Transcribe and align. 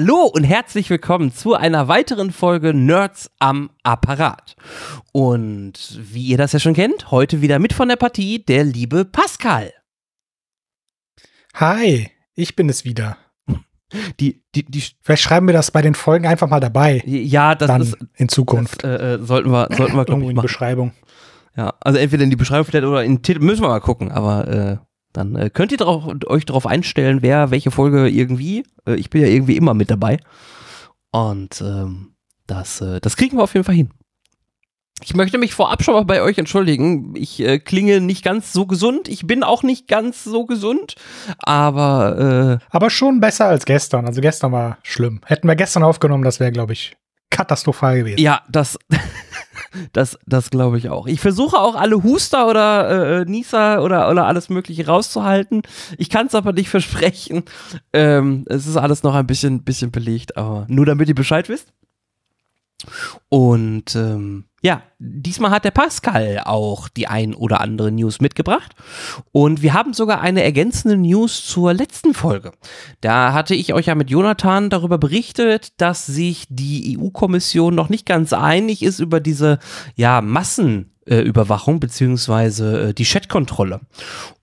Hallo 0.00 0.24
und 0.24 0.44
herzlich 0.44 0.88
willkommen 0.88 1.30
zu 1.30 1.52
einer 1.52 1.86
weiteren 1.86 2.32
Folge 2.32 2.72
Nerds 2.72 3.30
am 3.38 3.68
Apparat. 3.82 4.56
Und 5.12 5.98
wie 6.00 6.24
ihr 6.28 6.38
das 6.38 6.52
ja 6.54 6.58
schon 6.58 6.72
kennt, 6.72 7.10
heute 7.10 7.42
wieder 7.42 7.58
mit 7.58 7.74
von 7.74 7.86
der 7.86 7.96
Partie 7.96 8.42
der 8.42 8.64
liebe 8.64 9.04
Pascal. 9.04 9.74
Hi, 11.52 12.10
ich 12.34 12.56
bin 12.56 12.70
es 12.70 12.86
wieder. 12.86 13.18
Die, 14.18 14.42
die, 14.54 14.64
die, 14.64 14.82
Vielleicht 15.02 15.22
schreiben 15.22 15.46
wir 15.46 15.52
das 15.52 15.70
bei 15.70 15.82
den 15.82 15.94
Folgen 15.94 16.26
einfach 16.26 16.48
mal 16.48 16.60
dabei. 16.60 17.02
ja, 17.04 17.54
das 17.54 17.68
dann 17.68 17.82
ist, 17.82 17.98
in 18.14 18.30
Zukunft. 18.30 18.82
das, 18.82 19.02
äh, 19.02 19.14
äh, 19.16 19.22
sollten 19.22 19.50
wir, 19.50 19.68
sollten 19.70 19.96
wir, 19.96 20.08
Irgendwo 20.08 20.28
ich, 20.28 20.30
in 20.30 20.36
die. 20.36 20.42
Beschreibung. 20.42 20.92
Ja, 21.54 21.74
also 21.78 21.98
entweder 21.98 22.24
in 22.24 22.30
die 22.30 22.36
Beschreibung 22.36 22.64
vielleicht 22.64 22.86
oder 22.86 23.04
in 23.04 23.16
den 23.16 23.22
Titel, 23.22 23.40
müssen 23.40 23.60
wir 23.60 23.68
mal 23.68 23.80
gucken, 23.80 24.10
aber 24.10 24.48
äh, 24.48 24.78
dann 25.12 25.36
äh, 25.36 25.50
könnt 25.50 25.72
ihr 25.72 25.78
drauf, 25.78 26.04
euch 26.26 26.44
darauf 26.44 26.66
einstellen, 26.66 27.22
wer 27.22 27.50
welche 27.50 27.70
Folge 27.70 28.08
irgendwie. 28.08 28.64
Äh, 28.86 28.94
ich 28.94 29.10
bin 29.10 29.22
ja 29.22 29.28
irgendwie 29.28 29.56
immer 29.56 29.74
mit 29.74 29.90
dabei. 29.90 30.18
Und 31.10 31.60
ähm, 31.60 32.14
das, 32.46 32.80
äh, 32.80 33.00
das 33.00 33.16
kriegen 33.16 33.36
wir 33.36 33.42
auf 33.44 33.54
jeden 33.54 33.64
Fall 33.64 33.74
hin. 33.74 33.90
Ich 35.02 35.14
möchte 35.14 35.38
mich 35.38 35.54
vorab 35.54 35.82
schon 35.82 35.94
mal 35.94 36.04
bei 36.04 36.20
euch 36.20 36.36
entschuldigen. 36.36 37.14
Ich 37.16 37.40
äh, 37.40 37.58
klinge 37.58 38.00
nicht 38.00 38.22
ganz 38.22 38.52
so 38.52 38.66
gesund. 38.66 39.08
Ich 39.08 39.26
bin 39.26 39.42
auch 39.42 39.62
nicht 39.62 39.88
ganz 39.88 40.24
so 40.24 40.44
gesund. 40.44 40.94
Aber 41.38 42.60
äh, 42.60 42.64
Aber 42.70 42.90
schon 42.90 43.18
besser 43.18 43.46
als 43.46 43.64
gestern. 43.64 44.06
Also 44.06 44.20
gestern 44.20 44.52
war 44.52 44.78
schlimm. 44.82 45.22
Hätten 45.24 45.48
wir 45.48 45.56
gestern 45.56 45.84
aufgenommen, 45.84 46.22
das 46.22 46.38
wäre, 46.38 46.52
glaube 46.52 46.74
ich, 46.74 46.96
katastrophal 47.30 47.98
gewesen. 47.98 48.20
ja, 48.20 48.42
das, 48.50 48.78
das, 49.92 50.18
das 50.26 50.50
glaube 50.50 50.78
ich 50.78 50.88
auch. 50.88 51.06
Ich 51.06 51.20
versuche 51.20 51.58
auch 51.58 51.74
alle 51.74 52.02
Huster 52.02 52.48
oder 52.48 53.20
äh, 53.20 53.24
Nieser 53.24 53.82
oder, 53.82 54.10
oder 54.10 54.26
alles 54.26 54.48
Mögliche 54.48 54.86
rauszuhalten. 54.86 55.62
Ich 55.98 56.10
kann 56.10 56.26
es 56.26 56.34
aber 56.34 56.52
nicht 56.52 56.68
versprechen. 56.68 57.44
Ähm, 57.92 58.44
es 58.48 58.66
ist 58.66 58.76
alles 58.76 59.02
noch 59.02 59.14
ein 59.14 59.26
bisschen, 59.26 59.62
bisschen 59.62 59.90
belegt, 59.90 60.36
aber 60.36 60.66
nur 60.68 60.86
damit 60.86 61.08
ihr 61.08 61.14
Bescheid 61.14 61.48
wisst. 61.48 61.72
Und 63.28 63.94
ähm, 63.96 64.44
ja, 64.62 64.82
diesmal 64.98 65.50
hat 65.50 65.64
der 65.64 65.70
Pascal 65.70 66.42
auch 66.44 66.88
die 66.88 67.06
ein 67.06 67.34
oder 67.34 67.60
andere 67.60 67.90
News 67.90 68.20
mitgebracht. 68.20 68.74
Und 69.32 69.62
wir 69.62 69.72
haben 69.72 69.94
sogar 69.94 70.20
eine 70.20 70.42
ergänzende 70.42 70.96
News 70.98 71.46
zur 71.46 71.72
letzten 71.72 72.12
Folge. 72.12 72.52
Da 73.00 73.32
hatte 73.32 73.54
ich 73.54 73.72
euch 73.72 73.86
ja 73.86 73.94
mit 73.94 74.10
Jonathan 74.10 74.68
darüber 74.68 74.98
berichtet, 74.98 75.80
dass 75.80 76.04
sich 76.04 76.46
die 76.50 76.98
EU-Kommission 76.98 77.74
noch 77.74 77.88
nicht 77.88 78.04
ganz 78.04 78.34
einig 78.34 78.82
ist 78.82 78.98
über 78.98 79.20
diese 79.20 79.58
ja, 79.96 80.20
Massenüberwachung 81.06 81.80
beziehungsweise 81.80 82.88
äh, 82.88 82.94
die 82.94 83.04
Chatkontrolle. 83.04 83.80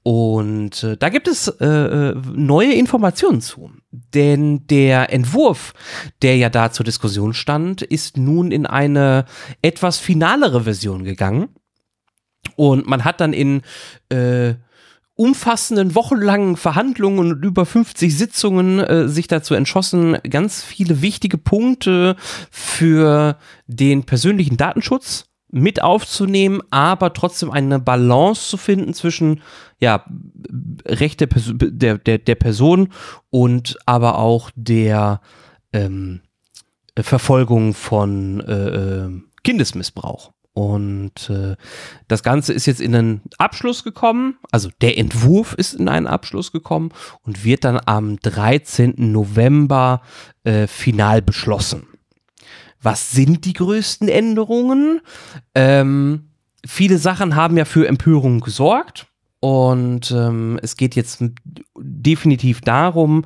Und 0.04 0.84
äh, 0.84 0.98
da 0.98 1.10
gibt 1.10 1.28
es 1.28 1.48
äh, 1.48 1.66
äh, 1.66 2.16
neue 2.34 2.74
Informationen 2.74 3.42
zu. 3.42 3.72
Denn 3.92 4.66
der 4.68 5.12
Entwurf, 5.12 5.74
der 6.22 6.38
ja 6.38 6.50
da 6.50 6.72
zur 6.72 6.86
Diskussion 6.86 7.34
stand, 7.34 7.82
ist 7.82 8.18
nun 8.18 8.52
in 8.52 8.66
eine 8.66 9.26
etwas 9.62 9.98
finalere 9.98 10.62
Version 10.64 11.04
gegangen. 11.04 11.50
Und 12.56 12.88
man 12.88 13.04
hat 13.04 13.20
dann 13.20 13.34
in 13.34 13.62
äh, 14.10 14.56
umfassenden 15.16 15.96
wochenlangen 15.96 16.58
Verhandlungen 16.58 17.32
und 17.32 17.44
über 17.44 17.66
50 17.66 18.16
Sitzungen 18.16 18.80
äh, 18.80 19.10
sich 19.10 19.28
dazu 19.28 19.56
entschlossen, 19.56 20.18
ganz 20.30 20.64
viele 20.64 21.02
wichtige 21.02 21.38
Punkte 21.38 22.16
für 22.52 23.38
den 23.66 24.04
persönlichen 24.04 24.58
Datenschutz 24.58 25.27
mit 25.50 25.82
aufzunehmen, 25.82 26.62
aber 26.72 27.14
trotzdem 27.14 27.52
eine 27.52 27.80
Balance 27.80 28.50
zu 28.50 28.58
finden 28.58 28.94
zwischen 28.94 29.42
ja, 29.80 30.06
Recht 30.86 31.22
der, 31.22 31.28
Pers 31.28 31.52
der, 31.56 31.98
der, 31.98 32.18
der 32.18 32.36
Person 32.36 32.90
und 33.30 33.78
aber 33.86 34.18
auch 34.18 34.52
der 34.56 35.22
ähm, 35.74 36.22
Verfolgung 36.98 37.74
von 37.74 38.42
äh, 38.42 39.06
äh, 39.06 39.22
Kindesmissbrauch. 39.44 40.32
Und 40.54 41.30
äh, 41.30 41.56
das 42.08 42.24
Ganze 42.24 42.52
ist 42.52 42.66
jetzt 42.66 42.82
in 42.82 42.96
einen 42.96 43.22
Abschluss 43.38 43.84
gekommen, 43.84 44.40
also 44.52 44.70
der 44.82 44.98
Entwurf 44.98 45.54
ist 45.54 45.76
in 45.76 45.88
einen 45.88 46.08
Abschluss 46.08 46.52
gekommen 46.52 46.90
und 47.22 47.46
wird 47.46 47.64
dann 47.64 47.80
am 47.86 48.18
13. 48.18 48.96
November 48.98 50.02
äh, 50.44 50.66
final 50.66 51.22
beschlossen. 51.22 51.88
Was 52.82 53.12
sind 53.12 53.46
die 53.46 53.54
größten 53.54 54.08
Änderungen? 54.08 55.02
Ähm, 55.56 56.30
viele 56.66 56.98
Sachen 56.98 57.36
haben 57.36 57.58
ja 57.58 57.66
für 57.66 57.88
Empörung 57.88 58.40
gesorgt. 58.42 59.08
Und 59.40 60.12
ähm, 60.12 60.60
es 60.64 60.78
geht 60.78 60.96
jetzt 60.96 61.24
definitiv 61.78 62.62
darum, 62.62 63.26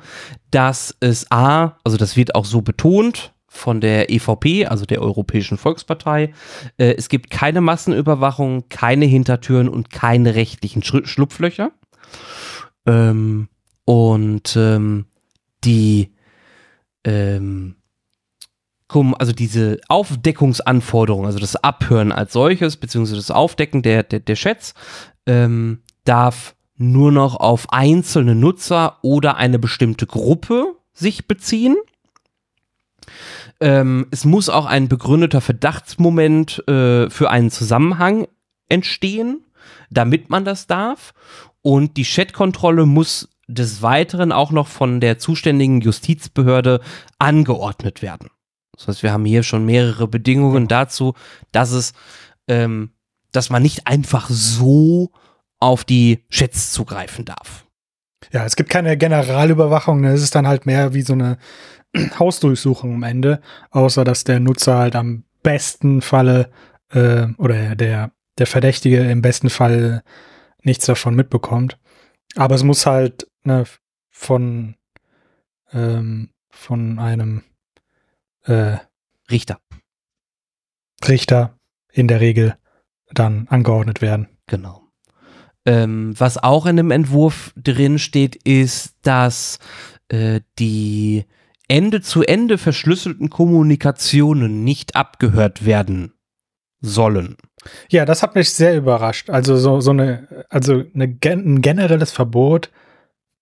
dass 0.50 0.94
es 1.00 1.30
A, 1.30 1.78
also 1.84 1.96
das 1.96 2.16
wird 2.16 2.34
auch 2.34 2.44
so 2.44 2.60
betont 2.60 3.32
von 3.48 3.80
der 3.80 4.10
EVP, 4.10 4.66
also 4.66 4.84
der 4.84 5.00
Europäischen 5.00 5.56
Volkspartei, 5.56 6.32
äh, 6.76 6.94
es 6.96 7.08
gibt 7.08 7.30
keine 7.30 7.60
Massenüberwachung, 7.60 8.68
keine 8.68 9.06
Hintertüren 9.06 9.68
und 9.68 9.90
keine 9.90 10.34
rechtlichen 10.34 10.82
Schru 10.82 11.04
Schlupflöcher. 11.04 11.72
Ähm, 12.86 13.48
und 13.84 14.56
ähm, 14.56 15.06
die 15.64 16.12
ähm, 17.04 17.76
kommen, 18.92 19.14
also 19.14 19.32
diese 19.32 19.80
Aufdeckungsanforderungen, 19.88 21.26
also 21.26 21.38
das 21.38 21.56
Abhören 21.56 22.12
als 22.12 22.32
solches, 22.32 22.76
beziehungsweise 22.76 23.16
das 23.16 23.30
Aufdecken 23.30 23.82
der, 23.82 24.02
der, 24.02 24.20
der 24.20 24.36
Chats, 24.36 24.74
ähm, 25.26 25.82
darf 26.04 26.54
nur 26.76 27.10
noch 27.10 27.36
auf 27.36 27.72
einzelne 27.72 28.34
Nutzer 28.34 28.98
oder 29.02 29.36
eine 29.36 29.58
bestimmte 29.58 30.06
Gruppe 30.06 30.76
sich 30.92 31.26
beziehen. 31.26 31.76
Ähm, 33.60 34.06
es 34.10 34.24
muss 34.24 34.48
auch 34.48 34.66
ein 34.66 34.88
begründeter 34.88 35.40
Verdachtsmoment 35.40 36.66
äh, 36.68 37.08
für 37.08 37.30
einen 37.30 37.50
Zusammenhang 37.50 38.26
entstehen, 38.68 39.46
damit 39.90 40.28
man 40.28 40.44
das 40.44 40.66
darf. 40.66 41.14
Und 41.62 41.96
die 41.96 42.04
Chatkontrolle 42.04 42.86
muss 42.86 43.28
des 43.48 43.80
Weiteren 43.82 44.32
auch 44.32 44.50
noch 44.50 44.66
von 44.68 45.00
der 45.00 45.18
zuständigen 45.18 45.80
Justizbehörde 45.80 46.80
angeordnet 47.18 48.02
werden. 48.02 48.28
Das 48.76 48.88
heißt, 48.88 49.02
wir 49.02 49.12
haben 49.12 49.24
hier 49.24 49.42
schon 49.42 49.64
mehrere 49.64 50.08
Bedingungen 50.08 50.68
dazu, 50.68 51.14
dass 51.52 51.72
es, 51.72 51.92
ähm, 52.48 52.90
dass 53.32 53.50
man 53.50 53.62
nicht 53.62 53.86
einfach 53.86 54.28
so 54.30 55.12
auf 55.60 55.84
die 55.84 56.24
Chats 56.30 56.72
zugreifen 56.72 57.24
darf. 57.24 57.66
Ja, 58.32 58.44
es 58.44 58.56
gibt 58.56 58.70
keine 58.70 58.96
Generalüberwachung. 58.96 60.00
Ne? 60.00 60.12
Es 60.12 60.22
ist 60.22 60.34
dann 60.34 60.46
halt 60.46 60.66
mehr 60.66 60.94
wie 60.94 61.02
so 61.02 61.12
eine 61.12 61.38
Hausdurchsuchung 62.18 62.94
am 62.94 63.02
Ende, 63.02 63.40
außer 63.70 64.04
dass 64.04 64.24
der 64.24 64.40
Nutzer 64.40 64.78
halt 64.78 64.96
am 64.96 65.24
besten 65.42 66.00
Falle 66.00 66.50
äh, 66.90 67.26
oder 67.36 67.76
der, 67.76 68.12
der 68.38 68.46
Verdächtige 68.46 68.98
im 69.10 69.22
besten 69.22 69.50
Fall 69.50 70.02
nichts 70.62 70.86
davon 70.86 71.14
mitbekommt. 71.14 71.78
Aber 72.36 72.54
es 72.54 72.62
muss 72.62 72.86
halt 72.86 73.28
ne, 73.44 73.64
von, 74.10 74.76
ähm, 75.72 76.30
von 76.50 76.98
einem 76.98 77.42
äh, 78.44 78.76
Richter. 79.30 79.58
Richter 81.06 81.58
in 81.92 82.08
der 82.08 82.20
Regel 82.20 82.56
dann 83.12 83.46
angeordnet 83.48 84.00
werden. 84.00 84.28
Genau. 84.46 84.82
Ähm, 85.64 86.14
was 86.18 86.42
auch 86.42 86.66
in 86.66 86.76
dem 86.76 86.90
Entwurf 86.90 87.52
drin 87.56 87.98
steht, 87.98 88.36
ist, 88.36 88.96
dass 89.02 89.58
äh, 90.08 90.40
die 90.58 91.24
Ende 91.68 92.02
zu 92.02 92.22
Ende 92.22 92.58
verschlüsselten 92.58 93.30
Kommunikationen 93.30 94.64
nicht 94.64 94.96
abgehört 94.96 95.64
werden 95.64 96.12
sollen. 96.80 97.36
Ja, 97.90 98.04
das 98.04 98.22
hat 98.22 98.34
mich 98.34 98.50
sehr 98.50 98.76
überrascht. 98.76 99.30
Also 99.30 99.56
so, 99.56 99.80
so 99.80 99.92
eine, 99.92 100.46
also 100.50 100.82
eine, 100.94 101.16
ein 101.24 101.62
generelles 101.62 102.10
Verbot 102.10 102.70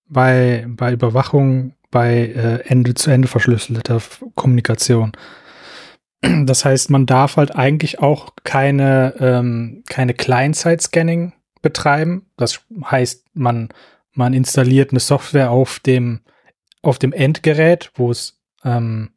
bei, 0.06 0.66
bei 0.68 0.92
Überwachung 0.92 1.74
bei 1.90 2.26
äh, 2.26 2.60
Ende 2.66 2.94
zu 2.94 3.10
Ende 3.10 3.28
verschlüsselter 3.28 4.00
Kommunikation. 4.34 5.12
Das 6.22 6.64
heißt, 6.64 6.90
man 6.90 7.06
darf 7.06 7.36
halt 7.36 7.54
eigentlich 7.56 8.00
auch 8.00 8.34
keine, 8.44 9.14
ähm, 9.18 9.84
keine 9.88 10.12
Client-Side-Scanning 10.12 11.32
betreiben. 11.62 12.26
Das 12.36 12.60
heißt, 12.84 13.26
man, 13.34 13.70
man 14.12 14.34
installiert 14.34 14.90
eine 14.90 15.00
Software 15.00 15.50
auf 15.50 15.80
dem, 15.80 16.20
auf 16.82 16.98
dem 16.98 17.12
Endgerät, 17.12 17.90
wo 17.94 18.10
es, 18.10 18.38
ähm, 18.64 19.12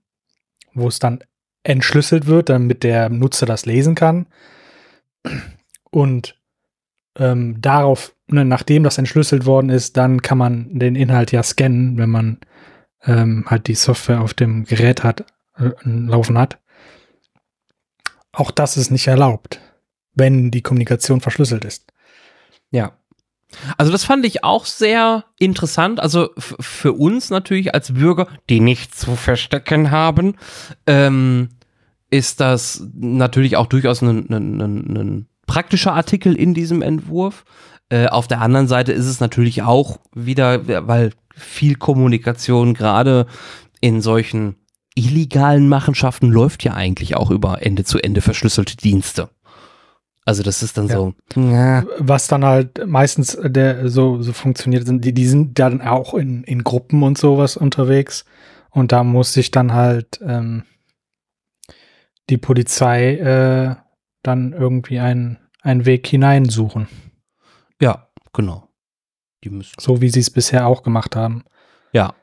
wo 0.73 0.87
es 0.87 0.99
dann 0.99 1.23
entschlüsselt 1.63 2.25
wird, 2.25 2.49
damit 2.49 2.83
der 2.83 3.09
Nutzer 3.09 3.45
das 3.45 3.65
lesen 3.65 3.95
kann. 3.95 4.27
Und 5.91 6.37
ähm, 7.17 7.61
darauf, 7.61 8.15
ne, 8.33 8.45
nachdem 8.45 8.83
das 8.83 8.97
entschlüsselt 8.97 9.45
worden 9.45 9.69
ist, 9.69 9.97
dann 9.97 10.21
kann 10.21 10.37
man 10.37 10.77
den 10.77 10.95
Inhalt 10.95 11.31
ja 11.31 11.43
scannen, 11.43 11.97
wenn 11.97 12.09
man 12.09 12.39
ähm, 13.05 13.45
halt 13.47 13.67
die 13.67 13.75
Software 13.75 14.21
auf 14.21 14.33
dem 14.33 14.65
Gerät 14.65 15.03
hat, 15.03 15.25
äh, 15.57 15.69
laufen 15.85 16.37
hat. 16.37 16.59
Auch 18.31 18.51
das 18.51 18.77
ist 18.77 18.91
nicht 18.91 19.07
erlaubt, 19.07 19.61
wenn 20.13 20.51
die 20.51 20.61
Kommunikation 20.61 21.21
verschlüsselt 21.21 21.65
ist. 21.65 21.91
Ja. 22.71 22.93
Also 23.77 23.91
das 23.91 24.03
fand 24.03 24.25
ich 24.25 24.43
auch 24.43 24.65
sehr 24.65 25.25
interessant. 25.37 25.99
Also 25.99 26.31
für 26.37 26.93
uns 26.93 27.29
natürlich 27.29 27.75
als 27.75 27.93
Bürger, 27.93 28.27
die 28.49 28.59
nichts 28.59 28.97
zu 28.97 29.15
verstecken 29.15 29.91
haben, 29.91 30.35
ähm, 30.87 31.49
ist 32.09 32.39
das 32.39 32.83
natürlich 32.95 33.55
auch 33.55 33.67
durchaus 33.67 34.01
ein, 34.01 34.27
ein, 34.31 34.61
ein, 34.61 34.97
ein 34.97 35.27
praktischer 35.45 35.93
Artikel 35.93 36.35
in 36.35 36.55
diesem 36.55 36.81
Entwurf. 36.81 37.45
Äh, 37.93 38.07
auf 38.07 38.27
der 38.27 38.41
anderen 38.41 38.67
Seite 38.67 38.91
ist 38.91 39.05
es 39.05 39.19
natürlich 39.19 39.61
auch 39.61 39.99
wieder, 40.15 40.87
weil 40.87 41.11
viel 41.35 41.75
Kommunikation 41.75 42.73
gerade 42.73 43.27
in 43.81 44.01
solchen 44.01 44.55
illegalen 44.95 45.69
Machenschaften 45.69 46.31
läuft 46.31 46.63
ja 46.63 46.73
eigentlich 46.73 47.15
auch 47.15 47.29
über 47.29 47.63
Ende 47.63 47.83
zu 47.83 47.99
Ende 47.99 48.21
verschlüsselte 48.21 48.77
Dienste. 48.77 49.29
Also 50.25 50.41
das 50.41 50.63
ist 50.63 50.75
dann 50.79 50.87
ja. 50.87 50.95
so. 50.95 51.13
Ja. 51.35 51.85
Was 51.99 52.27
dann 52.27 52.43
halt 52.43 52.83
meistens 52.87 53.37
der 53.43 53.87
so, 53.89 54.23
so 54.23 54.33
funktioniert, 54.33 54.87
sind 54.87 55.05
die, 55.05 55.13
die 55.13 55.27
sind 55.27 55.59
dann 55.59 55.81
auch 55.81 56.15
in, 56.15 56.43
in 56.45 56.63
Gruppen 56.63 57.03
und 57.03 57.19
sowas 57.19 57.57
unterwegs. 57.57 58.25
Und 58.71 58.91
da 58.91 59.03
muss 59.03 59.33
sich 59.33 59.51
dann 59.51 59.71
halt 59.73 60.19
ähm, 60.25 60.63
die 62.31 62.39
Polizei 62.39 63.17
äh, 63.17 63.75
dann 64.23 64.53
irgendwie 64.53 64.99
einen, 64.99 65.37
einen 65.61 65.85
Weg 65.85 66.07
hineinsuchen. 66.07 66.87
Ja, 67.81 68.07
genau. 68.33 68.69
Die 69.43 69.49
müssen. 69.49 69.75
So 69.79 70.01
wie 70.01 70.09
sie 70.09 70.19
es 70.19 70.29
bisher 70.29 70.67
auch 70.67 70.83
gemacht 70.83 71.15
haben. 71.15 71.43
Ja. 71.91 72.13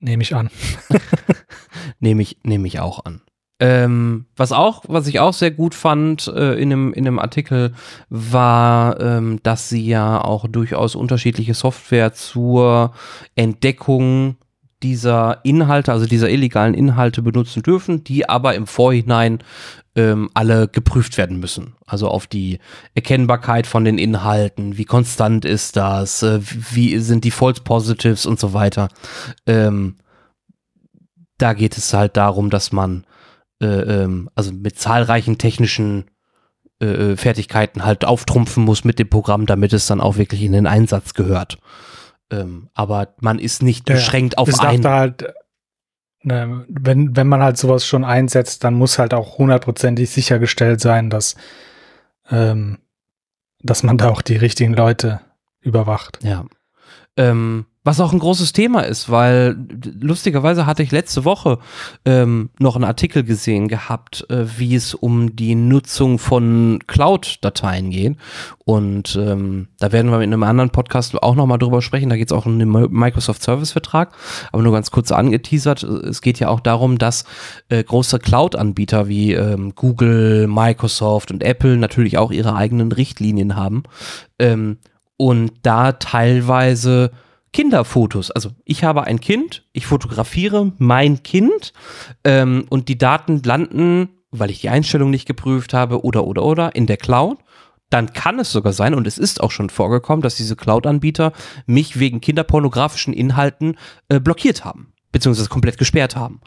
Nehme 0.00 0.22
ich 0.22 0.34
an. 0.34 0.50
Nehme 2.00 2.22
ich, 2.22 2.38
nehme 2.42 2.68
ich 2.68 2.80
auch 2.80 3.04
an. 3.04 3.22
Ähm, 3.60 4.26
was 4.36 4.52
auch, 4.52 4.84
was 4.86 5.08
ich 5.08 5.18
auch 5.18 5.32
sehr 5.32 5.50
gut 5.50 5.74
fand 5.74 6.28
äh, 6.28 6.54
in, 6.54 6.72
einem, 6.72 6.92
in 6.92 7.06
einem 7.06 7.18
Artikel, 7.18 7.74
war, 8.08 9.00
ähm, 9.00 9.40
dass 9.42 9.68
sie 9.68 9.84
ja 9.84 10.22
auch 10.22 10.46
durchaus 10.46 10.94
unterschiedliche 10.94 11.54
Software 11.54 12.12
zur 12.12 12.92
Entdeckung 13.34 14.36
dieser 14.82 15.40
Inhalte, 15.44 15.92
also 15.92 16.06
dieser 16.06 16.30
illegalen 16.30 16.74
Inhalte 16.74 17.22
benutzen 17.22 17.62
dürfen, 17.62 18.04
die 18.04 18.28
aber 18.28 18.54
im 18.54 18.66
Vorhinein 18.66 19.38
ähm, 19.96 20.30
alle 20.34 20.68
geprüft 20.68 21.18
werden 21.18 21.40
müssen. 21.40 21.74
Also 21.86 22.08
auf 22.08 22.26
die 22.26 22.58
Erkennbarkeit 22.94 23.66
von 23.66 23.84
den 23.84 23.98
Inhalten, 23.98 24.78
wie 24.78 24.84
konstant 24.84 25.44
ist 25.44 25.76
das, 25.76 26.22
äh, 26.22 26.40
wie 26.42 26.98
sind 26.98 27.24
die 27.24 27.30
False 27.30 27.62
Positives 27.62 28.26
und 28.26 28.38
so 28.38 28.52
weiter. 28.52 28.88
Ähm, 29.46 29.96
da 31.38 31.52
geht 31.52 31.76
es 31.76 31.92
halt 31.92 32.16
darum, 32.16 32.50
dass 32.50 32.72
man 32.72 33.04
äh, 33.60 33.66
ähm, 33.66 34.30
also 34.34 34.52
mit 34.52 34.78
zahlreichen 34.78 35.38
technischen 35.38 36.04
äh, 36.80 36.86
äh, 36.86 37.16
Fertigkeiten 37.16 37.84
halt 37.84 38.04
auftrumpfen 38.04 38.64
muss 38.64 38.84
mit 38.84 39.00
dem 39.00 39.10
Programm, 39.10 39.46
damit 39.46 39.72
es 39.72 39.86
dann 39.86 40.00
auch 40.00 40.16
wirklich 40.16 40.42
in 40.42 40.52
den 40.52 40.66
Einsatz 40.66 41.14
gehört. 41.14 41.58
Ähm, 42.30 42.68
aber 42.74 43.14
man 43.20 43.38
ist 43.38 43.62
nicht 43.62 43.84
beschränkt 43.84 44.34
ja, 44.34 44.38
auf 44.38 44.60
ein. 44.60 44.84
Halt, 44.84 45.34
ne, 46.22 46.64
wenn, 46.68 47.16
wenn 47.16 47.26
man 47.26 47.42
halt 47.42 47.56
sowas 47.56 47.86
schon 47.86 48.04
einsetzt, 48.04 48.64
dann 48.64 48.74
muss 48.74 48.98
halt 48.98 49.14
auch 49.14 49.38
hundertprozentig 49.38 50.10
sichergestellt 50.10 50.80
sein, 50.80 51.10
dass, 51.10 51.36
ähm, 52.30 52.78
dass 53.60 53.82
man 53.82 53.98
da 53.98 54.10
auch 54.10 54.22
die 54.22 54.36
richtigen 54.36 54.74
Leute 54.74 55.20
überwacht. 55.60 56.18
Ja. 56.22 56.44
Ähm, 57.18 57.66
was 57.88 58.00
auch 58.00 58.12
ein 58.12 58.18
großes 58.18 58.52
Thema 58.52 58.82
ist, 58.82 59.10
weil 59.10 59.56
lustigerweise 59.98 60.66
hatte 60.66 60.82
ich 60.82 60.92
letzte 60.92 61.24
Woche 61.24 61.58
ähm, 62.04 62.50
noch 62.58 62.76
einen 62.76 62.84
Artikel 62.84 63.24
gesehen 63.24 63.66
gehabt, 63.66 64.26
äh, 64.28 64.44
wie 64.58 64.74
es 64.74 64.92
um 64.92 65.34
die 65.34 65.54
Nutzung 65.54 66.18
von 66.18 66.80
Cloud-Dateien 66.86 67.88
geht. 67.88 68.16
Und 68.64 69.16
ähm, 69.16 69.68
da 69.78 69.90
werden 69.90 70.10
wir 70.10 70.20
in 70.20 70.34
einem 70.34 70.42
anderen 70.42 70.68
Podcast 70.68 71.20
auch 71.22 71.34
nochmal 71.34 71.58
drüber 71.58 71.80
sprechen. 71.80 72.10
Da 72.10 72.16
geht 72.16 72.30
es 72.30 72.36
auch 72.36 72.44
um 72.44 72.58
den 72.58 72.68
Microsoft 72.68 73.42
Service-Vertrag, 73.42 74.12
aber 74.52 74.62
nur 74.62 74.72
ganz 74.72 74.90
kurz 74.90 75.10
angeteasert. 75.10 75.82
Es 75.82 76.20
geht 76.20 76.38
ja 76.40 76.48
auch 76.48 76.60
darum, 76.60 76.98
dass 76.98 77.24
äh, 77.70 77.82
große 77.82 78.18
Cloud-Anbieter 78.18 79.08
wie 79.08 79.32
ähm, 79.32 79.74
Google, 79.74 80.46
Microsoft 80.46 81.30
und 81.30 81.42
Apple 81.42 81.78
natürlich 81.78 82.18
auch 82.18 82.32
ihre 82.32 82.54
eigenen 82.54 82.92
Richtlinien 82.92 83.56
haben. 83.56 83.84
Ähm, 84.38 84.76
und 85.18 85.52
da 85.62 85.92
teilweise 85.92 87.10
Kinderfotos. 87.52 88.30
Also 88.30 88.50
ich 88.64 88.84
habe 88.84 89.04
ein 89.04 89.20
Kind, 89.20 89.64
ich 89.72 89.86
fotografiere 89.86 90.72
mein 90.78 91.22
Kind 91.22 91.74
ähm, 92.24 92.64
und 92.70 92.88
die 92.88 92.96
Daten 92.96 93.42
landen, 93.42 94.08
weil 94.30 94.50
ich 94.50 94.60
die 94.60 94.68
Einstellung 94.70 95.10
nicht 95.10 95.26
geprüft 95.26 95.74
habe 95.74 96.04
oder 96.04 96.24
oder 96.24 96.42
oder 96.42 96.74
in 96.74 96.86
der 96.86 96.96
Cloud. 96.96 97.38
Dann 97.90 98.12
kann 98.12 98.38
es 98.38 98.52
sogar 98.52 98.74
sein, 98.74 98.94
und 98.94 99.06
es 99.06 99.16
ist 99.16 99.40
auch 99.42 99.50
schon 99.50 99.70
vorgekommen, 99.70 100.20
dass 100.20 100.34
diese 100.34 100.56
Cloud-Anbieter 100.56 101.32
mich 101.64 101.98
wegen 101.98 102.20
kinderpornografischen 102.20 103.14
Inhalten 103.14 103.76
äh, 104.10 104.20
blockiert 104.20 104.64
haben 104.64 104.92
beziehungsweise 105.12 105.48
komplett 105.48 105.78
gesperrt 105.78 106.16
haben. 106.16 106.40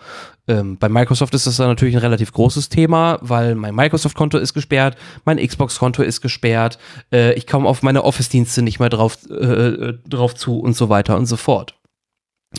Ähm, 0.47 0.77
bei 0.77 0.89
Microsoft 0.89 1.33
ist 1.33 1.47
das 1.47 1.57
dann 1.57 1.67
natürlich 1.67 1.95
ein 1.95 2.01
relativ 2.01 2.31
großes 2.31 2.69
Thema, 2.69 3.17
weil 3.21 3.55
mein 3.55 3.75
Microsoft-Konto 3.75 4.37
ist 4.37 4.53
gesperrt, 4.53 4.97
mein 5.25 5.37
Xbox-Konto 5.37 6.03
ist 6.03 6.21
gesperrt, 6.21 6.77
äh, 7.11 7.33
ich 7.33 7.47
komme 7.47 7.67
auf 7.67 7.81
meine 7.81 8.03
Office-Dienste 8.03 8.61
nicht 8.61 8.79
mehr 8.79 8.89
drauf, 8.89 9.17
äh, 9.29 9.33
äh, 9.33 9.97
drauf 10.07 10.35
zu 10.35 10.59
und 10.59 10.75
so 10.75 10.89
weiter 10.89 11.17
und 11.17 11.25
so 11.25 11.37
fort. 11.37 11.75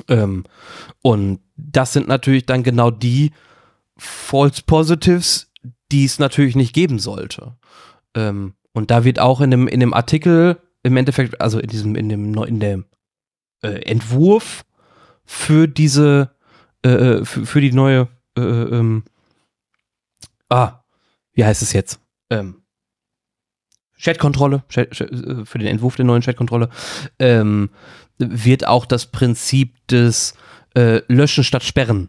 Ähm, 0.08 0.44
und 1.02 1.40
das 1.56 1.92
sind 1.92 2.08
natürlich 2.08 2.46
dann 2.46 2.62
genau 2.62 2.90
die 2.90 3.30
False 3.96 4.62
Positives, 4.66 5.52
die 5.92 6.04
es 6.04 6.18
natürlich 6.18 6.56
nicht 6.56 6.72
geben 6.72 6.98
sollte. 6.98 7.56
Ähm, 8.14 8.54
und 8.72 8.90
da 8.90 9.04
wird 9.04 9.18
auch 9.18 9.40
in 9.40 9.50
dem, 9.50 9.68
in 9.68 9.80
dem 9.80 9.94
Artikel 9.94 10.58
im 10.82 10.96
Endeffekt, 10.96 11.40
also 11.40 11.58
in 11.58 11.68
diesem, 11.68 11.94
in 11.94 12.08
dem, 12.08 12.34
in 12.44 12.58
dem 12.58 12.86
äh, 13.62 13.82
Entwurf 13.82 14.64
für 15.32 15.66
diese, 15.66 16.30
äh, 16.84 16.90
äh, 16.90 17.24
für, 17.24 17.46
für, 17.46 17.60
die 17.62 17.72
neue, 17.72 18.08
äh, 18.36 18.42
äh, 18.42 18.76
ähm, 18.76 19.02
ah, 20.50 20.84
wie 21.32 21.44
heißt 21.44 21.62
es 21.62 21.72
jetzt? 21.72 22.00
Ähm, 22.28 22.62
Chat-Kontrolle, 23.96 24.62
Chat, 24.68 25.00
äh, 25.00 25.44
für 25.46 25.58
den 25.58 25.68
Entwurf 25.68 25.96
der 25.96 26.04
neuen 26.04 26.20
Chat-Kontrolle, 26.20 26.68
ähm, 27.18 27.70
wird 28.18 28.66
auch 28.66 28.84
das 28.84 29.06
Prinzip 29.06 29.74
des 29.88 30.34
äh, 30.76 31.00
Löschen 31.08 31.44
statt 31.44 31.64
Sperren, 31.64 32.08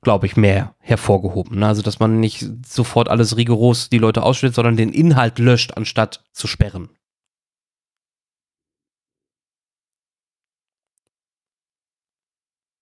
glaube 0.00 0.26
ich, 0.26 0.36
mehr 0.36 0.76
hervorgehoben. 0.78 1.58
Ne? 1.58 1.66
Also, 1.66 1.82
dass 1.82 1.98
man 1.98 2.20
nicht 2.20 2.48
sofort 2.64 3.08
alles 3.08 3.36
rigoros 3.36 3.90
die 3.90 3.98
Leute 3.98 4.22
ausstellt, 4.22 4.54
sondern 4.54 4.76
den 4.76 4.92
Inhalt 4.92 5.40
löscht, 5.40 5.76
anstatt 5.76 6.24
zu 6.32 6.46
sperren. 6.46 6.90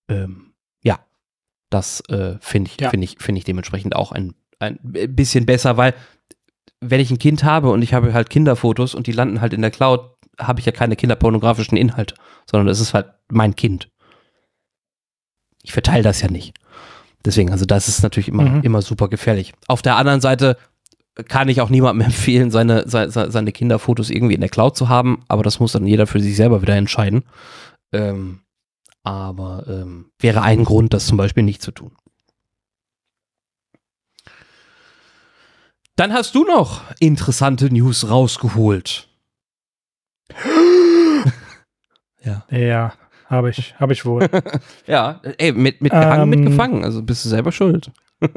Ähm, 0.08 0.52
ja, 0.82 0.98
das 1.70 2.00
äh, 2.08 2.36
finde 2.40 2.70
ich, 2.70 2.80
ja. 2.80 2.90
finde 2.90 3.04
ich, 3.04 3.16
finde 3.18 3.38
ich 3.38 3.44
dementsprechend 3.44 3.94
auch 3.94 4.12
ein, 4.12 4.34
ein 4.58 4.78
bisschen 4.82 5.46
besser, 5.46 5.76
weil 5.76 5.94
wenn 6.80 7.00
ich 7.00 7.10
ein 7.10 7.18
Kind 7.18 7.44
habe 7.44 7.70
und 7.70 7.82
ich 7.82 7.94
habe 7.94 8.12
halt 8.12 8.30
Kinderfotos 8.30 8.94
und 8.94 9.06
die 9.06 9.12
landen 9.12 9.40
halt 9.40 9.52
in 9.52 9.62
der 9.62 9.70
Cloud, 9.70 10.14
habe 10.38 10.60
ich 10.60 10.66
ja 10.66 10.72
keine 10.72 10.96
kinderpornografischen 10.96 11.76
Inhalte, 11.76 12.14
sondern 12.48 12.68
es 12.68 12.80
ist 12.80 12.94
halt 12.94 13.06
mein 13.28 13.56
Kind. 13.56 13.90
Ich 15.62 15.72
verteile 15.72 16.04
das 16.04 16.20
ja 16.20 16.30
nicht. 16.30 16.54
Deswegen, 17.24 17.50
also 17.50 17.66
das 17.66 17.88
ist 17.88 18.02
natürlich 18.02 18.28
immer, 18.28 18.44
mhm. 18.44 18.62
immer 18.62 18.80
super 18.80 19.08
gefährlich. 19.08 19.52
Auf 19.66 19.82
der 19.82 19.96
anderen 19.96 20.20
Seite 20.20 20.56
kann 21.26 21.48
ich 21.48 21.60
auch 21.60 21.68
niemandem 21.68 22.06
empfehlen, 22.06 22.50
seine, 22.50 22.88
seine, 22.88 23.10
seine 23.10 23.52
Kinderfotos 23.52 24.10
irgendwie 24.10 24.34
in 24.34 24.40
der 24.40 24.50
Cloud 24.50 24.76
zu 24.76 24.88
haben, 24.88 25.24
aber 25.28 25.42
das 25.42 25.58
muss 25.58 25.72
dann 25.72 25.86
jeder 25.86 26.06
für 26.06 26.20
sich 26.20 26.36
selber 26.36 26.62
wieder 26.62 26.76
entscheiden. 26.76 27.24
Ähm, 27.92 28.40
aber 29.08 29.64
ähm, 29.66 30.10
wäre 30.18 30.42
ein 30.42 30.64
Grund, 30.64 30.92
das 30.92 31.06
zum 31.06 31.16
Beispiel 31.16 31.42
nicht 31.42 31.62
zu 31.62 31.72
tun. 31.72 31.92
Dann 35.96 36.12
hast 36.12 36.34
du 36.34 36.44
noch 36.44 36.82
interessante 37.00 37.72
News 37.72 38.08
rausgeholt. 38.08 39.08
ja. 42.22 42.44
Ja, 42.50 42.92
habe 43.26 43.50
ich, 43.50 43.74
habe 43.80 43.94
ich 43.94 44.04
wohl. 44.04 44.28
ja, 44.86 45.20
ey, 45.38 45.52
mit, 45.52 45.80
mit 45.80 45.92
ähm, 45.94 46.28
mitgefangen, 46.28 46.84
also 46.84 47.02
bist 47.02 47.24
du 47.24 47.30
selber 47.30 47.50
schuld. 47.50 47.90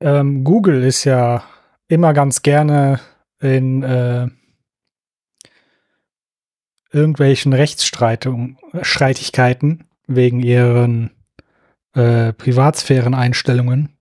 ähm, 0.00 0.42
Google 0.42 0.82
ist 0.82 1.04
ja 1.04 1.44
immer 1.86 2.12
ganz 2.12 2.42
gerne 2.42 2.98
in 3.40 3.82
äh, 3.84 4.28
irgendwelchen 6.92 7.52
Rechtsstreitigkeiten 7.52 9.84
wegen 10.06 10.40
ihren 10.40 11.10
äh, 11.94 12.32
Privatsphären-Einstellungen, 12.34 13.96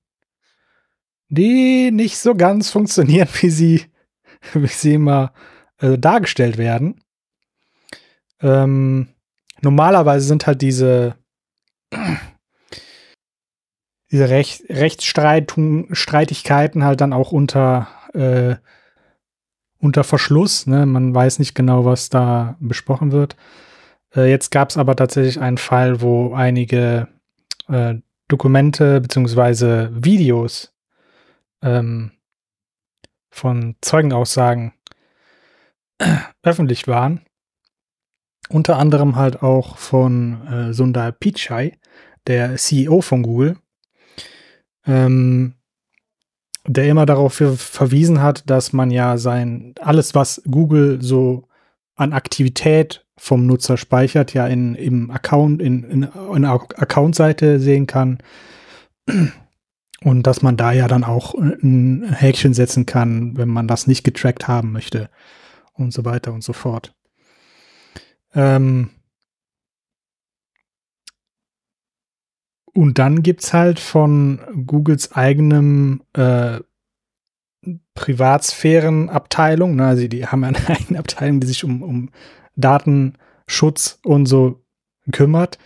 die 1.29 1.91
nicht 1.91 2.17
so 2.17 2.35
ganz 2.35 2.69
funktionieren, 2.69 3.29
wie 3.41 3.49
sie, 3.49 3.85
wie 4.53 4.67
sie 4.67 4.93
immer 4.95 5.33
äh, 5.79 5.97
dargestellt 5.97 6.57
werden. 6.57 7.01
Ähm, 8.41 9.07
normalerweise 9.61 10.27
sind 10.27 10.45
halt 10.47 10.61
diese, 10.61 11.15
diese 14.11 14.29
Rech 14.29 14.63
Rechtsstreitigkeiten 14.69 16.83
halt 16.83 16.99
dann 17.01 17.13
auch 17.13 17.31
unter 17.31 17.87
äh, 18.13 18.55
unter 19.81 20.03
Verschluss. 20.03 20.67
Ne? 20.67 20.85
Man 20.85 21.13
weiß 21.13 21.39
nicht 21.39 21.55
genau, 21.55 21.85
was 21.85 22.09
da 22.09 22.55
besprochen 22.59 23.11
wird. 23.11 23.35
Äh, 24.15 24.29
jetzt 24.29 24.51
gab 24.51 24.69
es 24.69 24.77
aber 24.77 24.95
tatsächlich 24.95 25.39
einen 25.39 25.57
Fall, 25.57 26.01
wo 26.01 26.33
einige 26.33 27.07
äh, 27.67 27.95
Dokumente 28.27 29.01
beziehungsweise 29.01 29.89
Videos 29.93 30.73
ähm, 31.61 32.11
von 33.29 33.75
Zeugenaussagen 33.81 34.73
öffentlich 36.43 36.87
waren. 36.87 37.21
Unter 38.49 38.77
anderem 38.77 39.15
halt 39.15 39.43
auch 39.43 39.77
von 39.77 40.47
äh, 40.47 40.73
Sundar 40.73 41.11
Pichai, 41.11 41.77
der 42.27 42.55
CEO 42.57 43.01
von 43.01 43.23
Google, 43.23 43.57
ähm, 44.85 45.55
der 46.67 46.87
immer 46.87 47.05
darauf 47.05 47.33
verwiesen 47.33 48.21
hat, 48.21 48.49
dass 48.49 48.73
man 48.73 48.91
ja 48.91 49.17
sein, 49.17 49.73
alles, 49.79 50.13
was 50.13 50.41
Google 50.49 51.01
so 51.01 51.47
an 51.95 52.13
Aktivität 52.13 53.05
vom 53.17 53.45
Nutzer 53.45 53.77
speichert, 53.77 54.33
ja 54.33 54.47
in, 54.47 54.75
im 54.75 55.11
Account, 55.11 55.61
in, 55.61 55.83
in, 55.83 56.03
in 56.03 56.09
einer 56.13 56.53
Account-Seite 56.53 57.59
sehen 57.59 57.87
kann. 57.87 58.19
Und 60.03 60.25
dass 60.25 60.41
man 60.41 60.57
da 60.57 60.71
ja 60.71 60.87
dann 60.87 61.03
auch 61.03 61.35
ein 61.35 62.11
Häkchen 62.11 62.53
setzen 62.53 62.87
kann, 62.87 63.37
wenn 63.37 63.49
man 63.49 63.67
das 63.67 63.85
nicht 63.85 64.03
getrackt 64.03 64.47
haben 64.47 64.71
möchte. 64.71 65.09
Und 65.73 65.93
so 65.93 66.05
weiter 66.05 66.33
und 66.33 66.43
so 66.43 66.53
fort. 66.53 66.93
Ähm 68.33 68.89
und 72.73 72.99
dann 72.99 73.23
gibt 73.23 73.43
es 73.43 73.53
halt 73.53 73.79
von 73.79 74.39
Googles 74.65 75.11
eigenem 75.13 76.01
äh, 76.13 76.59
Privatsphärenabteilung, 77.93 79.75
ne, 79.75 79.87
also 79.87 80.07
die 80.07 80.25
haben 80.25 80.43
eine 80.43 80.57
eigene 80.67 80.99
Abteilung, 80.99 81.39
die 81.39 81.47
sich 81.47 81.63
um, 81.63 81.83
um 81.83 82.09
Datenschutz 82.55 83.99
und 84.03 84.25
so 84.25 84.63
kümmert. 85.11 85.57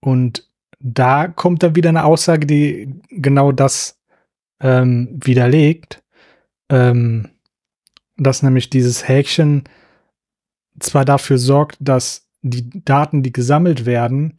Und 0.00 0.48
da 0.78 1.26
kommt 1.28 1.62
dann 1.62 1.74
wieder 1.74 1.88
eine 1.88 2.04
Aussage, 2.04 2.46
die 2.46 2.94
genau 3.10 3.50
das 3.52 3.98
ähm, 4.60 5.08
widerlegt, 5.12 6.02
ähm, 6.70 7.30
dass 8.16 8.42
nämlich 8.42 8.70
dieses 8.70 9.08
Häkchen 9.08 9.64
zwar 10.78 11.04
dafür 11.04 11.38
sorgt, 11.38 11.76
dass 11.80 12.28
die 12.42 12.84
Daten, 12.84 13.22
die 13.22 13.32
gesammelt 13.32 13.86
werden, 13.86 14.36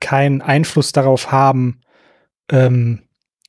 keinen 0.00 0.42
Einfluss 0.42 0.92
darauf 0.92 1.32
haben, 1.32 1.80
ähm, 2.50 3.02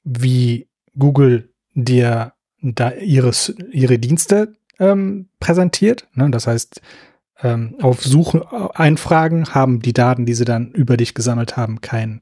wie 0.03 0.67
Google 0.97 1.53
dir 1.73 2.33
da 2.61 2.91
ihres, 2.91 3.55
ihre 3.71 3.99
Dienste 3.99 4.53
ähm, 4.79 5.29
präsentiert. 5.39 6.07
Ne? 6.13 6.29
Das 6.31 6.47
heißt, 6.47 6.81
ähm, 7.43 7.75
auf 7.81 8.03
Sucheinfragen 8.03 9.53
haben 9.53 9.79
die 9.81 9.93
Daten, 9.93 10.25
die 10.25 10.33
sie 10.33 10.45
dann 10.45 10.71
über 10.71 10.97
dich 10.97 11.13
gesammelt 11.13 11.55
haben, 11.55 11.81
keinen 11.81 12.21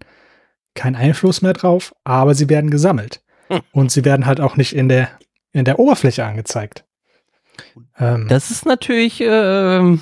kein 0.74 0.96
Einfluss 0.96 1.42
mehr 1.42 1.54
drauf, 1.54 1.96
aber 2.04 2.36
sie 2.36 2.50
werden 2.50 2.70
gesammelt. 2.70 3.22
Hm. 3.48 3.62
Und 3.72 3.92
sie 3.92 4.04
werden 4.04 4.26
halt 4.26 4.42
auch 4.42 4.58
nicht 4.58 4.76
in 4.76 4.90
der, 4.90 5.10
in 5.54 5.64
der 5.64 5.80
Oberfläche 5.80 6.26
angezeigt. 6.26 6.84
Ähm, 7.98 8.28
das 8.28 8.52
ist 8.52 8.66
natürlich 8.66 9.22
äh, 9.22 9.98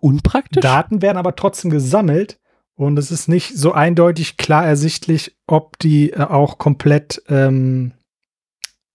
unpraktisch. 0.00 0.62
Daten 0.62 1.02
werden 1.02 1.18
aber 1.18 1.36
trotzdem 1.36 1.70
gesammelt 1.70 2.38
und 2.76 2.98
es 2.98 3.10
ist 3.10 3.28
nicht 3.28 3.56
so 3.56 3.72
eindeutig 3.72 4.36
klar 4.36 4.66
ersichtlich, 4.66 5.36
ob 5.46 5.78
die 5.78 6.10
äh, 6.10 6.20
auch 6.20 6.58
komplett 6.58 7.22
ähm, 7.28 7.92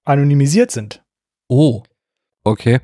anonymisiert 0.03 0.71
sind. 0.71 1.03
Oh, 1.47 1.83
okay. 2.43 2.79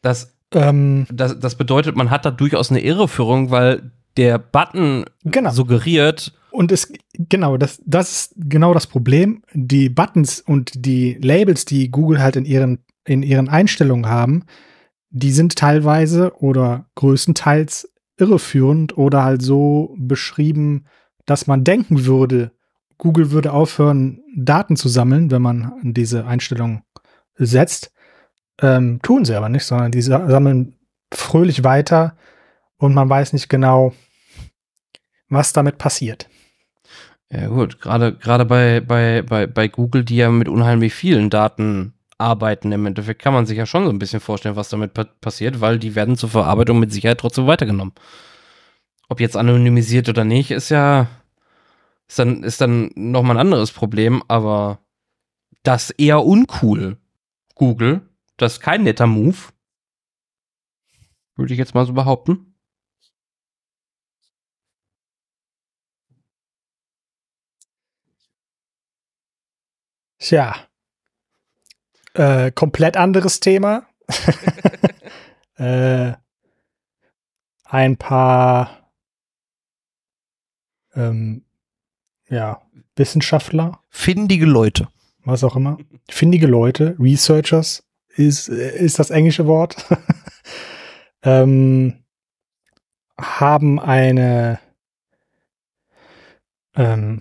Das, 0.00 0.36
ähm, 0.52 1.06
das, 1.10 1.38
das 1.40 1.56
bedeutet, 1.56 1.96
man 1.96 2.10
hat 2.10 2.24
da 2.24 2.30
durchaus 2.30 2.70
eine 2.70 2.80
Irreführung, 2.80 3.50
weil 3.50 3.90
der 4.16 4.38
Button 4.38 5.04
genau. 5.24 5.50
suggeriert. 5.50 6.32
Und 6.50 6.70
es, 6.70 6.92
genau, 7.14 7.56
das, 7.56 7.82
das 7.84 8.12
ist 8.12 8.34
genau 8.36 8.74
das 8.74 8.86
Problem. 8.86 9.42
Die 9.52 9.88
Buttons 9.88 10.40
und 10.40 10.86
die 10.86 11.14
Labels, 11.14 11.64
die 11.64 11.90
Google 11.90 12.22
halt 12.22 12.36
in 12.36 12.44
ihren, 12.44 12.84
in 13.04 13.22
ihren 13.24 13.48
Einstellungen 13.48 14.06
haben, 14.06 14.44
die 15.10 15.32
sind 15.32 15.56
teilweise 15.56 16.32
oder 16.38 16.86
größtenteils 16.94 17.93
irreführend 18.16 18.96
oder 18.96 19.24
halt 19.24 19.42
so 19.42 19.94
beschrieben, 19.98 20.86
dass 21.26 21.46
man 21.46 21.64
denken 21.64 22.06
würde, 22.06 22.52
Google 22.98 23.30
würde 23.30 23.52
aufhören, 23.52 24.22
Daten 24.36 24.76
zu 24.76 24.88
sammeln, 24.88 25.30
wenn 25.30 25.42
man 25.42 25.72
diese 25.82 26.26
Einstellung 26.26 26.82
setzt. 27.34 27.92
Ähm, 28.60 29.00
tun 29.02 29.24
sie 29.24 29.34
aber 29.34 29.48
nicht, 29.48 29.64
sondern 29.64 29.90
die 29.90 30.02
sammeln 30.02 30.76
fröhlich 31.12 31.64
weiter 31.64 32.16
und 32.76 32.94
man 32.94 33.08
weiß 33.08 33.32
nicht 33.32 33.48
genau, 33.48 33.94
was 35.28 35.52
damit 35.52 35.78
passiert. 35.78 36.28
Ja 37.30 37.48
gut, 37.48 37.80
gerade 37.80 38.14
gerade 38.14 38.44
bei, 38.44 38.80
bei, 38.80 39.22
bei, 39.22 39.46
bei 39.46 39.66
Google, 39.66 40.04
die 40.04 40.16
ja 40.16 40.30
mit 40.30 40.48
unheimlich 40.48 40.94
vielen 40.94 41.30
Daten 41.30 41.93
arbeiten, 42.18 42.72
im 42.72 42.86
Endeffekt 42.86 43.22
kann 43.22 43.34
man 43.34 43.46
sich 43.46 43.58
ja 43.58 43.66
schon 43.66 43.84
so 43.84 43.90
ein 43.90 43.98
bisschen 43.98 44.20
vorstellen, 44.20 44.56
was 44.56 44.68
damit 44.68 44.94
pa 44.94 45.04
passiert, 45.04 45.60
weil 45.60 45.78
die 45.78 45.94
werden 45.94 46.16
zur 46.16 46.30
Verarbeitung 46.30 46.78
mit 46.78 46.92
Sicherheit 46.92 47.18
trotzdem 47.18 47.46
weitergenommen. 47.46 47.94
Ob 49.08 49.20
jetzt 49.20 49.36
anonymisiert 49.36 50.08
oder 50.08 50.24
nicht, 50.24 50.50
ist 50.50 50.70
ja 50.70 51.08
ist 52.08 52.18
dann, 52.18 52.42
ist 52.42 52.60
dann 52.60 52.90
nochmal 52.94 53.36
ein 53.36 53.40
anderes 53.46 53.72
Problem, 53.72 54.22
aber 54.28 54.80
das 55.62 55.90
eher 55.90 56.24
uncool. 56.24 56.98
Google, 57.54 58.08
das 58.36 58.54
ist 58.54 58.60
kein 58.60 58.82
netter 58.84 59.06
Move. 59.06 59.36
Würde 61.36 61.52
ich 61.52 61.58
jetzt 61.58 61.74
mal 61.74 61.86
so 61.86 61.92
behaupten. 61.92 62.54
Tja. 70.18 70.68
Äh, 72.14 72.52
komplett 72.52 72.96
anderes 72.96 73.40
Thema. 73.40 73.86
äh, 75.56 76.12
ein 77.64 77.96
paar 77.96 78.90
ähm, 80.94 81.44
ja, 82.28 82.62
Wissenschaftler. 82.96 83.80
Findige 83.90 84.46
Leute. 84.46 84.88
Was 85.24 85.42
auch 85.42 85.56
immer. 85.56 85.78
Findige 86.08 86.46
Leute, 86.46 86.96
Researchers 86.98 87.84
ist, 88.08 88.48
ist 88.48 88.98
das 88.98 89.10
englische 89.10 89.46
Wort. 89.46 89.84
ähm, 91.22 92.04
haben 93.18 93.80
eine 93.80 94.60
ähm, 96.76 97.20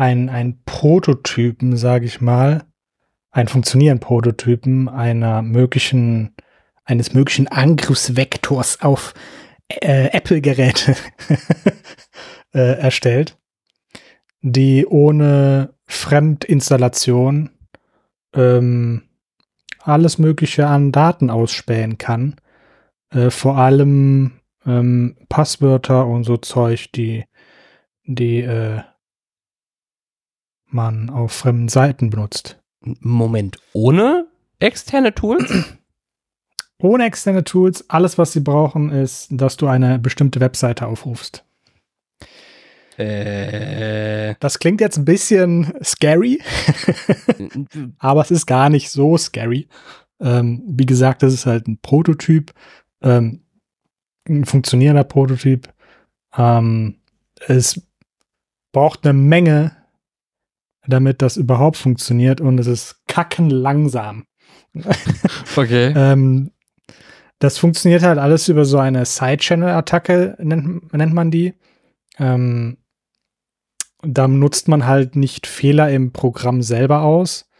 ein, 0.00 0.30
ein 0.30 0.62
Prototypen, 0.64 1.76
sage 1.76 2.06
ich 2.06 2.22
mal, 2.22 2.64
ein 3.30 3.48
funktionierenden 3.48 4.00
Prototypen 4.00 4.88
einer 4.88 5.42
möglichen, 5.42 6.34
eines 6.84 7.12
möglichen 7.12 7.48
Angriffsvektors 7.48 8.80
auf 8.80 9.12
äh, 9.68 10.06
Apple-Geräte 10.06 10.96
äh, 12.54 12.78
erstellt, 12.78 13.36
die 14.40 14.86
ohne 14.86 15.74
Fremdinstallation 15.84 17.50
ähm, 18.34 19.02
alles 19.80 20.16
Mögliche 20.16 20.66
an 20.66 20.92
Daten 20.92 21.28
ausspähen 21.28 21.98
kann. 21.98 22.36
Äh, 23.10 23.28
vor 23.28 23.58
allem 23.58 24.40
ähm, 24.64 25.18
Passwörter 25.28 26.06
und 26.06 26.24
so 26.24 26.38
Zeug, 26.38 26.90
die, 26.92 27.26
die 28.06 28.40
äh, 28.40 28.80
man 30.72 31.10
auf 31.10 31.32
fremden 31.32 31.68
Seiten 31.68 32.10
benutzt. 32.10 32.58
Moment, 32.80 33.58
ohne 33.72 34.26
externe 34.58 35.14
Tools? 35.14 35.76
Ohne 36.78 37.04
externe 37.04 37.44
Tools, 37.44 37.84
alles, 37.90 38.16
was 38.16 38.32
sie 38.32 38.40
brauchen, 38.40 38.90
ist, 38.90 39.28
dass 39.30 39.56
du 39.58 39.66
eine 39.66 39.98
bestimmte 39.98 40.40
Webseite 40.40 40.86
aufrufst. 40.86 41.44
Äh. 42.96 44.34
Das 44.40 44.58
klingt 44.58 44.80
jetzt 44.80 44.96
ein 44.96 45.04
bisschen 45.04 45.72
scary, 45.82 46.40
aber 47.98 48.22
es 48.22 48.30
ist 48.30 48.46
gar 48.46 48.70
nicht 48.70 48.90
so 48.90 49.16
scary. 49.16 49.68
Ähm, 50.20 50.62
wie 50.66 50.86
gesagt, 50.86 51.22
das 51.22 51.32
ist 51.32 51.46
halt 51.46 51.66
ein 51.66 51.78
Prototyp, 51.78 52.52
ähm, 53.02 53.42
ein 54.28 54.44
funktionierender 54.44 55.04
Prototyp. 55.04 55.72
Ähm, 56.36 56.96
es 57.46 57.82
braucht 58.72 59.04
eine 59.04 59.14
Menge, 59.14 59.76
damit 60.90 61.22
das 61.22 61.36
überhaupt 61.36 61.76
funktioniert 61.76 62.40
und 62.40 62.58
es 62.58 62.66
ist 62.66 62.96
kacken 63.06 63.50
langsam. 63.50 64.24
Okay. 65.56 65.92
ähm, 65.96 66.52
das 67.40 67.58
funktioniert 67.58 68.02
halt 68.02 68.18
alles 68.18 68.48
über 68.48 68.64
so 68.64 68.78
eine 68.78 69.04
Side-Channel-Attacke, 69.04 70.36
nennt, 70.38 70.92
nennt, 70.92 71.14
man 71.14 71.30
die. 71.30 71.54
Ähm, 72.18 72.78
da 74.02 74.26
nutzt 74.28 74.68
man 74.68 74.86
halt 74.86 75.16
nicht 75.16 75.46
Fehler 75.46 75.90
im 75.90 76.12
Programm 76.12 76.62
selber 76.62 77.02
aus, 77.02 77.50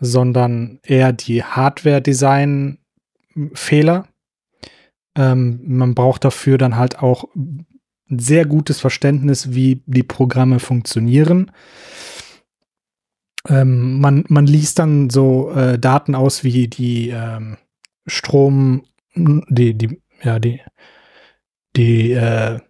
sondern 0.00 0.80
eher 0.82 1.12
die 1.12 1.44
Hardware-Design-Fehler. 1.44 4.08
Ähm, 5.16 5.60
man 5.64 5.94
braucht 5.94 6.24
dafür 6.24 6.58
dann 6.58 6.76
halt 6.76 6.98
auch 6.98 7.24
ein 7.34 7.64
sehr 8.08 8.44
gutes 8.44 8.80
Verständnis, 8.80 9.54
wie 9.54 9.82
die 9.86 10.02
Programme 10.02 10.58
funktionieren. 10.58 11.52
Ähm, 13.48 14.00
man, 14.00 14.24
man 14.28 14.46
liest 14.46 14.78
dann 14.78 15.10
so 15.10 15.50
äh, 15.52 15.78
Daten 15.78 16.14
aus 16.14 16.44
wie 16.44 16.68
die 16.68 17.10
ähm, 17.10 17.56
Strom, 18.06 18.84
die, 19.14 19.74
die, 19.74 20.02
ja, 20.22 20.38
die, 20.38 20.60
die 21.76 22.12
äh, 22.12 22.60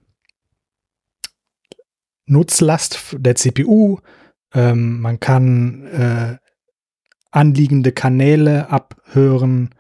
Nutzlast 2.27 3.17
der 3.19 3.35
CPU. 3.35 3.99
Ähm, 4.55 5.01
man 5.01 5.21
kann 5.21 5.87
äh, 5.87 6.39
anliegende 7.31 7.93
Kanäle 7.93 8.71
abhören, 8.71 9.75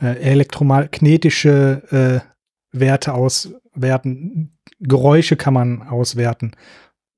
äh, 0.00 0.18
elektromagnetische 0.20 2.22
äh, 2.22 2.78
Werte 2.78 3.14
auswerten, 3.14 4.58
Geräusche 4.80 5.36
kann 5.36 5.54
man 5.54 5.82
auswerten 5.82 6.52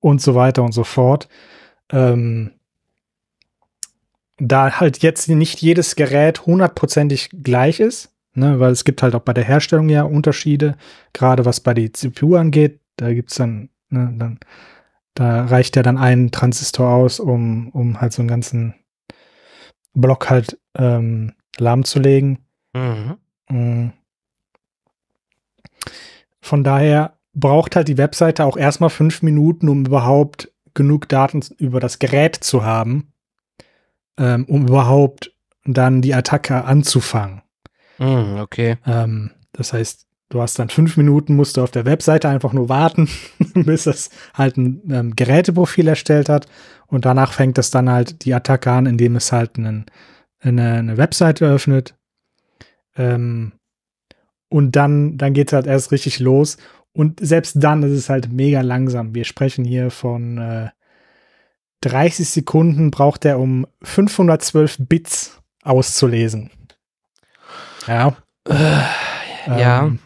und 0.00 0.22
so 0.22 0.34
weiter 0.34 0.62
und 0.62 0.72
so 0.72 0.84
fort. 0.84 1.28
Ähm, 1.90 2.57
da 4.38 4.80
halt 4.80 5.02
jetzt 5.02 5.28
nicht 5.28 5.60
jedes 5.60 5.96
Gerät 5.96 6.46
hundertprozentig 6.46 7.30
gleich 7.42 7.80
ist, 7.80 8.14
ne, 8.34 8.60
weil 8.60 8.72
es 8.72 8.84
gibt 8.84 9.02
halt 9.02 9.14
auch 9.14 9.20
bei 9.20 9.34
der 9.34 9.44
Herstellung 9.44 9.88
ja 9.88 10.02
Unterschiede, 10.02 10.76
gerade 11.12 11.44
was 11.44 11.60
bei 11.60 11.74
die 11.74 11.92
CPU 11.92 12.36
angeht. 12.36 12.80
Da 12.96 13.12
gibt's 13.12 13.34
dann, 13.34 13.68
ne, 13.90 14.14
dann, 14.16 14.38
da 15.14 15.46
reicht 15.46 15.76
ja 15.76 15.82
dann 15.82 15.98
ein 15.98 16.30
Transistor 16.30 16.88
aus, 16.88 17.20
um, 17.20 17.68
um 17.70 18.00
halt 18.00 18.12
so 18.12 18.22
einen 18.22 18.28
ganzen 18.28 18.74
Block 19.94 20.30
halt 20.30 20.58
ähm, 20.76 21.34
lahmzulegen. 21.58 22.38
Mhm. 22.72 23.16
Mm. 23.50 23.92
Von 26.40 26.64
daher 26.64 27.18
braucht 27.34 27.76
halt 27.76 27.88
die 27.88 27.98
Webseite 27.98 28.44
auch 28.44 28.56
erstmal 28.56 28.90
fünf 28.90 29.22
Minuten, 29.22 29.68
um 29.68 29.84
überhaupt 29.84 30.52
genug 30.74 31.08
Daten 31.08 31.42
über 31.58 31.80
das 31.80 31.98
Gerät 31.98 32.36
zu 32.36 32.64
haben, 32.64 33.12
ähm, 34.18 34.44
um 34.46 34.66
überhaupt 34.66 35.32
dann 35.64 36.02
die 36.02 36.14
Attacke 36.14 36.64
anzufangen. 36.64 37.42
Mm, 37.98 38.38
okay. 38.40 38.76
Ähm, 38.86 39.32
das 39.52 39.72
heißt, 39.72 40.06
du 40.28 40.40
hast 40.42 40.58
dann 40.58 40.68
fünf 40.68 40.96
Minuten, 40.96 41.36
musst 41.36 41.56
du 41.56 41.62
auf 41.62 41.70
der 41.70 41.84
Webseite 41.84 42.28
einfach 42.28 42.52
nur 42.52 42.68
warten, 42.68 43.08
bis 43.54 43.86
es 43.86 44.10
halt 44.34 44.56
ein 44.56 44.82
ähm, 44.90 45.16
Geräteprofil 45.16 45.88
erstellt 45.88 46.28
hat. 46.28 46.46
Und 46.86 47.04
danach 47.04 47.32
fängt 47.32 47.58
es 47.58 47.70
dann 47.70 47.90
halt 47.90 48.24
die 48.24 48.34
Attacke 48.34 48.70
an, 48.70 48.86
indem 48.86 49.16
es 49.16 49.32
halt 49.32 49.58
einen, 49.58 49.86
eine, 50.40 50.74
eine 50.74 50.96
Webseite 50.96 51.46
öffnet. 51.46 51.94
Ähm, 52.96 53.52
und 54.48 54.76
dann, 54.76 55.18
dann 55.18 55.34
geht 55.34 55.48
es 55.48 55.52
halt 55.52 55.66
erst 55.66 55.92
richtig 55.92 56.20
los. 56.20 56.56
Und 56.92 57.20
selbst 57.20 57.56
dann 57.58 57.82
ist 57.82 57.92
es 57.92 58.08
halt 58.08 58.32
mega 58.32 58.62
langsam. 58.62 59.14
Wir 59.14 59.24
sprechen 59.24 59.64
hier 59.64 59.90
von 59.90 60.38
äh, 60.38 60.70
30 61.82 62.28
Sekunden 62.28 62.90
braucht 62.90 63.24
er, 63.24 63.38
um 63.38 63.66
512 63.82 64.78
Bits 64.80 65.40
auszulesen. 65.62 66.50
Ja. 67.86 68.16
Äh, 68.48 68.80
ja. 69.46 69.86
Ähm, 69.86 69.98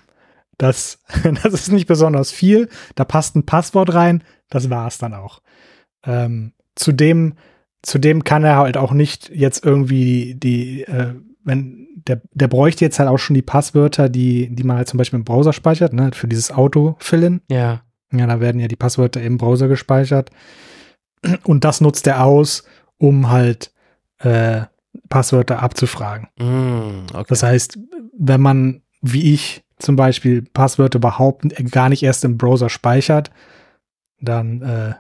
das, 0.59 0.99
das 1.43 1.53
ist 1.53 1.73
nicht 1.73 1.87
besonders 1.87 2.31
viel. 2.31 2.69
Da 2.95 3.05
passt 3.05 3.37
ein 3.37 3.47
Passwort 3.47 3.95
rein. 3.95 4.23
Das 4.49 4.71
war 4.71 4.87
es 4.87 4.99
dann 4.99 5.15
auch. 5.15 5.41
Ähm, 6.05 6.53
zudem, 6.75 7.35
zudem 7.83 8.25
kann 8.25 8.45
er 8.45 8.57
halt 8.57 8.77
auch 8.77 8.93
nicht 8.93 9.31
jetzt 9.31 9.65
irgendwie 9.65 10.35
die, 10.35 10.83
äh, 10.83 11.15
wenn 11.45 11.89
der, 12.07 12.21
der 12.33 12.49
bräuchte 12.49 12.85
jetzt 12.85 12.99
halt 12.99 13.09
auch 13.09 13.19
schon 13.19 13.35
die 13.35 13.43
Passwörter, 13.43 14.09
die, 14.09 14.55
die 14.55 14.65
man 14.65 14.77
halt 14.77 14.89
zum 14.89 14.99
Beispiel 14.99 15.19
im 15.19 15.25
Browser 15.25 15.53
speichert, 15.53 15.93
ne, 15.93 16.11
für 16.13 16.29
dieses 16.29 16.51
Auto-Fillen. 16.51 17.43
Ja. 17.49 17.83
Ja, 18.13 18.27
da 18.27 18.41
werden 18.41 18.61
ja 18.61 18.69
die 18.69 18.77
Passwörter 18.77 19.23
im 19.23 19.39
Browser 19.39 19.69
gespeichert. 19.69 20.31
Und 21.45 21.65
das 21.65 21.81
nutzt 21.81 22.07
er 22.07 22.25
aus, 22.25 22.65
um 22.99 23.31
halt 23.31 23.73
äh, 24.19 24.63
Passwörter 25.09 25.63
abzufragen. 25.63 26.29
Mm, 26.39 27.07
okay. 27.13 27.25
Das 27.29 27.43
heißt, 27.43 27.79
wenn 28.19 28.41
man, 28.41 28.83
wie 29.01 29.35
ich 29.35 29.65
zum 29.79 29.97
Beispiel, 29.97 30.43
Passwörter 30.43 30.99
überhaupt 30.99 31.45
gar 31.71 31.89
nicht 31.89 32.03
erst 32.03 32.25
im 32.25 32.39
Browser 32.39 32.69
speichert, 32.69 33.31
dann 34.21 34.63
äh, 34.63 34.95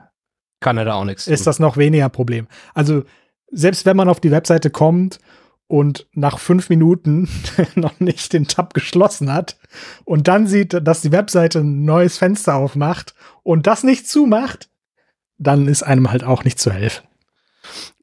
kann 0.60 0.78
er 0.78 0.84
da 0.84 0.94
auch 0.94 1.04
nichts. 1.04 1.26
Ist 1.26 1.46
das 1.46 1.58
noch 1.58 1.76
weniger 1.76 2.08
Problem. 2.08 2.46
Also 2.74 3.04
selbst 3.50 3.86
wenn 3.86 3.96
man 3.96 4.08
auf 4.08 4.20
die 4.20 4.30
Webseite 4.30 4.70
kommt 4.70 5.18
und 5.66 6.06
nach 6.12 6.38
fünf 6.38 6.68
Minuten 6.68 7.28
noch 7.74 8.00
nicht 8.00 8.32
den 8.32 8.46
Tab 8.46 8.74
geschlossen 8.74 9.32
hat 9.32 9.58
und 10.04 10.28
dann 10.28 10.46
sieht, 10.46 10.86
dass 10.86 11.02
die 11.02 11.12
Webseite 11.12 11.60
ein 11.60 11.84
neues 11.84 12.18
Fenster 12.18 12.56
aufmacht 12.56 13.14
und 13.42 13.66
das 13.66 13.84
nicht 13.84 14.08
zumacht, 14.08 14.68
dann 15.38 15.66
ist 15.68 15.82
einem 15.82 16.10
halt 16.10 16.24
auch 16.24 16.44
nicht 16.44 16.58
zu 16.58 16.70
helfen. 16.70 17.06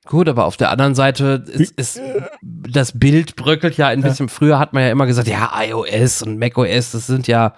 Gut, 0.05 0.27
aber 0.27 0.45
auf 0.45 0.57
der 0.57 0.71
anderen 0.71 0.95
Seite 0.95 1.43
ist, 1.47 1.73
ist 1.77 2.01
das 2.41 2.97
Bild 2.97 3.35
bröckelt 3.35 3.77
ja 3.77 3.89
ein 3.89 4.01
bisschen. 4.01 4.27
Ja. 4.27 4.33
Früher 4.33 4.59
hat 4.59 4.73
man 4.73 4.81
ja 4.81 4.89
immer 4.89 5.05
gesagt, 5.05 5.27
ja, 5.27 5.51
iOS 5.55 6.23
und 6.23 6.39
macOS, 6.39 6.91
das 6.91 7.05
sind 7.05 7.27
ja, 7.27 7.53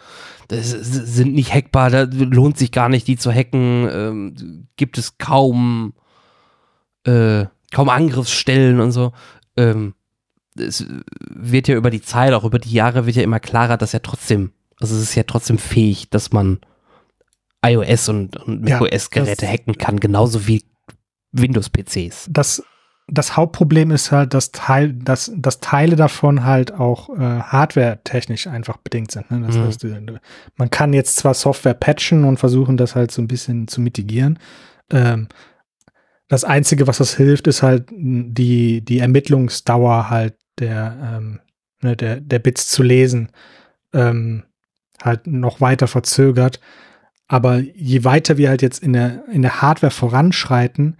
das 0.49 0.69
sind 0.69 1.33
nicht 1.33 1.53
hackbar, 1.53 1.89
da 1.89 2.05
lohnt 2.11 2.57
sich 2.57 2.73
gar 2.73 2.89
nicht, 2.89 3.07
die 3.07 3.15
zu 3.15 3.31
hacken. 3.31 3.87
Ähm, 3.89 4.67
gibt 4.75 4.97
es 4.97 5.17
kaum, 5.17 5.93
äh, 7.05 7.45
kaum 7.71 7.87
Angriffsstellen 7.87 8.81
und 8.81 8.91
so. 8.91 9.13
Ähm, 9.55 9.93
es 10.57 10.85
wird 11.29 11.69
ja 11.69 11.75
über 11.75 11.89
die 11.89 12.01
Zeit, 12.01 12.33
auch 12.33 12.43
über 12.43 12.59
die 12.59 12.73
Jahre 12.73 13.05
wird 13.05 13.15
ja 13.15 13.23
immer 13.23 13.39
klarer, 13.39 13.77
dass 13.77 13.93
er 13.93 14.01
trotzdem, 14.01 14.51
also 14.81 14.93
es 14.95 15.03
ist 15.03 15.15
ja 15.15 15.23
trotzdem 15.23 15.57
fähig, 15.57 16.09
dass 16.09 16.33
man 16.33 16.59
iOS 17.65 18.09
und, 18.09 18.37
und 18.37 18.63
macOS-Geräte 18.63 19.45
ja, 19.45 19.51
hacken 19.51 19.77
kann, 19.77 19.99
genauso 19.99 20.47
wie 20.47 20.63
Windows-PCs. 21.31 22.27
Das, 22.29 22.63
das 23.07 23.37
Hauptproblem 23.37 23.91
ist 23.91 24.11
halt, 24.11 24.33
dass, 24.33 24.51
Teil, 24.51 24.93
dass, 24.93 25.31
dass 25.35 25.59
Teile 25.59 25.95
davon 25.95 26.43
halt 26.43 26.73
auch 26.73 27.09
äh, 27.09 27.19
hardware-technisch 27.19 28.47
einfach 28.47 28.77
bedingt 28.77 29.11
sind. 29.11 29.29
Ne? 29.31 29.45
Das 29.45 29.55
mhm. 29.55 29.65
heißt, 29.65 29.85
man 30.55 30.69
kann 30.69 30.93
jetzt 30.93 31.17
zwar 31.17 31.33
Software 31.33 31.73
patchen 31.73 32.23
und 32.23 32.37
versuchen, 32.37 32.77
das 32.77 32.95
halt 32.95 33.11
so 33.11 33.21
ein 33.21 33.27
bisschen 33.27 33.67
zu 33.67 33.81
mitigieren. 33.81 34.39
Ähm, 34.91 35.27
das 36.27 36.45
Einzige, 36.45 36.87
was 36.87 36.99
das 36.99 37.15
hilft, 37.17 37.47
ist 37.47 37.61
halt 37.61 37.89
die, 37.91 38.79
die 38.79 38.99
Ermittlungsdauer 38.99 40.09
halt 40.09 40.35
der, 40.59 41.17
ähm, 41.17 41.39
ne, 41.81 41.97
der, 41.97 42.21
der 42.21 42.39
Bits 42.39 42.69
zu 42.69 42.83
lesen, 42.83 43.29
ähm, 43.93 44.43
halt 45.03 45.27
noch 45.27 45.59
weiter 45.59 45.87
verzögert. 45.87 46.61
Aber 47.31 47.59
je 47.59 48.03
weiter 48.03 48.35
wir 48.35 48.49
halt 48.49 48.61
jetzt 48.61 48.83
in 48.83 48.91
der, 48.91 49.23
in 49.29 49.41
der 49.41 49.61
Hardware 49.61 49.89
voranschreiten, 49.89 50.97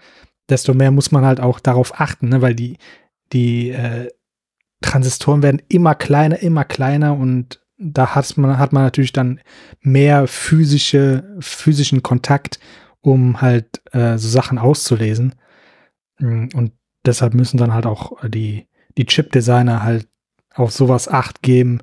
desto 0.48 0.74
mehr 0.74 0.90
muss 0.90 1.12
man 1.12 1.26
halt 1.26 1.42
auch 1.42 1.60
darauf 1.60 2.00
achten, 2.00 2.30
ne? 2.30 2.42
weil 2.42 2.56
die, 2.56 2.78
die 3.34 3.72
äh, 3.72 4.08
Transistoren 4.80 5.44
werden 5.44 5.62
immer 5.68 5.94
kleiner, 5.94 6.40
immer 6.40 6.64
kleiner 6.64 7.18
und 7.18 7.62
da 7.78 8.16
hat 8.16 8.38
man, 8.38 8.58
hat 8.58 8.72
man 8.72 8.84
natürlich 8.84 9.12
dann 9.12 9.42
mehr 9.82 10.26
physische, 10.26 11.36
physischen 11.42 12.02
Kontakt, 12.02 12.62
um 13.02 13.42
halt 13.42 13.82
äh, 13.92 14.18
so 14.18 14.30
Sachen 14.30 14.58
auszulesen. 14.58 15.36
Mm, 16.20 16.48
und 16.54 16.72
deshalb 17.06 17.34
müssen 17.34 17.58
dann 17.58 17.74
halt 17.74 17.86
auch 17.86 18.14
die, 18.26 18.70
die 18.98 19.06
Chip-Designer 19.06 19.84
halt 19.84 20.08
auf 20.54 20.72
sowas 20.72 21.10
Acht 21.10 21.42
geben. 21.42 21.80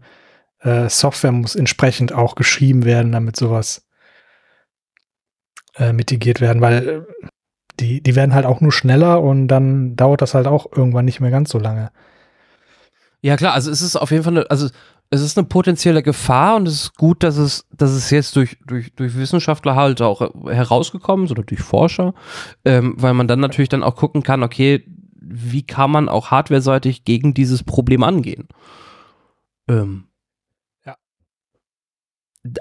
Äh, 0.61 0.89
Software 0.89 1.33
muss 1.33 1.55
entsprechend 1.55 2.15
auch 2.15 2.35
geschrieben 2.35 2.87
werden, 2.87 3.13
damit 3.13 3.37
sowas 3.37 3.85
äh, 5.79 5.93
mitigiert 5.93 6.41
werden, 6.41 6.61
weil 6.61 6.89
äh, 6.89 7.27
die, 7.81 8.03
die 8.03 8.17
werden 8.17 8.35
halt 8.35 8.47
auch 8.47 8.61
nur 8.61 8.73
schneller 8.73 9.23
und 9.23 9.49
dann 9.49 9.97
dauert 9.97 10.21
das 10.21 10.35
halt 10.35 10.47
auch 10.47 10.67
irgendwann 10.75 11.05
nicht 11.05 11.21
mehr 11.21 11.31
ganz 11.31 11.51
so 11.51 11.59
lange. 11.59 11.91
Ja, 13.21 13.37
klar, 13.37 13.55
also 13.55 13.71
es 13.71 13.83
ist 13.83 13.97
auf 13.97 14.11
jeden 14.11 14.25
Fall 14.25 14.37
eine, 14.37 14.51
also 14.51 14.69
es 15.11 15.23
ist 15.23 15.39
eine 15.39 15.47
potenzielle 15.47 16.03
Gefahr 16.03 16.57
und 16.57 16.69
es 16.69 16.75
ist 16.83 16.97
gut, 16.97 17.23
dass 17.23 17.37
es, 17.37 17.67
dass 17.73 17.91
es 17.93 18.11
jetzt 18.11 18.37
durch, 18.37 18.59
durch, 18.67 18.95
durch 18.95 19.17
Wissenschaftler 19.17 19.75
halt 19.75 20.03
auch 20.03 20.21
herausgekommen 20.47 21.25
ist 21.25 21.31
oder 21.31 21.43
durch 21.43 21.61
Forscher, 21.61 22.15
ähm, 22.65 22.95
weil 22.99 23.15
man 23.15 23.27
dann 23.27 23.41
natürlich 23.41 23.71
dann 23.71 23.83
auch 23.83 23.97
gucken 23.97 24.23
kann, 24.23 24.43
okay, 24.43 24.85
wie 25.21 25.63
kann 25.63 25.91
man 25.91 26.09
auch 26.09 26.31
hardware-seitig 26.31 27.05
gegen 27.05 27.35
dieses 27.35 27.63
Problem 27.65 28.03
angehen? 28.03 28.49
Ähm, 29.69 30.09
ja. 30.85 30.97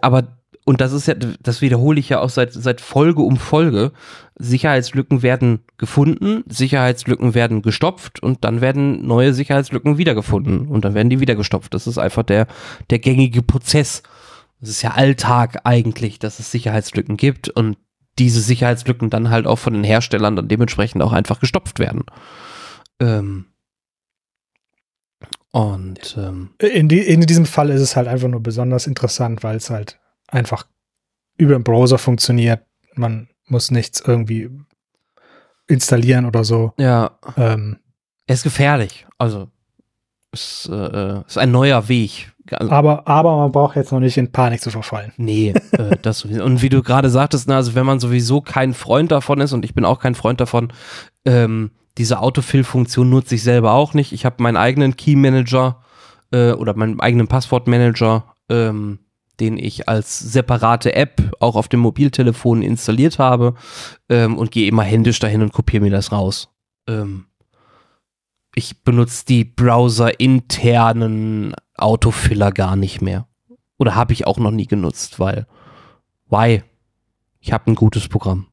Aber 0.02 0.37
und 0.68 0.82
das 0.82 0.92
ist 0.92 1.08
ja, 1.08 1.14
das 1.14 1.62
wiederhole 1.62 1.98
ich 1.98 2.10
ja 2.10 2.20
auch 2.20 2.30
seit, 2.30 2.52
seit 2.52 2.82
Folge 2.82 3.22
um 3.22 3.38
Folge. 3.38 3.94
Sicherheitslücken 4.36 5.22
werden 5.22 5.62
gefunden, 5.78 6.44
Sicherheitslücken 6.46 7.34
werden 7.34 7.62
gestopft 7.62 8.22
und 8.22 8.44
dann 8.44 8.60
werden 8.60 9.08
neue 9.08 9.34
Sicherheitslücken 9.34 9.98
wiedergefunden 9.98 10.68
und 10.68 10.84
dann 10.84 10.94
werden 10.94 11.10
die 11.10 11.22
wieder 11.22 11.36
gestopft. 11.36 11.74
Das 11.74 11.88
ist 11.88 11.98
einfach 11.98 12.24
der, 12.24 12.48
der 12.90 13.00
gängige 13.00 13.44
Prozess. 13.44 14.04
Es 14.60 14.68
ist 14.68 14.82
ja 14.82 14.92
Alltag 14.92 15.62
eigentlich, 15.64 16.20
dass 16.20 16.40
es 16.40 16.52
Sicherheitslücken 16.52 17.16
gibt 17.16 17.48
und 17.48 17.78
diese 18.20 18.42
Sicherheitslücken 18.42 19.10
dann 19.10 19.30
halt 19.30 19.48
auch 19.48 19.60
von 19.60 19.72
den 19.72 19.86
Herstellern 19.86 20.36
dann 20.36 20.50
dementsprechend 20.50 21.02
auch 21.02 21.14
einfach 21.14 21.40
gestopft 21.40 21.80
werden. 21.80 22.04
Ähm, 23.00 23.46
und 25.54 26.18
ähm, 26.20 26.50
in, 26.60 26.90
die, 26.90 27.00
in 27.00 27.22
diesem 27.22 27.46
Fall 27.46 27.70
ist 27.70 27.80
es 27.80 27.96
halt 27.96 28.10
einfach 28.10 28.28
nur 28.28 28.44
besonders 28.44 28.86
interessant, 28.86 29.44
weil 29.44 29.56
es 29.56 29.70
halt 29.70 29.98
einfach 30.28 30.68
über 31.38 31.54
den 31.54 31.64
Browser 31.64 31.98
funktioniert. 31.98 32.62
Man 32.96 33.30
muss 33.48 33.72
nichts 33.72 34.02
irgendwie 34.06 34.50
installieren 35.68 36.26
oder 36.26 36.44
so. 36.44 36.74
Ja. 36.78 37.12
Ähm, 37.36 37.78
er 38.26 38.34
ist 38.34 38.44
gefährlich. 38.44 39.06
Also 39.18 39.50
ist, 40.32 40.70
äh, 40.72 41.22
ist 41.22 41.38
ein 41.38 41.52
neuer 41.52 41.88
Weg. 41.88 42.32
Also, 42.52 42.72
aber, 42.72 43.08
aber 43.08 43.38
man 43.38 43.52
braucht 43.52 43.76
jetzt 43.76 43.92
noch 43.92 44.00
nicht 44.00 44.18
in 44.18 44.32
Panik 44.32 44.62
zu 44.62 44.72
verfallen. 44.72 45.12
Nee, 45.18 45.54
äh, 45.72 45.98
das 46.02 46.20
sowieso. 46.20 46.44
Und 46.44 46.62
wie 46.62 46.70
du 46.70 46.82
gerade 46.82 47.10
sagtest, 47.10 47.48
na, 47.48 47.58
also 47.58 47.76
wenn 47.76 47.86
man 47.86 48.00
sowieso 48.00 48.42
kein 48.42 48.74
Freund 48.74 49.12
davon 49.12 49.42
ist, 49.42 49.54
und 49.54 49.66
ich 49.66 49.74
bin 49.74 49.86
auch 49.86 50.00
kein 50.00 50.16
Freund 50.16 50.40
davon, 50.40 50.72
ähm, 51.26 51.72
diese 51.98 52.20
Autofill-Funktion 52.20 53.10
nutze 53.10 53.36
ich 53.36 53.44
selber 53.44 53.74
auch 53.74 53.94
nicht. 53.94 54.14
Ich 54.14 54.26
habe 54.26 54.42
meinen 54.44 54.58
eigenen 54.58 54.96
Key-Manager 54.96 55.82
äh, 56.32 56.52
oder 56.52 56.76
meinen 56.76 57.00
eigenen 57.00 57.28
Passwort-Manager, 57.28 58.24
ähm, 58.50 59.00
den 59.40 59.58
ich 59.58 59.88
als 59.88 60.20
separate 60.20 60.96
App 60.96 61.36
auch 61.40 61.56
auf 61.56 61.68
dem 61.68 61.82
Mobiltelefon 61.82 62.62
installiert 62.62 63.20
habe 63.20 63.54
ähm, 64.10 64.38
und 64.38 64.52
gehe 64.52 64.68
immer 64.68 64.84
händisch 64.84 65.20
dahin 65.20 65.42
und 65.42 65.54
kopiere 65.54 65.84
mir 65.84 65.92
das 65.92 66.12
raus. 66.12 66.50
Ähm, 66.88 67.26
ich 68.56 68.84
benutze 68.84 69.26
die 69.26 69.44
browser-internen 69.44 71.54
Autofiller 71.76 72.52
gar 72.52 72.76
nicht 72.76 73.02
mehr. 73.02 73.28
Oder 73.78 73.94
habe 73.94 74.14
ich 74.14 74.26
auch 74.26 74.40
noch 74.40 74.52
nie 74.52 74.66
genutzt, 74.66 75.20
weil, 75.20 75.46
why? 76.30 76.64
Ich 77.40 77.54
habe 77.54 77.70
ein 77.70 77.76
gutes 77.76 78.08
Programm. 78.08 78.48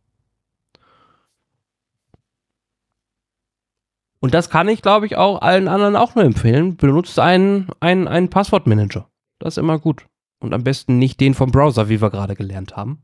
Und 4.21 4.33
das 4.33 4.49
kann 4.49 4.69
ich, 4.69 4.81
glaube 4.81 5.07
ich, 5.07 5.17
auch 5.17 5.43
allen 5.43 5.69
anderen 5.69 5.97
auch 5.97 6.15
nur 6.15 6.25
empfehlen. 6.25 6.77
Benutzt 6.77 7.19
einen, 7.19 7.69
einen, 7.81 8.09
einen 8.09 8.31
Passwortmanager. 8.31 9.09
Das 9.39 9.55
ist 9.55 9.59
immer 9.59 9.79
gut. 9.79 10.07
Und 10.45 10.55
am 10.55 10.65
besten 10.65 10.99
nicht 10.99 11.21
den 11.21 11.35
vom 11.35 11.51
Browser, 11.51 11.89
wie 11.89 12.01
wir 12.01 12.11
gerade 12.11 12.35
gelernt 12.35 12.77
haben. 12.77 13.03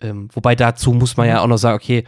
Ähm, 0.00 0.28
wobei 0.32 0.54
dazu 0.54 0.92
muss 0.92 1.16
man 1.16 1.28
ja 1.28 1.40
auch 1.40 1.46
noch 1.46 1.58
sagen, 1.58 1.76
okay, 1.76 2.04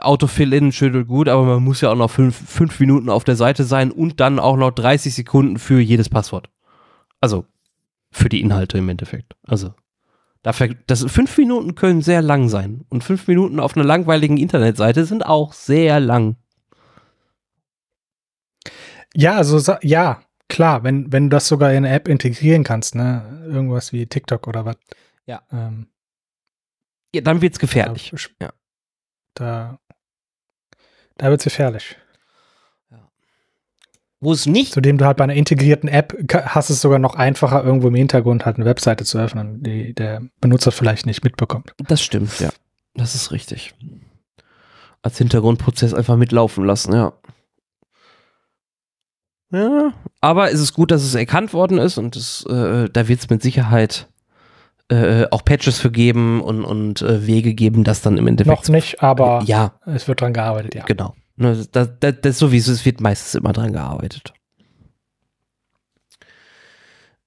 Autofill-In 0.00 0.72
schön 0.72 0.94
und 0.94 1.06
gut, 1.06 1.28
aber 1.28 1.44
man 1.44 1.64
muss 1.64 1.80
ja 1.80 1.90
auch 1.90 1.96
noch 1.96 2.10
fünf, 2.10 2.36
fünf 2.36 2.78
Minuten 2.80 3.08
auf 3.08 3.24
der 3.24 3.36
Seite 3.36 3.64
sein 3.64 3.90
und 3.90 4.20
dann 4.20 4.38
auch 4.38 4.56
noch 4.56 4.70
30 4.72 5.14
Sekunden 5.14 5.58
für 5.58 5.80
jedes 5.80 6.10
Passwort. 6.10 6.50
Also 7.20 7.46
für 8.10 8.28
die 8.28 8.40
Inhalte 8.40 8.76
im 8.78 8.88
Endeffekt. 8.88 9.36
Also 9.46 9.74
dafür, 10.42 10.74
das 10.86 11.04
fünf 11.04 11.36
Minuten 11.38 11.74
können 11.74 12.02
sehr 12.02 12.20
lang 12.20 12.48
sein 12.48 12.84
und 12.90 13.04
fünf 13.04 13.26
Minuten 13.26 13.58
auf 13.58 13.74
einer 13.74 13.86
langweiligen 13.86 14.36
Internetseite 14.36 15.06
sind 15.06 15.24
auch 15.24 15.54
sehr 15.54 15.98
lang. 15.98 16.36
Ja, 19.14 19.36
also 19.36 19.76
ja, 19.82 20.20
klar, 20.50 20.84
wenn 20.84 21.10
wenn 21.12 21.24
du 21.24 21.36
das 21.36 21.48
sogar 21.48 21.70
in 21.70 21.78
eine 21.78 21.94
App 21.94 22.08
integrieren 22.08 22.64
kannst, 22.64 22.94
ne, 22.94 23.42
irgendwas 23.46 23.92
wie 23.92 24.06
TikTok 24.06 24.46
oder 24.46 24.66
was. 24.66 24.76
Ja. 25.24 25.42
Ähm, 25.50 25.86
ja, 27.14 27.22
dann 27.22 27.40
wird's 27.40 27.58
gefährlich. 27.58 28.12
Ja. 28.40 28.52
Da, 29.34 29.78
da 31.16 31.30
wird 31.30 31.40
es 31.40 31.44
gefährlich. 31.44 31.96
Wo 34.22 34.32
es 34.32 34.44
nicht. 34.44 34.74
Zudem 34.74 34.98
du 34.98 35.06
halt 35.06 35.16
bei 35.16 35.24
einer 35.24 35.34
integrierten 35.34 35.88
App 35.88 36.14
hast 36.44 36.68
es 36.68 36.82
sogar 36.82 36.98
noch 36.98 37.14
einfacher, 37.14 37.64
irgendwo 37.64 37.88
im 37.88 37.94
Hintergrund 37.94 38.44
halt 38.44 38.56
eine 38.56 38.66
Webseite 38.66 39.04
zu 39.04 39.18
öffnen, 39.18 39.62
die 39.62 39.94
der 39.94 40.22
Benutzer 40.42 40.72
vielleicht 40.72 41.06
nicht 41.06 41.24
mitbekommt. 41.24 41.74
Das 41.88 42.02
stimmt, 42.02 42.38
ja. 42.38 42.50
Das 42.94 43.14
ist 43.14 43.32
richtig. 43.32 43.74
Als 45.00 45.16
Hintergrundprozess 45.16 45.94
einfach 45.94 46.16
mitlaufen 46.16 46.66
lassen, 46.66 46.92
ja. 46.92 47.14
Ja, 49.52 49.92
aber 50.20 50.52
es 50.52 50.60
ist 50.60 50.74
gut, 50.74 50.90
dass 50.90 51.02
es 51.02 51.14
erkannt 51.14 51.52
worden 51.52 51.78
ist 51.78 51.98
und 51.98 52.16
es, 52.16 52.44
äh, 52.46 52.88
da 52.88 53.08
wird 53.08 53.20
es 53.20 53.30
mit 53.30 53.42
Sicherheit 53.42 54.08
äh, 54.90 55.26
auch 55.30 55.44
Patches 55.44 55.78
für 55.78 55.90
geben 55.90 56.40
und, 56.40 56.64
und 56.64 57.02
äh, 57.02 57.26
Wege 57.26 57.54
geben, 57.54 57.84
das 57.84 58.02
dann 58.02 58.16
im 58.16 58.26
Endeffekt. 58.26 58.68
Noch 58.68 58.68
nicht, 58.68 59.02
aber 59.02 59.42
ja. 59.44 59.72
es 59.86 60.06
wird 60.08 60.20
dran 60.20 60.32
gearbeitet, 60.32 60.74
ja. 60.74 60.84
Genau. 60.84 61.14
Ne, 61.36 61.66
das, 61.72 61.90
das, 61.98 62.14
das 62.20 62.38
sowieso, 62.38 62.72
es 62.72 62.84
wird 62.84 63.00
meistens 63.00 63.34
immer 63.34 63.52
dran 63.52 63.72
gearbeitet. 63.72 64.34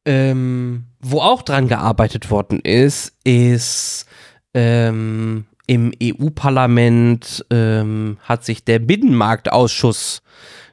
Ähm, 0.06 0.86
wo 1.00 1.22
auch 1.22 1.42
dran 1.42 1.68
gearbeitet 1.68 2.30
worden 2.30 2.60
ist, 2.60 3.14
ist 3.24 4.06
ähm, 4.54 5.46
im 5.66 5.94
EU-Parlament 6.02 7.46
ähm, 7.50 8.18
hat 8.22 8.44
sich 8.44 8.66
der 8.66 8.80
Binnenmarktausschuss 8.80 10.22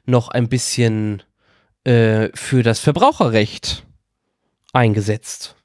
noch 0.05 0.27
ein 0.27 0.49
bisschen 0.49 1.23
äh, 1.83 2.29
für 2.33 2.63
das 2.63 2.79
Verbraucherrecht 2.79 3.85
eingesetzt. 4.73 5.55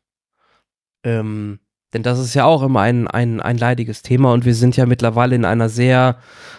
Ähm, 1.05 1.61
denn 1.93 2.03
das 2.03 2.19
ist 2.19 2.35
ja 2.35 2.45
auch 2.45 2.63
immer 2.63 2.81
ein, 2.81 3.09
ein, 3.09 3.41
ein 3.41 3.59
leidiges 3.59 4.03
Thema 4.03 4.33
und 4.33 4.45
wir 4.45 4.55
sind 4.55 4.77
ja 4.77 4.87
mittlerweile 4.87 5.35
in 5.35 5.45
einer 5.45 5.69
sehr 5.69 6.19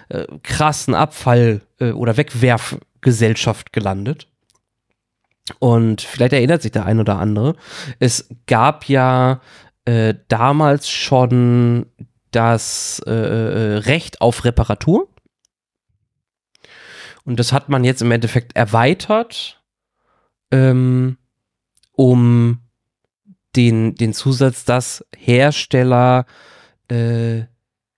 äh, 0.09 0.25
krassen 0.43 0.95
Abfall- 0.95 1.61
äh, 1.79 1.91
oder 1.91 2.17
Wegwerfgesellschaft 2.17 3.73
gelandet. 3.73 4.27
Und 5.59 6.01
vielleicht 6.01 6.33
erinnert 6.33 6.61
sich 6.61 6.71
der 6.71 6.85
ein 6.85 6.99
oder 6.99 7.19
andere. 7.19 7.55
Es 7.99 8.29
gab 8.47 8.85
ja 8.85 9.41
äh, 9.85 10.13
damals 10.27 10.89
schon 10.89 11.85
das 12.31 13.01
äh, 13.05 13.11
äh, 13.11 13.77
Recht 13.77 14.21
auf 14.21 14.43
Reparatur. 14.43 15.07
Und 17.27 17.41
das 17.41 17.51
hat 17.51 17.67
man 17.67 17.83
jetzt 17.83 18.01
im 18.01 18.11
Endeffekt 18.11 18.55
erweitert, 18.55 19.61
ähm, 20.49 21.17
um 21.91 22.61
den, 23.57 23.95
den 23.95 24.13
Zusatz, 24.13 24.63
dass 24.63 25.05
Hersteller 25.13 26.25
äh, 26.89 27.41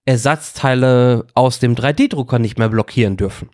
Ersatzteile 0.05 1.27
aus 1.35 1.59
dem 1.59 1.75
3D-Drucker 1.75 2.39
nicht 2.39 2.57
mehr 2.57 2.69
blockieren 2.69 3.17
dürfen. 3.17 3.51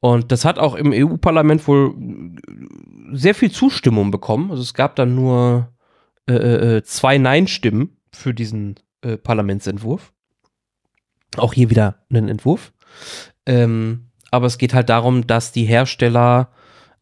Und 0.00 0.32
das 0.32 0.44
hat 0.44 0.58
auch 0.58 0.74
im 0.74 0.92
EU-Parlament 0.92 1.68
wohl 1.68 1.94
sehr 3.12 3.36
viel 3.36 3.52
Zustimmung 3.52 4.10
bekommen. 4.10 4.50
Also 4.50 4.64
es 4.64 4.74
gab 4.74 4.96
dann 4.96 5.14
nur 5.14 5.72
äh, 6.28 6.34
äh, 6.34 6.76
äh, 6.78 6.82
zwei 6.82 7.18
Nein-Stimmen 7.18 7.98
für 8.10 8.34
diesen 8.34 8.80
äh, 9.02 9.16
Parlamentsentwurf. 9.16 10.12
Auch 11.36 11.52
hier 11.52 11.70
wieder 11.70 12.04
einen 12.10 12.28
Entwurf. 12.28 12.72
Ähm, 13.46 14.08
aber 14.30 14.46
es 14.46 14.58
geht 14.58 14.74
halt 14.74 14.88
darum, 14.88 15.26
dass 15.26 15.52
die 15.52 15.64
Hersteller 15.64 16.50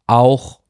auch 0.07 0.61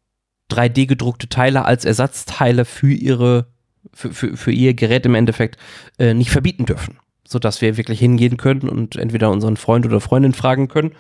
3D 0.51 0.87
gedruckte 0.87 1.29
Teile 1.29 1.65
als 1.65 1.85
Ersatzteile 1.85 2.65
für 2.65 2.93
ihre 2.93 3.47
für, 3.93 4.13
für, 4.13 4.37
für 4.37 4.53
ihr 4.53 4.75
Gerät 4.75 5.07
im 5.07 5.15
Endeffekt 5.15 5.59
äh, 5.99 6.15
nicht 6.15 6.31
verbieten 6.31 6.67
dürfen. 6.67 6.99
Sodass 7.27 7.61
wir 7.61 7.77
wirklich 7.77 8.01
hingehen 8.01 8.37
können 8.37 8.69
und 8.69 8.97
entweder 8.97 9.31
unseren 9.31 9.57
Freund 9.57 9.87
oder 9.87 10.01
Freundin 10.01 10.33
fragen 10.33 10.69
können, 10.69 10.93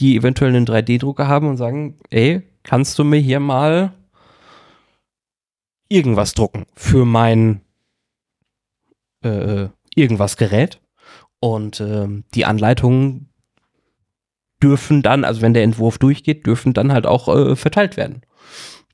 die 0.00 0.16
eventuell 0.16 0.54
einen 0.54 0.66
3D-Drucker 0.66 1.28
haben 1.28 1.48
und 1.48 1.56
sagen, 1.56 1.98
ey, 2.10 2.42
kannst 2.64 2.98
du 2.98 3.04
mir 3.04 3.20
hier 3.20 3.40
mal 3.40 3.92
irgendwas 5.88 6.34
drucken 6.34 6.66
für 6.74 7.04
mein 7.04 7.60
äh, 9.22 9.68
irgendwas 9.94 10.36
Gerät? 10.36 10.80
Und 11.38 11.78
äh, 11.80 12.08
die 12.34 12.44
Anleitungen 12.44 13.28
dürfen 14.62 15.02
dann, 15.02 15.24
also 15.24 15.42
wenn 15.42 15.54
der 15.54 15.64
Entwurf 15.64 15.98
durchgeht, 15.98 16.46
dürfen 16.46 16.72
dann 16.72 16.92
halt 16.92 17.06
auch 17.06 17.28
äh, 17.28 17.56
verteilt 17.56 17.96
werden 17.96 18.22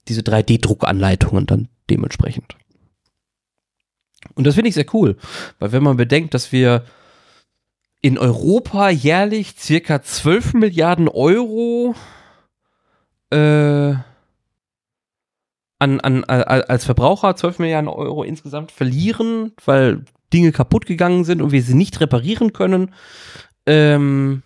diese 0.09 0.23
3D-Druckanleitungen 0.23 1.47
dann 1.47 1.69
dementsprechend. 1.91 2.57
Und 4.35 4.47
das 4.47 4.55
finde 4.55 4.69
ich 4.69 4.75
sehr 4.75 4.87
cool, 4.95 5.17
weil 5.59 5.73
wenn 5.73 5.83
man 5.83 5.97
bedenkt, 5.97 6.35
dass 6.35 6.53
wir 6.53 6.85
in 8.01 8.19
Europa 8.19 8.89
jährlich 8.91 9.55
circa 9.59 10.03
12 10.03 10.55
Milliarden 10.55 11.09
Euro 11.09 11.95
äh, 13.31 13.95
an, 15.79 16.01
an, 16.01 16.25
als 16.25 16.85
Verbraucher 16.85 17.35
12 17.37 17.59
Milliarden 17.59 17.89
Euro 17.89 18.23
insgesamt 18.23 18.71
verlieren, 18.73 19.53
weil 19.65 20.05
Dinge 20.33 20.53
kaputt 20.53 20.87
gegangen 20.87 21.25
sind 21.25 21.43
und 21.43 21.53
wir 21.53 21.63
sie 21.63 21.75
nicht 21.75 22.01
reparieren 22.01 22.53
können, 22.53 22.95
ähm, 23.67 24.43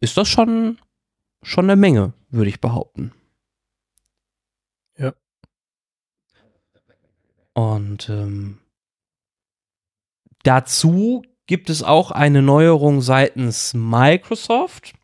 ist 0.00 0.16
das 0.16 0.28
schon, 0.28 0.78
schon 1.42 1.66
eine 1.66 1.76
Menge, 1.76 2.12
würde 2.30 2.48
ich 2.48 2.60
behaupten. 2.60 3.12
Ja. 4.98 5.14
Und 7.54 8.08
ähm, 8.08 8.58
dazu 10.42 11.22
gibt 11.46 11.70
es 11.70 11.82
auch 11.82 12.10
eine 12.10 12.42
Neuerung 12.42 13.00
seitens 13.00 13.72
Microsoft, 13.74 14.94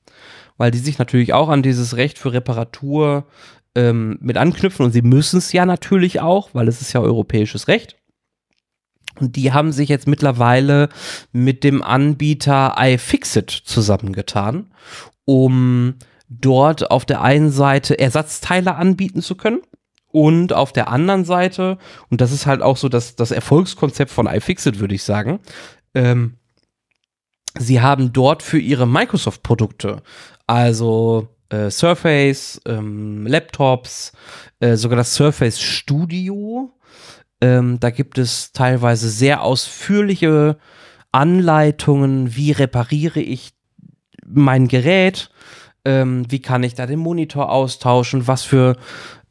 weil 0.56 0.70
die 0.70 0.78
sich 0.78 0.98
natürlich 0.98 1.32
auch 1.32 1.48
an 1.48 1.62
dieses 1.62 1.96
Recht 1.96 2.18
für 2.18 2.32
Reparatur 2.32 3.26
ähm, 3.74 4.18
mit 4.20 4.36
anknüpfen 4.36 4.84
und 4.84 4.92
sie 4.92 5.02
müssen 5.02 5.38
es 5.38 5.52
ja 5.52 5.64
natürlich 5.64 6.20
auch, 6.20 6.50
weil 6.52 6.68
es 6.68 6.80
ist 6.80 6.92
ja 6.92 7.00
europäisches 7.00 7.68
Recht. 7.68 7.96
Und 9.20 9.36
die 9.36 9.52
haben 9.52 9.72
sich 9.72 9.88
jetzt 9.88 10.06
mittlerweile 10.06 10.88
mit 11.32 11.64
dem 11.64 11.82
Anbieter 11.82 12.76
iFixit 12.78 13.50
zusammengetan, 13.50 14.72
um 15.24 15.94
dort 16.28 16.90
auf 16.90 17.04
der 17.04 17.22
einen 17.22 17.50
Seite 17.50 17.98
Ersatzteile 17.98 18.74
anbieten 18.76 19.22
zu 19.22 19.36
können 19.36 19.60
und 20.12 20.52
auf 20.52 20.72
der 20.72 20.88
anderen 20.88 21.24
Seite, 21.24 21.78
und 22.10 22.20
das 22.20 22.32
ist 22.32 22.46
halt 22.46 22.62
auch 22.62 22.76
so 22.76 22.88
das, 22.88 23.16
das 23.16 23.30
Erfolgskonzept 23.30 24.10
von 24.10 24.26
iFixit, 24.26 24.78
würde 24.78 24.94
ich 24.94 25.02
sagen, 25.02 25.40
ähm, 25.94 26.36
sie 27.58 27.80
haben 27.80 28.12
dort 28.12 28.42
für 28.42 28.58
ihre 28.58 28.86
Microsoft-Produkte, 28.86 30.02
also 30.46 31.28
äh, 31.48 31.70
Surface, 31.70 32.60
ähm, 32.66 33.26
Laptops, 33.26 34.12
äh, 34.60 34.76
sogar 34.76 34.96
das 34.96 35.14
Surface 35.14 35.60
Studio, 35.60 36.72
ähm, 37.42 37.78
da 37.80 37.90
gibt 37.90 38.16
es 38.16 38.52
teilweise 38.52 39.10
sehr 39.10 39.42
ausführliche 39.42 40.56
Anleitungen, 41.10 42.36
wie 42.36 42.52
repariere 42.52 43.20
ich 43.20 43.52
mein 44.24 44.68
Gerät, 44.68 45.28
ähm, 45.84 46.24
wie 46.30 46.38
kann 46.38 46.62
ich 46.62 46.74
da 46.74 46.86
den 46.86 47.00
Monitor 47.00 47.50
austauschen, 47.50 48.28
was 48.28 48.44
für 48.44 48.76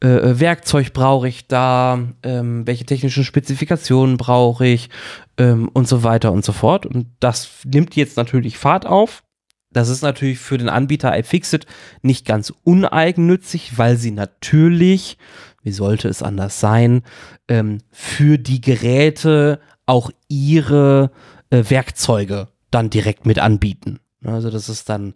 äh, 0.04 0.08
äh, 0.08 0.40
Werkzeug 0.40 0.92
brauche 0.92 1.26
ich 1.26 1.48
da, 1.48 2.00
ähm, 2.22 2.66
welche 2.66 2.84
technischen 2.84 3.24
Spezifikationen 3.24 4.18
brauche 4.18 4.66
ich 4.66 4.90
ähm, 5.38 5.70
und 5.72 5.88
so 5.88 6.02
weiter 6.02 6.32
und 6.32 6.44
so 6.44 6.52
fort. 6.52 6.84
Und 6.84 7.06
das 7.18 7.48
nimmt 7.64 7.96
jetzt 7.96 8.18
natürlich 8.18 8.58
Fahrt 8.58 8.84
auf. 8.84 9.22
Das 9.70 9.88
ist 9.88 10.02
natürlich 10.02 10.38
für 10.38 10.58
den 10.58 10.68
Anbieter 10.68 11.18
iFixit 11.18 11.64
nicht 12.02 12.26
ganz 12.26 12.52
uneigennützig, 12.62 13.78
weil 13.78 13.96
sie 13.96 14.10
natürlich, 14.10 15.16
wie 15.62 15.72
sollte 15.72 16.08
es 16.08 16.22
anders 16.22 16.60
sein, 16.60 17.02
ähm, 17.48 17.78
für 17.90 18.38
die 18.38 18.60
Geräte 18.60 19.60
auch 19.86 20.10
ihre 20.28 21.10
äh, 21.50 21.64
Werkzeuge 21.68 22.48
dann 22.70 22.90
direkt 22.90 23.26
mit 23.26 23.38
anbieten. 23.38 24.00
Also 24.24 24.50
das 24.50 24.68
ist 24.68 24.88
dann 24.88 25.14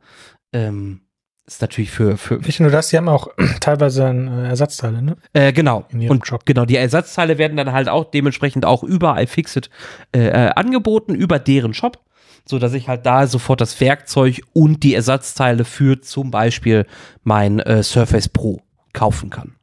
ähm, 0.52 1.00
ist 1.46 1.62
natürlich 1.62 1.92
für, 1.92 2.16
für 2.16 2.38
Nicht 2.38 2.59
nur 2.59 2.70
das, 2.70 2.88
die 2.88 2.96
haben 2.96 3.09
auch 3.09 3.28
teilweise 3.61 4.04
äh, 4.04 4.48
Ersatzteile, 4.48 5.00
ne? 5.00 5.16
Äh, 5.32 5.52
genau. 5.52 5.87
Und 5.92 6.26
Shop. 6.26 6.44
genau, 6.44 6.64
die 6.64 6.76
Ersatzteile 6.76 7.38
werden 7.38 7.56
dann 7.56 7.72
halt 7.72 7.88
auch 7.88 8.04
dementsprechend 8.04 8.64
auch 8.64 8.82
über 8.82 9.20
iFixit 9.22 9.70
äh, 10.12 10.26
äh, 10.26 10.50
angeboten, 10.56 11.14
über 11.14 11.38
deren 11.38 11.72
Shop, 11.72 12.00
so 12.44 12.59
dass 12.59 12.72
ich 12.72 12.88
halt 12.88 13.06
da 13.06 13.26
sofort 13.28 13.61
das 13.61 13.80
Werkzeug 13.80 14.40
und 14.54 14.82
die 14.82 14.94
Ersatzteile 14.94 15.64
für 15.64 16.00
zum 16.00 16.32
Beispiel 16.32 16.87
mein 17.22 17.61
äh, 17.61 17.82
Surface 17.82 18.28
Pro 18.28 18.62
kaufen 18.92 19.30
kann. 19.30 19.56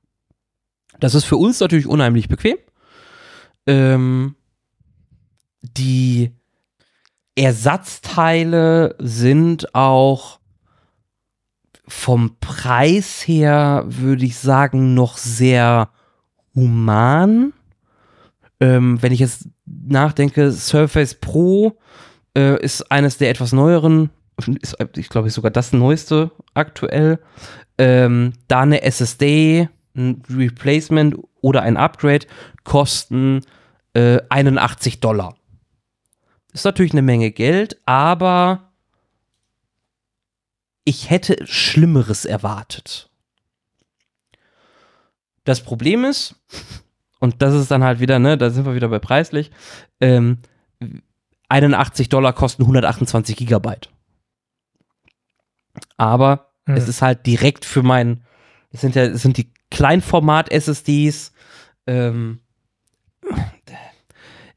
Das 1.04 1.16
ist 1.16 1.26
für 1.26 1.36
uns 1.36 1.60
natürlich 1.60 1.86
unheimlich 1.86 2.30
bequem. 2.30 2.56
Ähm, 3.68 4.36
die 5.62 6.32
Ersatzteile 7.36 8.96
sind 9.00 9.76
auch 9.76 10.40
vom 11.86 12.38
Preis 12.40 13.28
her, 13.28 13.84
würde 13.86 14.24
ich 14.24 14.38
sagen, 14.38 14.94
noch 14.94 15.18
sehr 15.18 15.90
human. 16.56 17.52
Ähm, 18.62 19.02
wenn 19.02 19.12
ich 19.12 19.20
jetzt 19.20 19.50
nachdenke, 19.66 20.54
Surface 20.54 21.16
Pro 21.16 21.78
äh, 22.34 22.64
ist 22.64 22.90
eines 22.94 23.18
der 23.18 23.30
etwas 23.30 23.52
neueren, 23.52 24.10
ist, 24.62 24.78
ich 24.96 25.10
glaube, 25.10 25.30
sogar 25.32 25.52
das 25.52 25.74
neueste 25.74 26.32
aktuell. 26.54 27.20
Ähm, 27.78 28.32
da 28.48 28.62
eine 28.62 28.84
SSD, 28.84 29.68
ein 29.96 30.24
Replacement 30.30 31.16
oder 31.42 31.62
ein 31.62 31.78
Upgrade 31.78 32.26
kosten 32.64 33.42
äh, 33.94 34.20
81 34.30 35.00
Dollar. 35.00 35.36
Ist 36.52 36.66
natürlich 36.66 36.94
eine 36.94 37.02
Menge 37.02 37.32
Geld, 37.32 37.80
aber 37.86 38.72
ich 40.84 41.10
hätte 41.10 41.46
Schlimmeres 41.46 42.26
erwartet. 42.26 43.10
Das 45.46 45.62
Problem 45.62 46.06
ist, 46.06 46.36
und 47.20 47.42
das 47.42 47.54
ist 47.54 47.72
dann 47.72 47.84
halt 47.84 48.00
wieder, 48.00 48.20
ne, 48.20 48.38
da 48.38 48.50
sind 48.50 48.66
wir 48.66 48.76
wieder 48.76 48.90
bei 48.90 49.00
preislich, 49.00 49.52
ähm, 50.00 50.40
81 51.50 52.10
Dollar 52.10 52.34
kosten 52.34 52.64
128 52.64 53.36
Gigabyte. 53.36 53.90
Aber 55.98 56.54
Hm. 56.66 56.76
es 56.76 56.88
ist 56.88 57.02
halt 57.02 57.26
direkt 57.26 57.66
für 57.66 57.84
mein, 57.84 58.24
es 58.72 58.82
sind 58.82 58.96
ja, 58.96 59.04
es 59.04 59.22
sind 59.22 59.38
die 59.38 59.52
Kleinformat-SSDs, 59.74 61.34
ähm, 61.88 62.40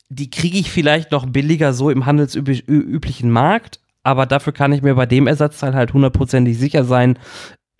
die 0.09 0.31
kriege 0.31 0.59
ich 0.59 0.71
vielleicht 0.71 1.11
noch 1.11 1.27
billiger 1.27 1.73
so 1.73 1.91
im 1.91 2.07
handelsüblichen 2.07 3.31
Markt, 3.31 3.81
aber 4.03 4.27
dafür 4.27 4.53
kann 4.53 4.73
ich 4.73 4.83
mir 4.83 4.95
bei 4.95 5.07
dem 5.07 5.27
Ersatzteil 5.27 5.75
halt 5.75 5.93
hundertprozentig 5.95 6.59
sicher 6.59 6.85
sein, 6.85 7.19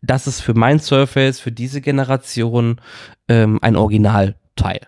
dass 0.03 0.27
es 0.27 0.41
für 0.41 0.55
mein 0.55 0.81
Surface, 0.81 1.39
für 1.39 1.53
diese 1.53 1.81
Generation 1.81 2.81
ähm, 3.29 3.59
ein 3.63 3.77
Originalteil. 3.77 4.81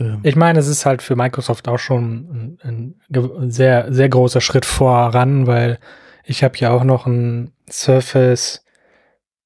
Ähm, 0.00 0.20
Ich 0.22 0.36
meine, 0.36 0.58
es 0.58 0.68
ist 0.68 0.86
halt 0.86 1.02
für 1.02 1.16
Microsoft 1.16 1.68
auch 1.68 1.78
schon 1.78 2.58
ein, 2.62 2.94
ein 3.12 3.50
sehr, 3.50 3.92
sehr 3.92 4.08
großer 4.08 4.40
Schritt 4.40 4.64
voran, 4.64 5.46
weil 5.46 5.78
ich 6.24 6.42
habe 6.44 6.56
ja 6.58 6.70
auch 6.70 6.84
noch 6.84 7.06
ein 7.06 7.52
Surface 7.70 8.64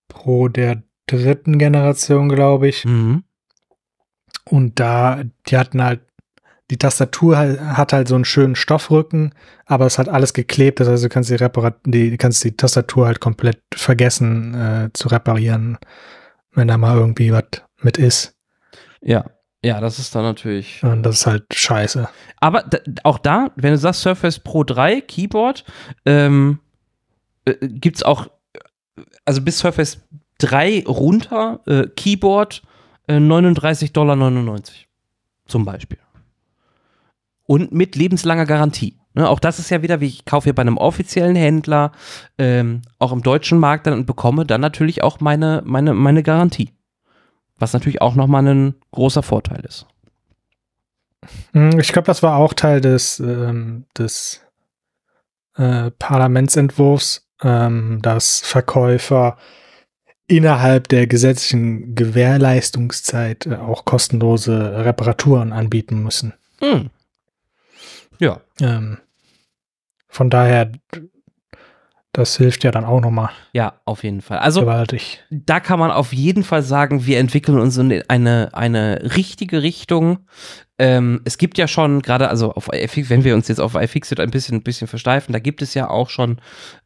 Pro 0.09 0.49
der 0.49 0.83
dritten 1.07 1.59
Generation, 1.59 2.29
glaube 2.29 2.69
ich. 2.69 2.85
mhm. 2.85 3.25
Und 4.47 4.79
da, 4.79 5.23
die 5.49 5.57
hatten 5.57 5.83
halt, 5.83 6.03
die 6.71 6.77
Tastatur 6.77 7.39
hat 7.39 7.93
halt 7.95 8.09
so 8.09 8.15
einen 8.15 8.27
schönen 8.27 8.57
Stoffrücken, 8.57 9.35
aber 9.65 9.87
es 9.87 9.99
hat 9.99 10.09
alles 10.09 10.35
geklebt, 10.35 10.81
das 10.81 10.89
heißt, 10.89 11.05
du 11.05 11.09
kannst 11.09 11.31
die, 11.31 11.35
Reparat 11.35 11.79
die, 11.87 12.17
kannst 12.19 12.45
die 12.45 12.57
Tastatur 12.57 13.07
halt 13.07 13.21
komplett 13.21 13.63
vergessen 13.75 14.55
äh, 14.55 14.91
zu 14.93 15.09
reparieren, 15.09 15.79
wenn 16.53 16.69
da 16.69 16.77
mal 16.77 16.97
irgendwie 16.97 17.33
was 17.33 17.45
mit 17.81 17.97
ist. 17.97 18.37
Ja, 19.01 19.25
ja, 19.65 19.81
das 19.81 19.99
ist 19.99 20.15
dann 20.15 20.25
natürlich. 20.25 20.83
Und 20.83 21.03
das 21.05 21.21
ist 21.21 21.27
halt 21.27 21.45
scheiße. 21.51 22.07
Aber 22.39 22.65
auch 23.03 23.17
da, 23.17 23.51
wenn 23.57 23.73
du 23.73 23.79
sagst 23.79 24.03
Surface 24.03 24.39
Pro 24.39 24.63
3 24.63 25.01
Keyboard, 25.01 25.65
ähm, 26.05 26.61
äh, 27.47 27.55
gibt 27.63 27.97
es 27.97 28.03
auch, 28.03 28.27
also 29.25 29.41
bis 29.43 29.59
Surface 29.59 30.01
3 30.39 30.85
runter, 30.87 31.61
äh, 31.67 31.87
Keyboard 31.89 32.63
äh, 33.07 33.17
39,99 33.17 33.93
Dollar 33.93 34.61
zum 35.47 35.65
Beispiel. 35.65 35.99
Und 37.47 37.73
mit 37.73 37.97
lebenslanger 37.97 38.47
Garantie. 38.47 38.99
Ne, 39.17 39.29
auch 39.29 39.39
das 39.39 39.61
ist 39.61 39.71
ja 39.71 39.81
wieder, 39.83 40.01
wie 40.01 40.07
ich 40.07 40.25
kaufe 40.25 40.45
hier 40.45 40.55
bei 40.55 40.63
einem 40.63 40.77
offiziellen 40.77 41.37
Händler, 41.37 41.93
ähm, 42.37 42.83
auch 42.99 43.13
im 43.13 43.23
deutschen 43.23 43.59
Markt 43.59 43.87
dann 43.87 43.95
und 43.95 44.07
bekomme 44.07 44.45
dann 44.45 44.61
natürlich 44.61 45.05
auch 45.05 45.21
meine, 45.21 45.63
meine, 45.65 45.95
meine 45.95 46.25
Garantie. 46.25 46.71
Was 47.59 47.73
natürlich 47.73 48.03
auch 48.03 48.17
nochmal 48.17 48.45
ein 48.49 48.75
großer 48.91 49.23
Vorteil 49.23 49.61
ist. 49.61 49.87
Hm, 51.53 51.79
Ich 51.79 51.93
glaube, 51.93 52.07
das 52.07 52.25
war 52.25 52.37
auch 52.37 52.55
Teil 52.55 52.81
des, 52.81 53.21
ähm, 53.21 53.85
des 53.97 54.41
äh, 55.57 55.93
Parlamentsentwurfs, 55.93 57.24
ähm, 57.45 58.01
dass 58.03 58.41
Verkäufer 58.41 59.37
innerhalb 60.27 60.89
der 60.89 61.07
gesetzlichen 61.07 61.95
Gewährleistungszeit 61.95 63.47
äh, 63.47 63.57
auch 63.57 63.85
kostenlose 63.85 64.85
Reparaturen 64.85 65.53
anbieten 65.53 66.03
müssen. 66.03 66.33
Hm. 66.61 66.91
Ja. 68.19 68.41
Ähm, 68.61 68.99
von 70.09 70.31
daher, 70.31 70.73
das 72.15 72.37
hilft 72.37 72.65
ja 72.65 72.71
dann 72.71 72.85
auch 72.85 73.01
nochmal 73.01 73.31
Ja, 73.53 73.81
auf 73.85 74.05
jeden 74.05 74.23
Fall. 74.23 74.39
Also 74.39 74.63
gewaltig. 74.63 75.23
da 75.31 75.61
kann 75.61 75.79
man 75.79 75.91
auf 75.91 76.13
jeden 76.13 76.45
Fall 76.45 76.63
sagen, 76.63 77.07
wir 77.07 77.19
entwickeln 77.19 77.59
uns 77.59 77.77
in 77.77 78.03
eine, 78.09 78.51
eine 78.53 79.15
richtige 79.17 79.63
Richtung. 79.63 80.21
Ähm, 80.79 81.21
es 81.25 81.39
gibt 81.39 81.59
ja 81.59 81.69
schon 81.69 82.03
gerade, 82.03 82.29
also 82.29 82.53
auf 82.53 82.69
iFix, 82.73 83.11
wenn 83.11 83.25
wir 83.25 83.35
uns 83.35 83.49
jetzt 83.49 83.61
auf 83.61 83.75
iFixit 83.75 84.21
ein 84.21 84.31
bisschen, 84.31 84.59
ein 84.59 84.63
bisschen 84.63 84.87
versteifen, 84.87 85.33
da 85.33 85.41
gibt 85.41 85.61
es 85.61 85.75
ja 85.75 85.91
auch 85.91 86.09
schon 86.09 86.41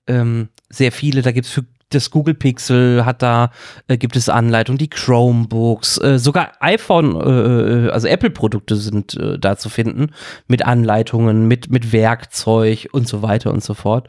ähm, 0.06 0.48
sehr 0.70 0.92
viele, 0.92 1.22
da 1.22 1.32
gibt 1.32 1.46
es 1.46 1.52
für 1.52 1.64
das 1.90 2.10
Google 2.10 2.34
Pixel 2.34 3.04
hat 3.04 3.22
da, 3.22 3.50
äh, 3.86 3.96
gibt 3.96 4.16
es 4.16 4.28
Anleitungen, 4.28 4.78
die 4.78 4.90
Chromebooks, 4.90 5.98
äh, 5.98 6.18
sogar 6.18 6.52
iPhone, 6.60 7.16
äh, 7.16 7.86
äh, 7.86 7.90
also 7.90 8.08
Apple-Produkte 8.08 8.76
sind 8.76 9.14
äh, 9.14 9.38
da 9.38 9.56
zu 9.56 9.68
finden, 9.68 10.12
mit 10.46 10.66
Anleitungen, 10.66 11.48
mit, 11.48 11.70
mit 11.70 11.92
Werkzeug 11.92 12.88
und 12.92 13.08
so 13.08 13.22
weiter 13.22 13.50
und 13.52 13.64
so 13.64 13.74
fort. 13.74 14.08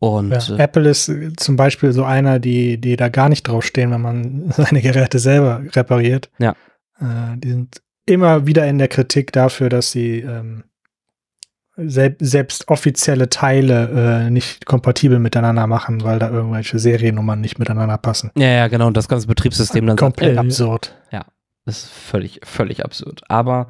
Und 0.00 0.30
Ja, 0.30 0.56
äh, 0.56 0.62
Apple 0.62 0.88
ist 0.88 1.08
äh, 1.08 1.32
zum 1.36 1.56
Beispiel 1.56 1.92
so 1.92 2.04
einer, 2.04 2.38
die, 2.38 2.78
die 2.80 2.96
da 2.96 3.08
gar 3.08 3.28
nicht 3.28 3.46
draufstehen, 3.46 3.90
wenn 3.92 4.00
man 4.00 4.50
seine 4.56 4.80
Geräte 4.80 5.18
selber 5.18 5.62
repariert. 5.72 6.30
Ja. 6.38 6.56
Äh, 6.98 7.36
die 7.36 7.50
sind 7.50 7.82
immer 8.06 8.46
wieder 8.46 8.66
in 8.66 8.78
der 8.78 8.88
Kritik 8.88 9.32
dafür, 9.32 9.68
dass 9.68 9.92
sie 9.92 10.20
ähm, 10.20 10.64
sel 11.76 12.16
selbst 12.18 12.68
offizielle 12.68 13.30
Teile 13.30 14.24
äh, 14.26 14.30
nicht 14.30 14.66
kompatibel 14.66 15.18
miteinander 15.18 15.66
machen, 15.66 16.02
weil 16.02 16.18
da 16.18 16.30
irgendwelche 16.30 16.78
Seriennummern 16.78 17.40
nicht 17.40 17.58
miteinander 17.58 17.98
passen. 17.98 18.30
ja, 18.36 18.48
ja, 18.48 18.68
genau, 18.68 18.88
und 18.88 18.96
das 18.96 19.08
ganze 19.08 19.26
Betriebssystem 19.26 19.86
dann 19.86 19.96
sagt, 19.96 20.16
Komplett 20.16 20.36
äh, 20.36 20.40
absurd. 20.40 20.96
Das 21.66 21.84
ist 21.84 21.90
völlig, 21.90 22.40
völlig 22.42 22.84
absurd. 22.84 23.22
Aber 23.28 23.68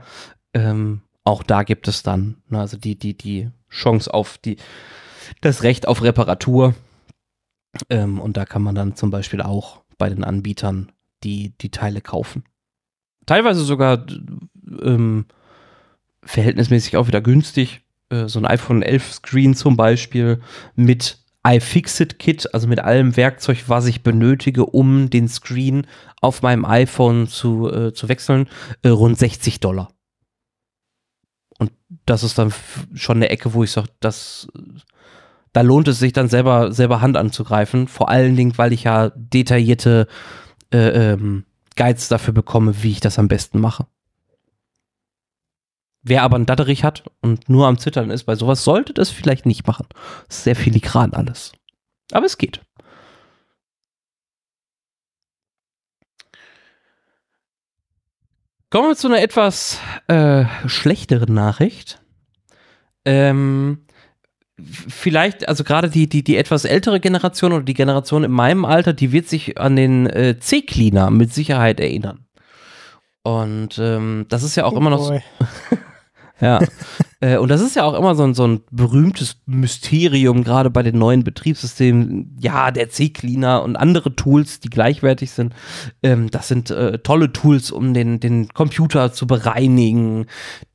ähm, 0.54 1.02
auch 1.24 1.42
da 1.42 1.64
gibt 1.64 1.88
es 1.88 2.02
dann, 2.02 2.36
ne, 2.48 2.60
also 2.60 2.76
die, 2.76 2.98
die, 2.98 3.16
die 3.16 3.50
Chance 3.68 4.12
auf 4.12 4.38
die, 4.38 4.56
das 5.40 5.62
Recht 5.62 5.86
auf 5.88 6.02
Reparatur. 6.02 6.74
Ähm, 7.88 8.20
und 8.20 8.36
da 8.36 8.44
kann 8.44 8.62
man 8.62 8.74
dann 8.74 8.96
zum 8.96 9.10
Beispiel 9.10 9.40
auch 9.40 9.82
bei 9.98 10.08
den 10.08 10.24
Anbietern 10.24 10.92
die, 11.22 11.56
die 11.58 11.70
Teile 11.70 12.00
kaufen. 12.00 12.44
Teilweise 13.26 13.62
sogar 13.62 14.06
ähm, 14.82 15.26
verhältnismäßig 16.22 16.96
auch 16.96 17.06
wieder 17.06 17.20
günstig. 17.20 17.82
Äh, 18.08 18.28
so 18.28 18.38
ein 18.38 18.46
iPhone 18.46 18.82
11 18.82 19.14
Screen 19.14 19.54
zum 19.54 19.76
Beispiel 19.76 20.40
mit 20.74 21.18
iFixit-Kit, 21.46 22.52
also 22.52 22.68
mit 22.68 22.80
allem 22.80 23.16
Werkzeug, 23.16 23.64
was 23.68 23.86
ich 23.86 24.02
benötige, 24.02 24.66
um 24.66 25.08
den 25.08 25.28
Screen 25.28 25.86
auf 26.20 26.42
meinem 26.42 26.64
iPhone 26.64 27.28
zu, 27.28 27.70
äh, 27.70 27.94
zu 27.94 28.08
wechseln, 28.08 28.48
äh, 28.82 28.88
rund 28.88 29.18
60 29.18 29.60
Dollar. 29.60 29.90
Und 31.58 31.72
das 32.04 32.22
ist 32.22 32.38
dann 32.38 32.52
schon 32.94 33.18
eine 33.18 33.30
Ecke, 33.30 33.54
wo 33.54 33.64
ich 33.64 33.70
sage, 33.70 33.88
das, 34.00 34.48
da 35.52 35.62
lohnt 35.62 35.88
es 35.88 35.98
sich 35.98 36.12
dann 36.12 36.28
selber, 36.28 36.72
selber 36.72 37.00
Hand 37.00 37.16
anzugreifen. 37.16 37.88
Vor 37.88 38.08
allen 38.08 38.36
Dingen, 38.36 38.56
weil 38.56 38.72
ich 38.72 38.84
ja 38.84 39.10
detaillierte 39.14 40.06
äh, 40.72 41.12
ähm, 41.12 41.44
Guides 41.76 42.08
dafür 42.08 42.34
bekomme, 42.34 42.82
wie 42.82 42.92
ich 42.92 43.00
das 43.00 43.18
am 43.18 43.28
besten 43.28 43.60
mache. 43.60 43.86
Wer 46.02 46.22
aber 46.22 46.36
einen 46.36 46.46
Datterich 46.46 46.84
hat 46.84 47.04
und 47.20 47.48
nur 47.48 47.66
am 47.66 47.78
Zittern 47.78 48.10
ist 48.10 48.24
bei 48.24 48.34
sowas, 48.34 48.64
sollte 48.64 48.94
das 48.94 49.10
vielleicht 49.10 49.44
nicht 49.44 49.66
machen. 49.66 49.86
Sehr 50.28 50.56
filigran 50.56 51.12
alles. 51.12 51.52
Aber 52.12 52.26
es 52.26 52.38
geht. 52.38 52.62
Kommen 58.70 58.88
wir 58.88 58.96
zu 58.96 59.08
einer 59.08 59.20
etwas 59.20 59.80
äh, 60.06 60.44
schlechteren 60.66 61.34
Nachricht. 61.34 62.00
Ähm, 63.04 63.84
vielleicht, 64.64 65.48
also 65.48 65.64
gerade 65.64 65.90
die, 65.90 66.08
die, 66.08 66.24
die 66.24 66.36
etwas 66.36 66.64
ältere 66.64 67.00
Generation 67.00 67.52
oder 67.52 67.64
die 67.64 67.74
Generation 67.74 68.24
in 68.24 68.30
meinem 68.30 68.64
Alter, 68.64 68.92
die 68.92 69.12
wird 69.12 69.28
sich 69.28 69.58
an 69.58 69.76
den 69.76 70.06
äh, 70.06 70.38
C-Cleaner 70.38 71.10
mit 71.10 71.32
Sicherheit 71.32 71.80
erinnern. 71.80 72.26
Und 73.22 73.78
ähm, 73.78 74.26
das 74.28 74.42
ist 74.42 74.56
ja 74.56 74.64
auch 74.64 74.72
oh 74.72 74.76
immer 74.76 74.90
noch. 74.90 75.04
So 75.04 75.20
Ja. 76.40 76.60
äh, 77.20 77.36
und 77.36 77.50
das 77.50 77.60
ist 77.60 77.76
ja 77.76 77.84
auch 77.84 77.94
immer 77.94 78.14
so 78.14 78.24
ein, 78.24 78.34
so 78.34 78.46
ein 78.46 78.60
berühmtes 78.70 79.36
Mysterium, 79.46 80.42
gerade 80.42 80.70
bei 80.70 80.82
den 80.82 80.98
neuen 80.98 81.22
Betriebssystemen. 81.22 82.36
Ja, 82.40 82.70
der 82.70 82.88
C-Cleaner 82.88 83.62
und 83.62 83.76
andere 83.76 84.16
Tools, 84.16 84.60
die 84.60 84.70
gleichwertig 84.70 85.30
sind. 85.30 85.54
Ähm, 86.02 86.30
das 86.30 86.48
sind 86.48 86.70
äh, 86.70 86.98
tolle 86.98 87.32
Tools, 87.32 87.70
um 87.70 87.94
den, 87.94 88.20
den 88.20 88.48
Computer 88.48 89.12
zu 89.12 89.26
bereinigen, 89.26 90.26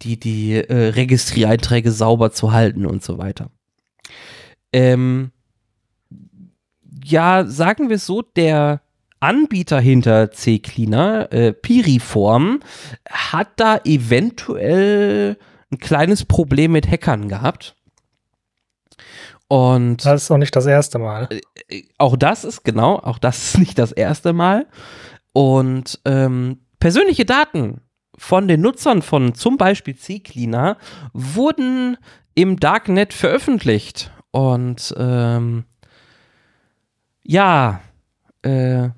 die, 0.01 0.19
die 0.19 0.53
äh, 0.53 0.89
Registriereinträge 0.89 1.91
sauber 1.91 2.31
zu 2.31 2.51
halten 2.51 2.85
und 2.85 3.03
so 3.03 3.17
weiter. 3.17 3.49
Ähm, 4.75 5.31
ja, 7.01 7.45
sagen 7.45 7.87
wir 7.87 7.95
es 7.95 8.05
so, 8.05 8.21
der 8.21 8.81
Anbieter 9.21 9.79
hinter 9.79 10.31
C-Cleaner, 10.31 11.31
äh, 11.31 11.53
Piriform, 11.53 12.59
hat 13.09 13.51
da 13.55 13.79
eventuell 13.85 15.37
ein 15.71 15.77
kleines 15.77 16.25
Problem 16.25 16.73
mit 16.73 16.91
Hackern 16.91 17.29
gehabt. 17.29 17.77
Und 19.47 20.05
das 20.05 20.23
ist 20.23 20.31
auch 20.31 20.37
nicht 20.37 20.57
das 20.57 20.65
erste 20.65 20.99
Mal. 20.99 21.29
Äh, 21.69 21.83
auch 21.97 22.17
das 22.17 22.43
ist 22.43 22.65
genau, 22.65 22.97
auch 22.97 23.17
das 23.17 23.37
ist 23.45 23.57
nicht 23.59 23.79
das 23.79 23.93
erste 23.93 24.33
Mal. 24.33 24.67
Und 25.31 26.01
ähm, 26.03 26.59
persönliche 26.79 27.23
Daten 27.23 27.79
von 28.17 28.49
den 28.49 28.59
Nutzern 28.59 29.01
von 29.01 29.35
zum 29.35 29.55
Beispiel 29.55 29.95
C-Cleaner 29.95 30.77
wurden 31.13 31.95
im 32.33 32.59
Darknet 32.59 33.13
veröffentlicht. 33.13 34.11
Und 34.35 34.93
ähm, 34.97 35.63
ja, 37.23 37.79
äh, 38.41 38.89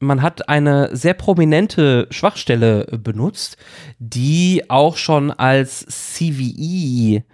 man 0.00 0.20
hat 0.20 0.50
eine 0.50 0.94
sehr 0.94 1.14
prominente 1.14 2.08
Schwachstelle 2.10 2.84
benutzt, 3.02 3.56
die 3.98 4.68
auch 4.68 4.98
schon 4.98 5.30
als 5.30 5.86
CVE 5.86 7.24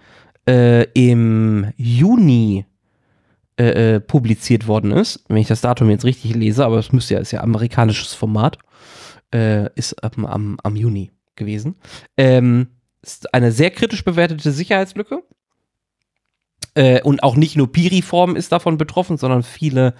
äh, 0.47 0.83
im 0.93 1.73
Juni 1.75 2.65
äh, 3.59 3.95
äh, 3.95 3.99
publiziert 3.99 4.65
worden 4.65 4.91
ist, 4.91 5.25
wenn 5.27 5.35
ich 5.35 5.49
das 5.49 5.59
Datum 5.59 5.89
jetzt 5.89 6.05
richtig 6.05 6.35
lese, 6.35 6.63
aber 6.63 6.77
es 6.77 6.93
müsste 6.93 7.15
ja, 7.15 7.19
ist 7.19 7.31
ja 7.31 7.41
amerikanisches 7.41 8.13
Format, 8.13 8.57
äh, 9.33 9.69
ist 9.75 10.01
am, 10.01 10.25
am, 10.25 10.57
am 10.63 10.75
Juni 10.77 11.11
gewesen. 11.35 11.75
Ähm, 12.15 12.67
ist 13.01 13.33
eine 13.33 13.51
sehr 13.51 13.71
kritisch 13.71 14.05
bewertete 14.05 14.49
Sicherheitslücke 14.53 15.23
äh, 16.75 17.01
und 17.01 17.23
auch 17.23 17.35
nicht 17.35 17.55
nur 17.55 17.71
Piriform 17.71 18.35
ist 18.35 18.51
davon 18.51 18.77
betroffen, 18.77 19.17
sondern 19.17 19.41
viele 19.43 19.95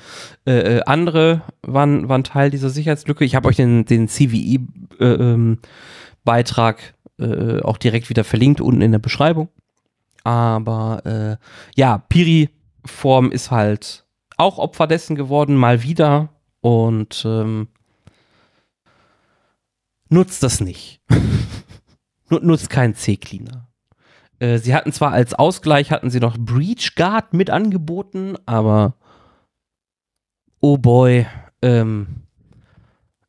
äh, 0.45 0.77
äh 0.77 0.81
andere 0.85 1.41
waren, 1.61 2.09
waren 2.09 2.23
Teil 2.23 2.51
dieser 2.51 2.69
Sicherheitslücke. 2.69 3.25
Ich 3.25 3.33
habe 3.35 3.47
euch 3.47 3.55
den, 3.55 3.85
den 3.85 4.07
CVI-Beitrag 4.07 6.93
äh, 7.19 7.23
ähm, 7.23 7.57
äh, 7.57 7.61
auch 7.61 7.77
direkt 7.77 8.09
wieder 8.09 8.23
verlinkt, 8.23 8.61
unten 8.61 8.81
in 8.81 8.91
der 8.91 8.99
Beschreibung. 8.99 9.49
Aber 10.23 11.01
äh, 11.05 11.37
ja, 11.75 11.97
Piriform 11.97 13.31
ist 13.31 13.51
halt 13.51 14.05
auch 14.37 14.57
Opfer 14.57 14.87
dessen 14.87 15.15
geworden, 15.15 15.55
mal 15.55 15.83
wieder. 15.83 16.29
Und 16.61 17.23
ähm, 17.25 17.67
nutzt 20.09 20.43
das 20.43 20.61
nicht. 20.61 21.01
nutzt 22.29 22.69
keinen 22.69 22.95
C-Cleaner. 22.95 23.68
Äh, 24.39 24.57
sie 24.57 24.73
hatten 24.73 24.91
zwar 24.91 25.11
als 25.11 25.33
Ausgleich 25.33 25.91
hatten 25.91 26.09
sie 26.09 26.19
noch 26.19 26.37
Breach 26.37 26.95
Guard 26.95 27.33
mit 27.33 27.49
angeboten, 27.49 28.35
aber 28.45 28.95
oh 30.61 30.77
boy, 30.77 31.27
ähm, 31.61 32.07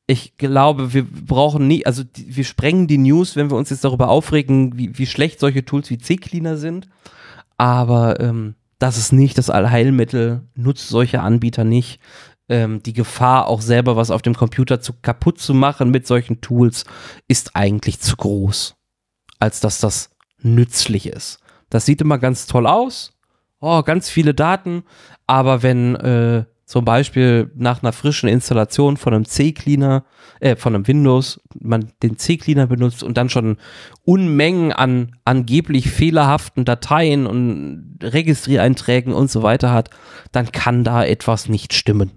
ich 0.07 0.37
glaube, 0.37 0.93
wir 0.93 1.05
brauchen 1.05 1.69
nie, 1.69 1.87
also 1.87 2.03
die, 2.03 2.37
wir 2.37 2.45
sprengen 2.45 2.89
die 2.89 2.99
News, 2.99 3.37
wenn 3.37 3.51
wir 3.51 3.57
uns 3.57 3.71
jetzt 3.71 3.85
darüber 3.85 4.09
aufregen, 4.09 4.77
wie, 4.77 4.99
wie 4.99 5.07
schlecht 5.07 5.39
solche 5.39 5.65
Tools 5.65 5.89
wie 5.91 5.99
C-Cleaner 5.99 6.57
sind. 6.57 6.89
Aber 7.57 8.19
ähm, 8.19 8.57
das 8.81 8.97
ist 8.97 9.13
nicht 9.13 9.39
das 9.39 9.51
Allheilmittel, 9.51 10.43
nutzt 10.57 10.89
solche 10.89 11.21
Anbieter 11.21 11.63
nicht. 11.63 12.01
Ähm, 12.49 12.83
die 12.83 12.93
Gefahr, 12.93 13.47
auch 13.47 13.61
selber 13.61 13.95
was 13.95 14.11
auf 14.11 14.23
dem 14.23 14.35
Computer 14.35 14.81
zu, 14.81 14.95
kaputt 15.01 15.39
zu 15.39 15.55
machen 15.55 15.91
mit 15.91 16.09
solchen 16.09 16.41
Tools, 16.41 16.85
ist 17.29 17.55
eigentlich 17.55 18.01
zu 18.01 18.17
groß, 18.17 18.75
als 19.39 19.61
dass 19.61 19.79
das 19.79 20.11
nützlich 20.43 21.07
ist. 21.07 21.39
Das 21.69 21.87
sieht 21.87 22.01
immer 22.01 22.19
ganz 22.19 22.47
toll 22.47 22.67
aus. 22.67 23.13
Oh, 23.61 23.83
ganz 23.83 24.09
viele 24.09 24.35
Daten. 24.35 24.85
Aber 25.27 25.63
wenn 25.63 25.95
äh, 25.97 26.45
zum 26.71 26.85
Beispiel 26.85 27.51
nach 27.57 27.83
einer 27.83 27.93
frischen 27.93 28.29
Installation 28.29 28.97
von 28.97 29.13
einem 29.13 29.25
C-Cleaner, 29.25 30.05
äh, 30.39 30.55
von 30.55 30.75
einem 30.75 30.87
Windows, 30.87 31.41
man 31.59 31.91
den 32.03 32.17
C-Cleaner 32.17 32.69
benutzt 32.69 33.03
und 33.03 33.17
dann 33.17 33.29
schon 33.29 33.57
Unmengen 34.05 34.73
an 34.73 35.17
angeblich 35.25 35.91
fehlerhaften 35.91 36.65
Dateien 36.65 37.27
und 37.27 37.99
Registriereinträgen 38.01 39.13
und 39.13 39.31
so 39.31 39.43
weiter 39.43 39.73
hat, 39.73 39.91
dann 40.31 40.53
kann 40.53 40.85
da 40.85 41.05
etwas 41.05 41.49
nicht 41.49 41.75
stimmen. 41.75 42.13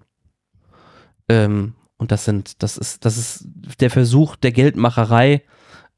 Ähm, 1.29 1.73
und 1.97 2.11
das 2.11 2.25
sind, 2.25 2.61
das 2.61 2.77
ist, 2.77 3.05
das 3.05 3.17
ist 3.17 3.47
der 3.79 3.89
Versuch 3.89 4.35
der 4.35 4.51
Geldmacherei, 4.51 5.41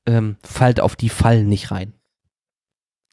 ähm, 0.05 0.37
fallt 0.43 0.79
auf 0.79 0.95
die 0.95 1.09
Fallen 1.09 1.49
nicht 1.49 1.71
rein. 1.71 1.93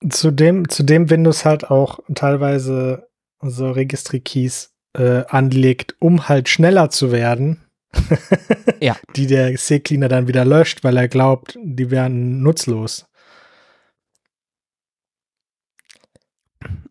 Zudem, 0.09 0.69
zudem 0.69 1.11
Windows 1.11 1.45
halt 1.45 1.71
auch 1.71 2.01
teilweise 2.15 3.09
so 3.41 3.71
Registry-Keys 3.71 4.73
äh, 4.95 5.25
anlegt, 5.29 5.97
um 6.01 6.29
halt 6.29 6.49
schneller 6.49 6.91
zu 6.91 7.13
werden. 7.13 7.65
ja. 8.81 8.97
Die 9.17 9.27
der 9.27 9.55
C-Cleaner 9.55 10.09
dann 10.09 10.29
wieder 10.29 10.45
löscht, 10.45 10.85
weil 10.85 10.97
er 10.97 11.09
glaubt, 11.09 11.59
die 11.63 11.91
wären 11.91 12.43
nutzlos. 12.43 13.07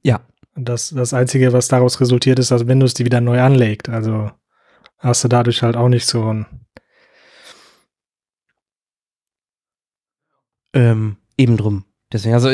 Ja. 0.03 0.21
Das, 0.55 0.89
das 0.89 1.13
Einzige, 1.13 1.53
was 1.53 1.69
daraus 1.69 2.01
resultiert, 2.01 2.37
ist, 2.37 2.51
dass 2.51 2.67
Windows 2.67 2.93
die 2.93 3.05
wieder 3.05 3.21
neu 3.21 3.39
anlegt. 3.39 3.87
Also 3.87 4.31
hast 4.97 5.23
du 5.23 5.27
dadurch 5.29 5.63
halt 5.63 5.77
auch 5.77 5.87
nicht 5.87 6.05
so 6.05 6.33
ein. 6.33 6.45
Ähm, 10.73 11.17
eben 11.37 11.57
drum. 11.57 11.85
Deswegen, 12.11 12.33
also 12.33 12.49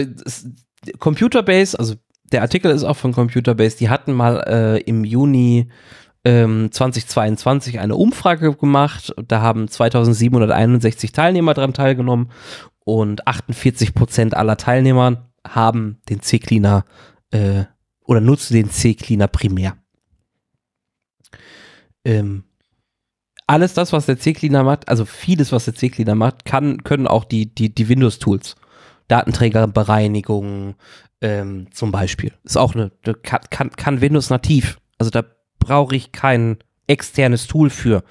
Computerbase, 1.00 1.78
also 1.78 1.96
der 2.32 2.42
Artikel 2.42 2.72
ist 2.72 2.84
auch 2.84 2.98
von 2.98 3.14
Computerbase, 3.14 3.78
die 3.78 3.90
hatten 3.90 4.14
mal 4.14 4.44
äh, 4.48 4.82
im 4.82 5.04
Juni 5.04 5.70
ähm, 6.26 6.72
2022 6.72 7.80
eine 7.80 7.96
Umfrage 7.96 8.54
gemacht. 8.54 9.14
Da 9.28 9.42
haben 9.42 9.68
2761 9.68 11.12
Teilnehmer 11.12 11.54
daran 11.54 11.74
teilgenommen 11.74 12.32
und 12.84 13.28
48 13.28 13.94
Prozent 13.94 14.36
aller 14.36 14.58
Teilnehmer 14.58 15.30
haben 15.48 16.00
den 16.10 16.22
C-Cleaner 16.22 16.86
äh, 17.32 17.64
oder 18.02 18.22
nutzen 18.22 18.54
den 18.54 18.70
C-Cleaner 18.70 19.28
primär. 19.28 19.78
Ähm, 22.04 22.44
alles 23.48 23.74
das, 23.74 23.94
was 23.94 24.06
der 24.06 24.20
C-Cleaner 24.20 24.64
macht, 24.64 24.90
also 24.90 25.06
vieles, 25.06 25.54
was 25.54 25.66
der 25.66 25.76
C-Cleaner 25.76 26.16
macht, 26.16 26.44
kann, 26.44 26.84
können 26.84 27.08
auch 27.08 27.24
die, 27.24 27.54
die, 27.54 27.74
die 27.74 27.88
Windows-Tools. 27.88 28.58
Datenträgerbereinigung 29.08 30.76
ähm, 31.22 31.68
zum 31.72 31.92
Beispiel. 31.92 32.34
Ist 32.44 32.58
auch 32.58 32.76
eine, 32.76 32.92
kann, 33.24 33.42
kann, 33.50 33.72
kann 33.72 34.02
Windows 34.02 34.30
nativ. 34.30 34.80
Also 34.98 35.10
da 35.10 35.24
brauche 35.60 35.96
ich 35.96 36.12
kein 36.12 36.58
externes 36.88 37.48
Tool 37.48 37.70
für. 37.70 38.04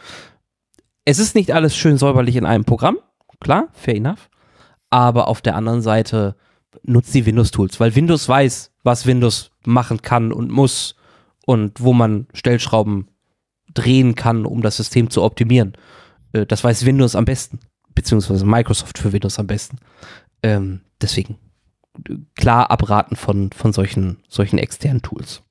Es 1.04 1.18
ist 1.18 1.34
nicht 1.34 1.52
alles 1.52 1.76
schön 1.76 1.98
säuberlich 1.98 2.36
in 2.36 2.46
einem 2.46 2.64
Programm, 2.64 2.98
klar, 3.40 3.68
fair 3.72 3.96
enough. 3.96 4.28
Aber 4.90 5.28
auf 5.28 5.40
der 5.40 5.56
anderen 5.56 5.82
Seite 5.82 6.36
nutzt 6.82 7.14
die 7.14 7.26
Windows-Tools, 7.26 7.80
weil 7.80 7.94
Windows 7.94 8.28
weiß, 8.28 8.72
was 8.82 9.06
Windows 9.06 9.50
machen 9.64 10.02
kann 10.02 10.32
und 10.32 10.50
muss 10.50 10.96
und 11.46 11.80
wo 11.80 11.92
man 11.92 12.26
Stellschrauben 12.34 13.08
drehen 13.72 14.14
kann, 14.14 14.46
um 14.46 14.62
das 14.62 14.76
System 14.76 15.10
zu 15.10 15.22
optimieren. 15.22 15.74
Äh, 16.32 16.46
das 16.46 16.64
weiß 16.64 16.84
Windows 16.86 17.14
am 17.14 17.24
besten, 17.24 17.60
beziehungsweise 17.94 18.44
Microsoft 18.44 18.98
für 18.98 19.12
Windows 19.12 19.38
am 19.38 19.46
besten. 19.46 19.78
Ähm, 20.42 20.80
deswegen 21.00 21.38
klar 22.34 22.70
abraten 22.70 23.16
von, 23.16 23.50
von 23.52 23.72
solchen, 23.72 24.18
solchen 24.28 24.58
externen 24.58 25.02
Tools. 25.02 25.42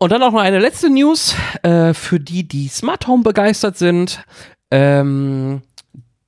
Und 0.00 0.12
dann 0.12 0.22
auch 0.22 0.32
noch 0.32 0.40
eine 0.40 0.60
letzte 0.60 0.90
News 0.90 1.34
äh, 1.62 1.92
für 1.92 2.20
die, 2.20 2.46
die 2.46 2.68
Smart 2.68 3.08
Home 3.08 3.24
begeistert 3.24 3.76
sind. 3.76 4.24
Ähm, 4.70 5.62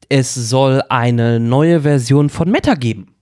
es 0.08 0.34
soll 0.34 0.82
eine 0.88 1.38
neue 1.38 1.82
Version 1.82 2.30
von 2.30 2.50
Meta 2.50 2.74
geben. 2.74 3.14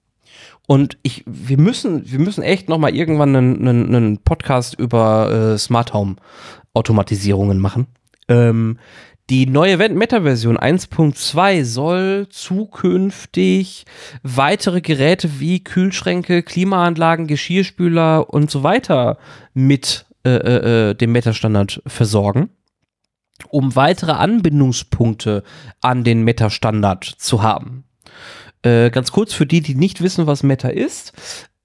Und 0.67 0.99
ich, 1.03 1.23
wir 1.27 1.59
müssen, 1.59 2.11
wir 2.11 2.19
müssen 2.19 2.43
echt 2.43 2.69
noch 2.69 2.79
mal 2.79 2.95
irgendwann 2.95 3.37
einen, 3.37 3.69
einen, 3.69 3.95
einen 3.95 4.19
Podcast 4.19 4.75
über 4.79 5.31
äh, 5.55 5.59
Smart 5.59 5.93
Home 5.93 6.17
Automatisierungen 6.73 7.59
machen. 7.59 7.87
Ähm, 8.29 8.79
die 9.31 9.47
neue 9.47 9.77
Meta-Version 9.77 10.57
1.2 10.57 11.65
soll 11.65 12.29
zukünftig 12.31 13.85
weitere 14.23 14.81
Geräte 14.81 15.39
wie 15.39 15.63
Kühlschränke, 15.63 16.43
Klimaanlagen, 16.43 17.27
Geschirrspüler 17.27 18.31
und 18.31 18.51
so 18.51 18.63
weiter 18.63 19.19
mit 19.53 20.07
äh, 20.25 20.31
äh, 20.31 20.91
äh, 20.91 20.95
dem 20.95 21.13
Meta-Standard 21.13 21.83
versorgen, 21.87 22.49
um 23.51 23.77
weitere 23.77 24.13
Anbindungspunkte 24.13 25.43
an 25.83 26.05
den 26.05 26.23
Meta-Standard 26.23 27.05
zu 27.05 27.43
haben. 27.43 27.85
Äh, 28.63 28.91
ganz 28.91 29.13
kurz 29.13 29.35
für 29.35 29.47
die, 29.47 29.61
die 29.61 29.75
nicht 29.75 30.03
wissen, 30.03 30.27
was 30.27 30.43
Meta 30.43 30.69
ist. 30.69 31.13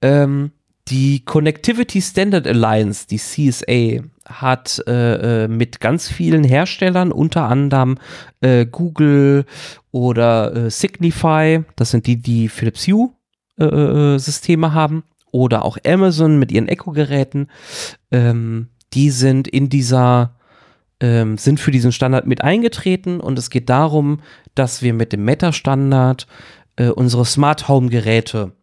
Ähm, 0.02 0.52
die 0.90 1.24
Connectivity 1.24 2.02
Standard 2.02 2.46
Alliance, 2.46 3.08
die 3.08 3.18
CSA, 3.18 4.04
hat 4.28 4.82
äh, 4.88 5.44
äh, 5.44 5.48
mit 5.48 5.80
ganz 5.80 6.08
vielen 6.10 6.44
Herstellern, 6.44 7.12
unter 7.12 7.44
anderem 7.44 7.98
äh, 8.42 8.66
Google 8.66 9.46
oder 9.92 10.56
äh, 10.56 10.70
Signify, 10.70 11.64
das 11.76 11.92
sind 11.92 12.08
die, 12.08 12.18
die 12.18 12.50
Philips 12.50 12.88
Hue 12.88 13.12
äh, 13.60 13.66
äh, 13.66 14.18
Systeme 14.18 14.74
haben, 14.74 15.04
oder 15.32 15.66
auch 15.66 15.78
Amazon 15.86 16.38
mit 16.38 16.52
ihren 16.52 16.68
Echo-Geräten, 16.68 17.48
ähm, 18.12 18.70
die 18.94 19.10
sind 19.10 19.48
in 19.48 19.68
dieser 19.68 20.36
ähm, 21.00 21.40
sind 21.40 21.60
für 21.60 21.72
diesen 21.72 21.92
Standard 21.92 22.28
mit 22.28 22.44
eingetreten. 22.44 23.20
Und 23.20 23.40
es 23.40 23.50
geht 23.50 23.68
darum, 23.68 24.22
dass 24.54 24.84
wir 24.84 24.94
mit 24.94 25.12
dem 25.12 25.26
Meta-Standard 25.26 26.28
unsere 26.96 27.26
Smart 27.26 27.68
Home 27.68 27.90
Geräte, 27.90 28.54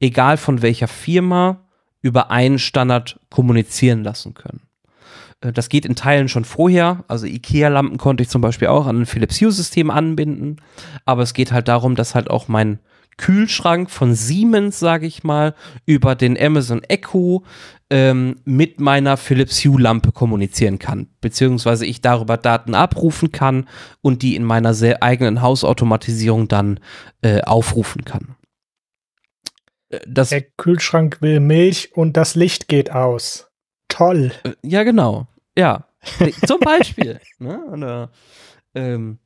egal 0.00 0.36
von 0.36 0.60
welcher 0.60 0.88
Firma, 0.88 1.68
über 2.02 2.30
einen 2.30 2.58
Standard 2.58 3.20
kommunizieren 3.30 4.04
lassen 4.04 4.34
können. 4.34 4.67
Äh, 5.40 5.52
das 5.52 5.68
geht 5.68 5.86
in 5.86 5.96
Teilen 5.96 6.28
schon 6.28 6.44
vorher. 6.44 7.04
Also 7.08 7.26
IKEA-Lampen 7.26 7.98
konnte 7.98 8.22
ich 8.22 8.28
zum 8.28 8.40
Beispiel 8.40 8.68
auch 8.68 8.86
an 8.86 9.02
ein 9.02 9.06
Philips 9.06 9.40
Hue-System 9.40 9.90
anbinden. 9.90 10.56
Aber 11.04 11.22
es 11.22 11.34
geht 11.34 11.52
halt 11.52 11.68
darum, 11.68 11.94
dass 11.94 12.14
halt 12.14 12.30
auch 12.30 12.48
mein 12.48 12.78
Kühlschrank 13.16 13.90
von 13.90 14.14
Siemens, 14.14 14.78
sage 14.78 15.06
ich 15.06 15.24
mal, 15.24 15.54
über 15.86 16.14
den 16.14 16.40
Amazon 16.40 16.84
Echo 16.84 17.44
ähm, 17.90 18.36
mit 18.44 18.80
meiner 18.80 19.16
Philips 19.16 19.64
Hue-Lampe 19.64 20.12
kommunizieren 20.12 20.78
kann. 20.78 21.08
Beziehungsweise 21.20 21.84
ich 21.84 22.00
darüber 22.00 22.36
Daten 22.36 22.74
abrufen 22.74 23.32
kann 23.32 23.68
und 24.02 24.22
die 24.22 24.36
in 24.36 24.44
meiner 24.44 24.72
sehr 24.72 25.02
eigenen 25.02 25.42
Hausautomatisierung 25.42 26.46
dann 26.46 26.78
äh, 27.22 27.42
aufrufen 27.42 28.04
kann. 28.04 28.36
Äh, 29.88 29.98
das 30.06 30.28
Der 30.28 30.42
Kühlschrank 30.42 31.20
will 31.20 31.40
Milch 31.40 31.90
und 31.94 32.16
das 32.16 32.36
Licht 32.36 32.68
geht 32.68 32.92
aus 32.92 33.47
toll. 33.88 34.32
Äh, 34.44 34.52
ja, 34.62 34.84
genau. 34.84 35.26
Ja. 35.56 35.84
Zum 36.46 36.60
Beispiel. 36.60 37.20
ne? 37.38 37.60
Oder, 37.72 38.10
ähm, 38.74 39.18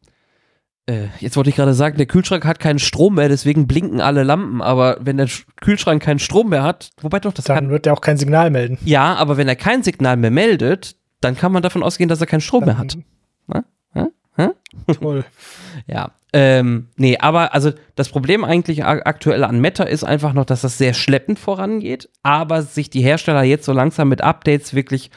äh, 0.87 1.09
jetzt 1.21 1.37
wollte 1.37 1.51
ich 1.51 1.57
gerade 1.57 1.75
sagen, 1.75 1.97
der 1.97 2.07
Kühlschrank 2.07 2.45
hat 2.45 2.59
keinen 2.59 2.79
Strom 2.79 3.15
mehr, 3.15 3.29
deswegen 3.29 3.67
blinken 3.67 4.01
alle 4.01 4.23
Lampen. 4.23 4.63
Aber 4.63 4.97
wenn 5.01 5.17
der 5.17 5.29
Kühlschrank 5.61 6.03
keinen 6.03 6.19
Strom 6.19 6.49
mehr 6.49 6.63
hat, 6.63 6.91
wobei 7.01 7.21
doch 7.21 7.33
das 7.33 7.45
Dann 7.45 7.57
kann, 7.57 7.71
wird 7.71 7.87
er 7.87 7.93
auch 7.93 8.01
kein 8.01 8.17
Signal 8.17 8.51
melden. 8.51 8.79
Ja, 8.85 9.15
aber 9.15 9.37
wenn 9.37 9.49
er 9.49 9.57
kein 9.57 9.83
Signal 9.83 10.17
mehr 10.17 10.31
meldet, 10.31 10.97
dann 11.21 11.37
kann 11.37 11.53
man 11.53 11.63
davon 11.63 11.83
ausgehen, 11.83 12.09
dass 12.09 12.21
er 12.21 12.27
keinen 12.27 12.41
Strom 12.41 12.65
dann, 12.65 12.69
mehr 12.69 12.79
hat. 12.79 12.99
Na? 13.47 13.65
Ha? 13.95 14.09
Ha? 14.37 14.53
Toll. 14.95 15.25
ja. 15.87 16.11
Ähm, 16.35 16.89
nee, 16.97 17.19
aber 17.19 17.53
also 17.53 17.73
das 17.95 18.09
Problem 18.09 18.43
eigentlich 18.45 18.85
aktuell 18.85 19.45
an 19.45 19.61
Meta 19.61 19.85
ist 19.85 20.03
einfach 20.03 20.33
noch, 20.33 20.47
dass 20.47 20.63
das 20.63 20.79
sehr 20.79 20.95
schleppend 20.95 21.39
vorangeht, 21.39 22.09
aber 22.23 22.63
sich 22.63 22.89
die 22.89 23.03
Hersteller 23.03 23.43
jetzt 23.43 23.67
so 23.67 23.73
langsam 23.73 24.09
mit 24.09 24.23
Updates 24.23 24.73
wirklich 24.73 25.11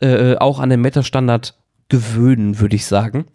äh, 0.00 0.32
äh, 0.32 0.38
auch 0.38 0.60
an 0.60 0.70
den 0.70 0.80
Meta-Standard 0.80 1.54
gewöhnen, 1.88 2.60
würde 2.60 2.76
ich 2.76 2.86
sagen. 2.86 3.26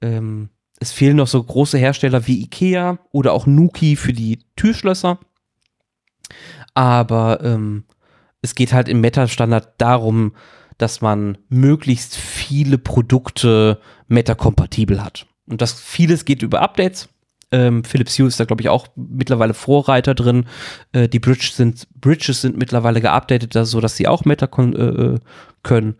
Ähm, 0.00 0.50
es 0.80 0.90
fehlen 0.90 1.16
noch 1.16 1.28
so 1.28 1.42
große 1.42 1.78
Hersteller 1.78 2.26
wie 2.26 2.42
Ikea 2.42 2.98
oder 3.12 3.32
auch 3.32 3.46
Nuki 3.46 3.94
für 3.94 4.12
die 4.12 4.40
Türschlösser. 4.56 5.18
Aber 6.74 7.40
ähm, 7.42 7.84
es 8.42 8.54
geht 8.54 8.72
halt 8.72 8.88
im 8.88 9.00
Meta-Standard 9.00 9.80
darum, 9.80 10.34
dass 10.76 11.00
man 11.00 11.38
möglichst 11.48 12.16
viele 12.16 12.78
Produkte 12.78 13.80
Meta-kompatibel 14.08 15.02
hat. 15.02 15.26
Und 15.46 15.60
das 15.60 15.72
vieles 15.72 16.24
geht 16.24 16.42
über 16.42 16.62
Updates. 16.62 17.08
Ähm, 17.52 17.84
Philips 17.84 18.18
Hue 18.18 18.26
ist 18.26 18.40
da, 18.40 18.44
glaube 18.44 18.62
ich, 18.62 18.68
auch 18.68 18.88
mittlerweile 18.96 19.54
Vorreiter 19.54 20.14
drin. 20.14 20.46
Äh, 20.92 21.08
die 21.08 21.20
Bridge 21.20 21.50
sind, 21.52 21.86
Bridges 22.00 22.40
sind 22.40 22.56
mittlerweile 22.56 23.00
geupdatet, 23.00 23.52
so 23.66 23.80
dass 23.80 23.96
sie 23.96 24.08
auch 24.08 24.24
Meta 24.24 24.48
äh, 24.58 24.80
äh, 24.80 25.18
können. 25.62 25.96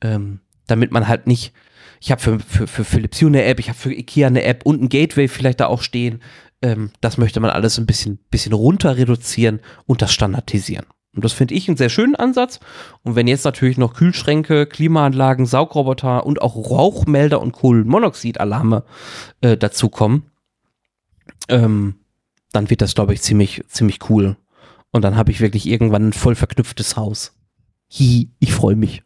Ähm, 0.00 0.40
damit 0.66 0.90
man 0.90 1.08
halt 1.08 1.26
nicht, 1.26 1.52
ich 2.00 2.10
habe 2.10 2.20
für, 2.20 2.40
für, 2.40 2.66
für 2.66 2.84
Philips 2.84 3.22
Hue 3.22 3.28
eine 3.28 3.44
App, 3.44 3.58
ich 3.58 3.68
habe 3.68 3.78
für 3.78 3.92
IKEA 3.92 4.26
eine 4.26 4.42
App 4.42 4.66
und 4.66 4.82
ein 4.82 4.88
Gateway 4.88 5.28
vielleicht 5.28 5.60
da 5.60 5.66
auch 5.66 5.82
stehen. 5.82 6.20
Ähm, 6.60 6.90
das 7.00 7.18
möchte 7.18 7.40
man 7.40 7.50
alles 7.50 7.78
ein 7.78 7.86
bisschen, 7.86 8.18
bisschen 8.30 8.52
runter 8.52 8.96
reduzieren 8.96 9.60
und 9.86 10.02
das 10.02 10.12
standardisieren. 10.12 10.86
Und 11.14 11.24
das 11.24 11.32
finde 11.32 11.54
ich 11.54 11.68
einen 11.68 11.76
sehr 11.76 11.90
schönen 11.90 12.16
Ansatz. 12.16 12.58
Und 13.02 13.16
wenn 13.16 13.28
jetzt 13.28 13.44
natürlich 13.44 13.76
noch 13.76 13.94
Kühlschränke, 13.94 14.66
Klimaanlagen, 14.66 15.44
Saugroboter 15.44 16.24
und 16.24 16.40
auch 16.40 16.56
Rauchmelder 16.56 17.40
und 17.40 17.52
Kohlenmonoxidalarme 17.52 18.84
äh, 19.42 19.56
dazukommen, 19.58 20.30
ähm, 21.48 21.96
dann 22.52 22.70
wird 22.70 22.80
das, 22.80 22.94
glaube 22.94 23.12
ich, 23.12 23.20
ziemlich, 23.22 23.62
ziemlich 23.68 24.08
cool. 24.08 24.36
Und 24.90 25.02
dann 25.02 25.16
habe 25.16 25.30
ich 25.30 25.40
wirklich 25.40 25.66
irgendwann 25.66 26.08
ein 26.08 26.12
voll 26.12 26.34
verknüpftes 26.34 26.96
Haus. 26.96 27.34
Hi, 27.90 28.30
ich 28.38 28.52
freue 28.54 28.76
mich. 28.76 29.02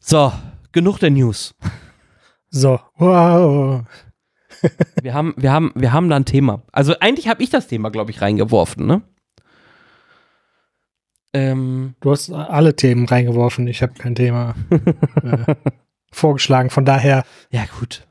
So, 0.00 0.32
genug 0.70 0.98
der 0.98 1.10
News. 1.10 1.54
So, 2.50 2.78
wow 2.98 3.84
wir 5.02 5.14
haben, 5.14 5.34
wir 5.36 5.52
haben, 5.52 5.72
wir 5.74 5.92
haben 5.92 6.08
da 6.08 6.16
ein 6.16 6.24
Thema. 6.24 6.62
Also 6.72 6.94
eigentlich 7.00 7.28
habe 7.28 7.42
ich 7.42 7.50
das 7.50 7.66
Thema, 7.66 7.90
glaube 7.90 8.10
ich, 8.10 8.20
reingeworfen, 8.20 8.86
ne? 8.86 9.02
Ähm, 11.34 11.96
du 12.00 12.12
hast 12.12 12.30
alle 12.30 12.76
Themen 12.76 13.06
reingeworfen. 13.06 13.66
Ich 13.66 13.82
habe 13.82 13.94
kein 13.94 14.14
Thema 14.14 14.54
äh, 14.70 15.54
vorgeschlagen. 16.12 16.70
Von 16.70 16.84
daher. 16.84 17.24
Ja 17.50 17.64
gut. 17.78 18.06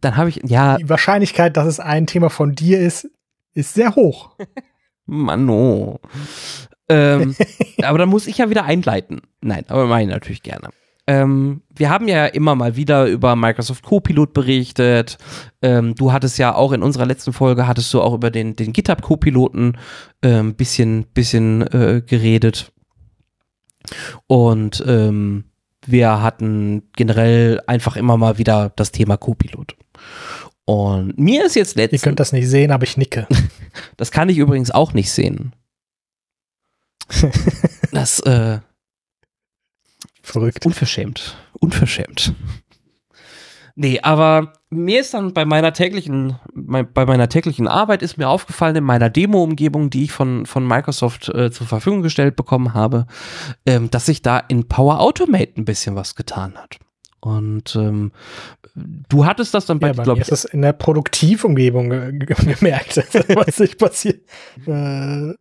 Dann 0.00 0.16
habe 0.16 0.30
ich 0.30 0.40
ja. 0.42 0.78
Die 0.78 0.88
Wahrscheinlichkeit, 0.88 1.56
dass 1.56 1.66
es 1.66 1.80
ein 1.80 2.06
Thema 2.06 2.30
von 2.30 2.54
dir 2.54 2.80
ist, 2.80 3.10
ist 3.52 3.74
sehr 3.74 3.94
hoch. 3.94 4.36
Mano. 5.06 6.00
Ähm, 6.88 7.36
aber 7.82 7.98
dann 7.98 8.08
muss 8.08 8.26
ich 8.26 8.38
ja 8.38 8.48
wieder 8.48 8.64
einleiten. 8.64 9.20
Nein, 9.42 9.64
aber 9.68 9.86
meine 9.86 10.12
natürlich 10.12 10.42
gerne. 10.42 10.70
Ähm, 11.06 11.62
wir 11.74 11.90
haben 11.90 12.08
ja 12.08 12.26
immer 12.26 12.54
mal 12.54 12.76
wieder 12.76 13.06
über 13.06 13.36
Microsoft 13.36 13.84
Copilot 13.84 14.32
berichtet. 14.32 15.18
Ähm, 15.60 15.94
du 15.94 16.12
hattest 16.12 16.38
ja 16.38 16.54
auch 16.54 16.72
in 16.72 16.82
unserer 16.82 17.06
letzten 17.06 17.32
Folge, 17.32 17.66
hattest 17.66 17.92
du 17.92 18.00
auch 18.00 18.14
über 18.14 18.30
den, 18.30 18.56
den 18.56 18.72
GitHub 18.72 19.02
Copiloten 19.02 19.76
ein 20.22 20.30
ähm, 20.30 20.54
bisschen, 20.54 21.06
bisschen 21.12 21.62
äh, 21.62 22.02
geredet. 22.04 22.72
Und 24.26 24.82
ähm, 24.86 25.44
wir 25.86 26.22
hatten 26.22 26.84
generell 26.96 27.60
einfach 27.66 27.96
immer 27.96 28.16
mal 28.16 28.38
wieder 28.38 28.72
das 28.76 28.90
Thema 28.90 29.18
Copilot. 29.18 29.76
Und 30.64 31.18
mir 31.18 31.44
ist 31.44 31.56
jetzt 31.56 31.76
letztens. 31.76 32.02
Ihr 32.02 32.04
könnt 32.04 32.20
das 32.20 32.32
nicht 32.32 32.48
sehen, 32.48 32.70
aber 32.70 32.84
ich 32.84 32.96
nicke. 32.96 33.26
das 33.98 34.10
kann 34.10 34.30
ich 34.30 34.38
übrigens 34.38 34.70
auch 34.70 34.94
nicht 34.94 35.12
sehen. 35.12 35.54
das, 37.92 38.20
äh. 38.20 38.60
Verrückt. 40.24 40.64
Unverschämt. 40.64 41.36
Unverschämt. 41.52 42.34
Nee, 43.76 44.00
aber 44.00 44.52
mir 44.70 45.00
ist 45.00 45.12
dann 45.14 45.34
bei 45.34 45.44
meiner 45.44 45.72
täglichen, 45.72 46.38
bei 46.54 47.04
meiner 47.06 47.28
täglichen 47.28 47.68
Arbeit 47.68 48.02
ist 48.02 48.16
mir 48.16 48.28
aufgefallen 48.28 48.76
in 48.76 48.84
meiner 48.84 49.10
Demo-Umgebung, 49.10 49.90
die 49.90 50.04
ich 50.04 50.12
von, 50.12 50.46
von 50.46 50.66
Microsoft 50.66 51.28
äh, 51.28 51.50
zur 51.50 51.66
Verfügung 51.66 52.02
gestellt 52.02 52.36
bekommen 52.36 52.72
habe, 52.72 53.06
ähm, 53.66 53.90
dass 53.90 54.06
sich 54.06 54.22
da 54.22 54.38
in 54.38 54.66
Power 54.66 55.00
Automate 55.00 55.52
ein 55.56 55.64
bisschen 55.66 55.94
was 55.94 56.14
getan 56.14 56.54
hat. 56.56 56.78
Und 57.20 57.76
ähm, 57.76 58.12
du 58.74 59.26
hattest 59.26 59.52
das 59.54 59.66
dann 59.66 59.78
bei, 59.78 59.88
ja, 59.88 59.92
bei 59.92 60.04
glaube 60.04 60.20
ich. 60.20 60.22
ist 60.22 60.32
das 60.32 60.44
in 60.44 60.62
der 60.62 60.72
Produktivumgebung 60.72 61.88
gemerkt, 62.18 62.96
was 63.34 63.58
nicht 63.58 63.78
passiert. 63.78 64.22
Äh. 64.66 65.34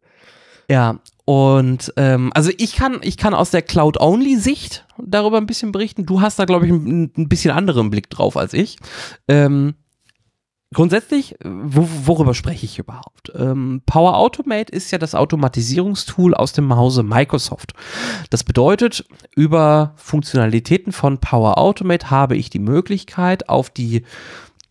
Ja, 0.69 0.99
und 1.25 1.93
ähm, 1.95 2.31
also 2.33 2.51
ich 2.57 2.75
kann, 2.75 2.99
ich 3.01 3.17
kann 3.17 3.33
aus 3.33 3.51
der 3.51 3.61
Cloud-Only-Sicht 3.61 4.85
darüber 4.97 5.37
ein 5.37 5.45
bisschen 5.45 5.71
berichten. 5.71 6.05
Du 6.05 6.21
hast 6.21 6.37
da, 6.37 6.45
glaube 6.45 6.65
ich, 6.65 6.71
ein, 6.71 7.11
ein, 7.17 7.29
bisschen 7.29 7.51
anderen 7.51 7.89
Blick 7.89 8.09
drauf 8.09 8.35
als 8.35 8.53
ich. 8.53 8.77
Ähm, 9.29 9.75
grundsätzlich, 10.73 11.37
wo, 11.43 11.87
worüber 12.05 12.33
spreche 12.33 12.65
ich 12.65 12.77
überhaupt? 12.77 13.31
Ähm, 13.35 13.81
Power 13.85 14.17
Automate 14.17 14.73
ist 14.73 14.91
ja 14.91 14.97
das 14.97 15.15
Automatisierungstool 15.15 16.33
aus 16.33 16.51
dem 16.51 16.75
Hause 16.75 17.03
Microsoft. 17.03 17.73
Das 18.29 18.43
bedeutet, 18.43 19.05
über 19.33 19.93
Funktionalitäten 19.95 20.91
von 20.91 21.19
Power 21.19 21.57
Automate 21.57 22.09
habe 22.11 22.35
ich 22.35 22.49
die 22.49 22.59
Möglichkeit, 22.59 23.47
auf 23.47 23.69
die 23.69 24.03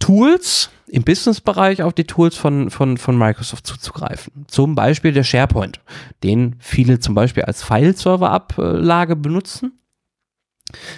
Tools 0.03 0.69
im 0.89 1.05
Business-Bereich 1.05 1.85
auf 1.85 1.93
die 1.93 2.03
Tools 2.09 2.37
von, 2.37 2.71
von, 2.71 2.97
von 2.97 3.17
Microsoft 3.17 3.69
zuzugreifen. 3.69 4.47
Zum 4.49 4.75
Beispiel 4.75 5.13
der 5.13 5.23
SharePoint, 5.23 5.79
den 6.25 6.57
viele 6.59 6.99
zum 6.99 7.15
Beispiel 7.15 7.45
als 7.45 7.63
File-Server-Ablage 7.63 9.15
benutzen. 9.15 9.79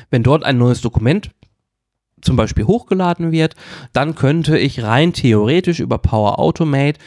Wenn 0.09 0.22
dort 0.22 0.42
ein 0.42 0.57
neues 0.57 0.80
Dokument 0.80 1.32
zum 2.22 2.36
Beispiel 2.36 2.64
hochgeladen 2.64 3.30
wird, 3.30 3.57
dann 3.92 4.14
könnte 4.14 4.57
ich 4.57 4.82
rein 4.82 5.12
theoretisch 5.12 5.80
über 5.80 5.98
Power 5.98 6.38
Automate 6.38 6.98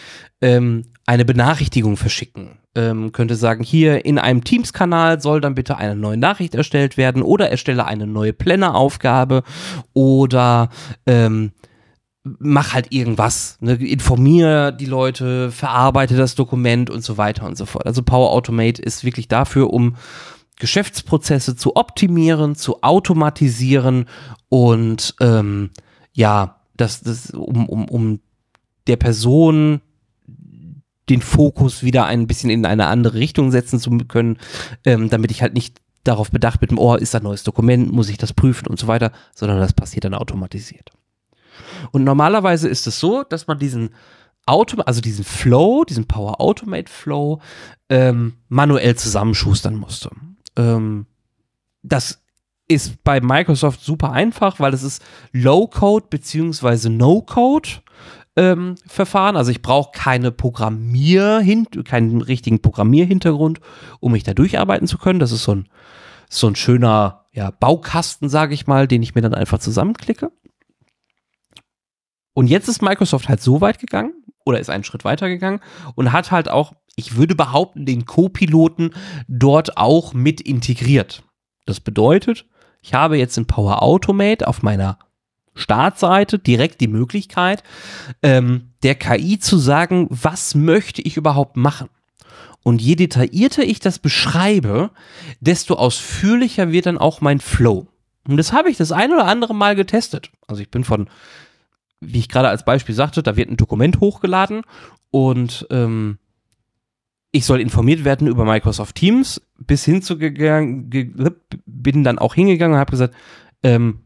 ähm, 0.42 0.84
eine 1.08 1.26
Benachrichtigung 1.26 1.98
verschicken. 1.98 2.60
Ähm, 2.76 3.12
könnte 3.12 3.36
sagen, 3.36 3.64
hier 3.64 4.06
in 4.06 4.20
einem 4.20 4.44
Teams-Kanal 4.44 5.20
soll 5.20 5.42
dann 5.42 5.56
bitte 5.56 5.78
eine 5.78 5.96
neue 5.96 6.18
Nachricht 6.18 6.54
erstellt 6.54 6.96
werden 6.96 7.24
oder 7.24 7.50
erstelle 7.50 7.86
eine 7.86 8.06
neue 8.06 8.34
Planner-Aufgabe 8.34 9.42
oder 9.94 10.70
ähm, 11.08 11.54
mach 12.40 12.74
halt 12.74 12.92
irgendwas, 12.92 13.58
ne? 13.60 13.74
informiere 13.74 14.74
die 14.74 14.86
Leute, 14.86 15.52
verarbeite 15.52 16.16
das 16.16 16.36
Dokument 16.36 16.90
und 16.90 17.04
so 17.04 17.18
weiter 17.18 17.46
und 17.46 17.58
so 17.58 17.66
fort. 17.66 17.86
Also 17.86 18.04
Power 18.04 18.32
Automate 18.32 18.82
ist 18.82 19.04
wirklich 19.04 19.28
dafür, 19.28 19.72
um 19.72 19.96
Geschäftsprozesse 20.58 21.56
zu 21.56 21.76
optimieren, 21.76 22.56
zu 22.56 22.82
automatisieren 22.82 24.06
und 24.50 25.16
ähm, 25.20 25.70
ja, 26.14 26.62
das, 26.76 27.02
das 27.02 27.32
um, 27.32 27.68
um, 27.68 27.86
um 27.86 28.20
der 28.88 28.98
Person 28.98 29.82
den 31.10 31.22
Fokus 31.22 31.84
wieder 31.84 32.06
ein 32.06 32.28
bisschen 32.28 32.50
in 32.50 32.66
eine 32.66 32.88
andere 32.88 33.16
Richtung 33.16 33.52
setzen 33.52 33.80
zu 33.80 33.92
können, 34.08 34.38
ähm, 34.84 35.10
damit 35.10 35.32
ich 35.32 35.42
halt 35.42 35.54
nicht 35.54 35.80
darauf 36.04 36.32
bedacht 36.32 36.60
bin, 36.60 36.78
oh, 36.78 36.96
ist 36.96 37.14
da 37.14 37.20
ein 37.20 37.24
neues 37.24 37.44
Dokument, 37.44 37.92
muss 37.92 38.10
ich 38.10 38.18
das 38.18 38.34
prüfen 38.34 38.68
und 38.68 38.80
so 38.80 38.88
weiter, 38.88 39.12
sondern 39.36 39.60
das 39.60 39.74
passiert 39.74 40.06
dann 40.06 40.14
automatisiert. 40.14 40.92
Und 41.92 42.04
normalerweise 42.04 42.68
ist 42.68 42.88
es 42.88 43.00
so, 43.00 43.24
dass 43.24 43.48
man 43.48 43.60
diesen 43.60 43.92
Auto, 44.46 44.82
also 44.82 45.02
diesen 45.02 45.26
Flow, 45.26 45.84
diesen 45.84 46.08
Power 46.08 46.40
Automate 46.40 46.92
Flow, 46.92 47.42
ähm, 47.90 48.34
manuell 48.48 48.96
zusammenschustern 48.96 49.76
musste. 49.76 50.10
Ähm, 50.56 51.06
das 51.84 52.24
ist 52.68 53.04
bei 53.04 53.22
Microsoft 53.22 53.84
super 53.84 54.12
einfach, 54.12 54.60
weil 54.60 54.74
es 54.74 54.84
ist 54.84 55.04
Low-Code 55.32 56.08
beziehungsweise 56.10 56.90
No-Code. 56.90 57.70
Ähm, 58.36 58.76
Verfahren. 58.86 59.36
Also 59.36 59.50
ich 59.50 59.64
brauche 59.64 59.90
keine 59.98 60.32
Programmier 60.32 61.44
keinen 61.84 62.22
richtigen 62.22 62.62
Programmierhintergrund, 62.62 63.62
um 64.00 64.12
mich 64.12 64.22
da 64.22 64.36
durcharbeiten 64.36 64.88
zu 64.88 65.00
können. 65.00 65.18
Das 65.18 65.32
ist 65.32 65.44
so 65.44 65.56
ein, 65.56 65.70
so 66.30 66.46
ein 66.46 66.56
schöner 66.56 67.26
ja, 67.32 67.50
Baukasten, 67.50 68.30
sage 68.30 68.54
ich 68.54 68.68
mal, 68.68 68.88
den 68.88 69.02
ich 69.02 69.16
mir 69.16 69.22
dann 69.22 69.34
einfach 69.34 69.58
zusammenklicke. 69.58 70.32
Und 72.38 72.46
jetzt 72.46 72.68
ist 72.68 72.84
Microsoft 72.84 73.30
halt 73.30 73.42
so 73.42 73.62
weit 73.62 73.80
gegangen 73.80 74.14
oder 74.46 74.60
ist 74.60 74.70
einen 74.70 74.84
Schritt 74.84 75.04
weiter 75.04 75.28
gegangen 75.28 75.60
und 75.96 76.12
hat 76.12 76.30
halt 76.30 76.50
auch, 76.50 76.74
ich 76.96 77.16
würde 77.16 77.34
behaupten, 77.34 77.88
den 77.88 78.06
Co-Piloten 78.06 78.92
dort 79.28 79.76
auch 79.78 80.14
mit 80.14 80.40
integriert. 80.40 81.24
Das 81.66 81.80
bedeutet, 81.80 82.46
ich 82.84 82.94
habe 82.94 83.18
jetzt 83.18 83.40
in 83.40 83.48
Power 83.48 83.82
Automate 83.82 84.48
auf 84.48 84.62
meiner 84.62 85.00
Startseite 85.56 86.38
direkt 86.38 86.80
die 86.80 86.88
Möglichkeit, 86.88 87.64
ähm, 88.22 88.70
der 88.84 88.94
KI 88.94 89.40
zu 89.40 89.58
sagen, 89.58 90.06
was 90.12 90.54
möchte 90.54 91.02
ich 91.02 91.18
überhaupt 91.18 91.58
machen. 91.58 91.90
Und 92.62 92.84
je 92.84 92.94
detaillierter 92.94 93.64
ich 93.64 93.80
das 93.80 93.98
beschreibe, 93.98 94.92
desto 95.40 95.74
ausführlicher 95.74 96.72
wird 96.72 96.86
dann 96.86 97.00
auch 97.00 97.20
mein 97.20 97.40
Flow. 97.40 97.88
Und 98.28 98.38
das 98.38 98.54
habe 98.54 98.70
ich 98.70 98.78
das 98.78 98.92
ein 98.92 99.12
oder 99.12 99.26
andere 99.26 99.56
Mal 99.56 99.76
getestet. 99.76 100.30
Also 100.46 100.62
ich 100.62 100.70
bin 100.70 100.84
von 100.84 101.10
wie 102.00 102.20
ich 102.20 102.30
gerade 102.30 102.50
als 102.50 102.64
Beispiel 102.66 102.96
sagte, 102.96 103.24
da 103.24 103.36
wird 103.36 103.50
ein 103.50 103.58
Dokument 103.58 104.00
hochgeladen 104.00 104.62
und 105.12 105.68
ähm, 105.70 106.18
ich 107.32 107.46
soll 107.46 107.60
informiert 107.60 108.04
werden 108.06 108.28
über 108.28 108.46
Microsoft 108.46 108.96
Teams, 108.96 109.42
bis 109.60 109.86
hin 109.86 110.02
zu 110.02 110.18
bin 110.18 112.04
dann 112.04 112.20
auch 112.20 112.36
hingegangen 112.36 112.76
und 112.76 112.80
habe 112.80 112.92
gesagt, 112.92 113.16
ähm, 113.64 114.00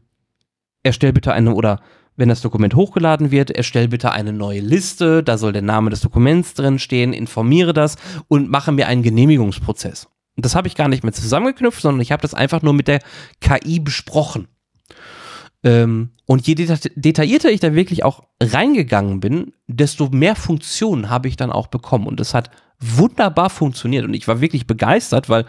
erstell 0.82 1.12
bitte 1.12 1.32
eine, 1.32 1.54
oder 1.54 1.80
wenn 2.16 2.28
das 2.28 2.42
Dokument 2.42 2.74
hochgeladen 2.74 3.30
wird, 3.30 3.50
erstell 3.50 3.88
bitte 3.88 4.12
eine 4.12 4.32
neue 4.32 4.60
Liste, 4.60 5.22
da 5.22 5.38
soll 5.38 5.52
der 5.52 5.62
Name 5.62 5.90
des 5.90 6.00
Dokuments 6.00 6.54
drin 6.54 6.78
stehen, 6.78 7.12
informiere 7.12 7.72
das 7.72 7.96
und 8.28 8.50
mache 8.50 8.72
mir 8.72 8.88
einen 8.88 9.02
Genehmigungsprozess. 9.02 10.08
Und 10.36 10.44
das 10.44 10.54
habe 10.54 10.68
ich 10.68 10.74
gar 10.74 10.88
nicht 10.88 11.04
mehr 11.04 11.12
zusammengeknüpft, 11.12 11.80
sondern 11.80 12.00
ich 12.00 12.12
habe 12.12 12.22
das 12.22 12.34
einfach 12.34 12.62
nur 12.62 12.72
mit 12.72 12.88
der 12.88 13.00
KI 13.40 13.80
besprochen. 13.80 14.48
Ähm, 15.64 16.10
und 16.26 16.46
je 16.46 16.54
deta 16.54 16.76
detaillierter 16.94 17.50
ich 17.50 17.60
da 17.60 17.74
wirklich 17.74 18.04
auch 18.04 18.24
reingegangen 18.42 19.20
bin, 19.20 19.52
desto 19.66 20.08
mehr 20.10 20.34
Funktionen 20.34 21.10
habe 21.10 21.28
ich 21.28 21.36
dann 21.36 21.52
auch 21.52 21.66
bekommen. 21.66 22.06
Und 22.06 22.20
es 22.20 22.34
hat 22.34 22.50
wunderbar 22.80 23.50
funktioniert. 23.50 24.04
Und 24.04 24.14
ich 24.14 24.26
war 24.28 24.40
wirklich 24.40 24.66
begeistert, 24.66 25.28
weil 25.28 25.44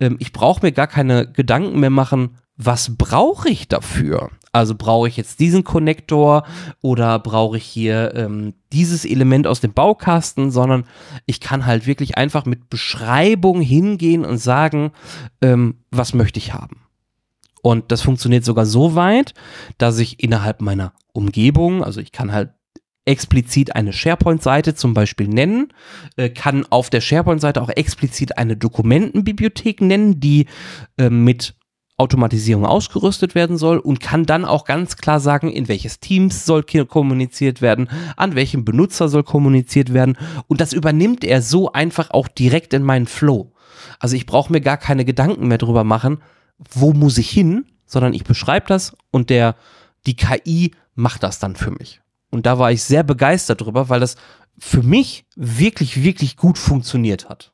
ähm, 0.00 0.16
ich 0.18 0.32
brauche 0.32 0.64
mir 0.64 0.72
gar 0.72 0.86
keine 0.86 1.30
Gedanken 1.30 1.80
mehr 1.80 1.90
machen, 1.90 2.36
was 2.56 2.96
brauche 2.96 3.48
ich 3.48 3.68
dafür? 3.68 4.30
Also 4.52 4.76
brauche 4.76 5.08
ich 5.08 5.16
jetzt 5.16 5.40
diesen 5.40 5.64
Konnektor 5.64 6.44
oder 6.80 7.18
brauche 7.18 7.56
ich 7.56 7.64
hier 7.64 8.14
ähm, 8.14 8.54
dieses 8.72 9.04
Element 9.04 9.48
aus 9.48 9.60
dem 9.60 9.72
Baukasten, 9.72 10.52
sondern 10.52 10.84
ich 11.26 11.40
kann 11.40 11.66
halt 11.66 11.88
wirklich 11.88 12.16
einfach 12.16 12.44
mit 12.44 12.70
Beschreibung 12.70 13.60
hingehen 13.60 14.24
und 14.24 14.38
sagen, 14.38 14.92
ähm, 15.42 15.78
was 15.90 16.14
möchte 16.14 16.38
ich 16.38 16.54
haben. 16.54 16.83
Und 17.64 17.90
das 17.90 18.02
funktioniert 18.02 18.44
sogar 18.44 18.66
so 18.66 18.94
weit, 18.94 19.32
dass 19.78 19.98
ich 19.98 20.22
innerhalb 20.22 20.60
meiner 20.60 20.92
Umgebung, 21.14 21.82
also 21.82 21.98
ich 21.98 22.12
kann 22.12 22.30
halt 22.30 22.50
explizit 23.06 23.74
eine 23.74 23.94
SharePoint-Seite 23.94 24.74
zum 24.74 24.92
Beispiel 24.92 25.28
nennen, 25.28 25.72
äh, 26.18 26.28
kann 26.28 26.66
auf 26.68 26.90
der 26.90 27.00
SharePoint-Seite 27.00 27.62
auch 27.62 27.70
explizit 27.70 28.36
eine 28.36 28.58
Dokumentenbibliothek 28.58 29.80
nennen, 29.80 30.20
die 30.20 30.44
äh, 30.98 31.08
mit 31.08 31.54
Automatisierung 31.96 32.66
ausgerüstet 32.66 33.34
werden 33.34 33.56
soll 33.56 33.78
und 33.78 33.98
kann 33.98 34.26
dann 34.26 34.44
auch 34.44 34.66
ganz 34.66 34.98
klar 34.98 35.18
sagen, 35.18 35.50
in 35.50 35.66
welches 35.66 36.00
Teams 36.00 36.44
soll 36.44 36.64
kommuniziert 36.64 37.62
werden, 37.62 37.88
an 38.18 38.34
welchem 38.34 38.66
Benutzer 38.66 39.08
soll 39.08 39.22
kommuniziert 39.22 39.94
werden 39.94 40.18
und 40.48 40.60
das 40.60 40.74
übernimmt 40.74 41.24
er 41.24 41.40
so 41.40 41.72
einfach 41.72 42.10
auch 42.10 42.28
direkt 42.28 42.74
in 42.74 42.82
meinen 42.82 43.06
Flow. 43.06 43.54
Also 44.00 44.16
ich 44.16 44.26
brauche 44.26 44.52
mir 44.52 44.60
gar 44.60 44.76
keine 44.76 45.06
Gedanken 45.06 45.48
mehr 45.48 45.56
drüber 45.56 45.84
machen, 45.84 46.18
wo 46.58 46.92
muss 46.92 47.18
ich 47.18 47.30
hin, 47.30 47.66
sondern 47.86 48.14
ich 48.14 48.24
beschreibe 48.24 48.66
das 48.66 48.96
und 49.10 49.30
der, 49.30 49.56
die 50.06 50.16
KI 50.16 50.72
macht 50.94 51.22
das 51.22 51.38
dann 51.38 51.56
für 51.56 51.70
mich. 51.70 52.00
Und 52.30 52.46
da 52.46 52.58
war 52.58 52.72
ich 52.72 52.82
sehr 52.82 53.02
begeistert 53.02 53.60
drüber, 53.60 53.88
weil 53.88 54.00
das 54.00 54.16
für 54.58 54.82
mich 54.82 55.24
wirklich, 55.36 56.02
wirklich 56.02 56.36
gut 56.36 56.58
funktioniert 56.58 57.28
hat. 57.28 57.52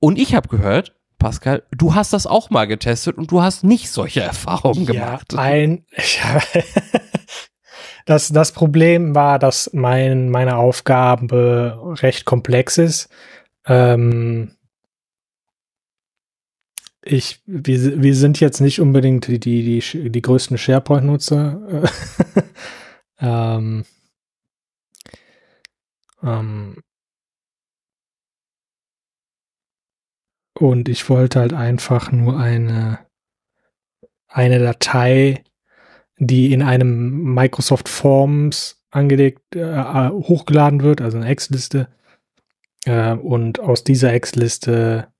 Und 0.00 0.18
ich 0.18 0.34
habe 0.34 0.48
gehört, 0.48 0.94
Pascal, 1.18 1.64
du 1.72 1.94
hast 1.94 2.12
das 2.12 2.26
auch 2.26 2.50
mal 2.50 2.66
getestet 2.66 3.18
und 3.18 3.30
du 3.30 3.42
hast 3.42 3.64
nicht 3.64 3.90
solche 3.90 4.20
Erfahrungen 4.22 4.84
ja, 4.84 4.92
gemacht. 4.92 5.34
Ein, 5.36 5.84
das, 8.06 8.28
das 8.28 8.52
Problem 8.52 9.14
war, 9.14 9.38
dass 9.38 9.70
mein, 9.72 10.30
meine 10.30 10.56
Aufgabe 10.56 11.96
recht 12.00 12.24
komplex 12.24 12.78
ist. 12.78 13.08
Ähm, 13.66 14.57
ich, 17.10 17.42
wir, 17.46 18.02
wir 18.02 18.14
sind 18.14 18.40
jetzt 18.40 18.60
nicht 18.60 18.80
unbedingt 18.80 19.26
die, 19.26 19.40
die, 19.40 19.80
die, 19.80 20.10
die 20.10 20.22
größten 20.22 20.58
SharePoint-Nutzer. 20.58 21.90
ähm, 23.20 23.84
ähm, 26.22 26.82
und 30.58 30.88
ich 30.88 31.08
wollte 31.08 31.40
halt 31.40 31.52
einfach 31.54 32.12
nur 32.12 32.38
eine, 32.38 32.98
eine 34.28 34.58
Datei, 34.58 35.44
die 36.18 36.52
in 36.52 36.62
einem 36.62 37.34
Microsoft 37.34 37.88
Forms 37.88 38.84
angelegt, 38.90 39.56
äh, 39.56 40.10
hochgeladen 40.10 40.82
wird, 40.82 41.00
also 41.00 41.16
eine 41.16 41.28
Ex-Liste. 41.28 41.88
Äh, 42.84 43.14
und 43.14 43.60
aus 43.60 43.84
dieser 43.84 44.12
Ex-Liste 44.12 45.12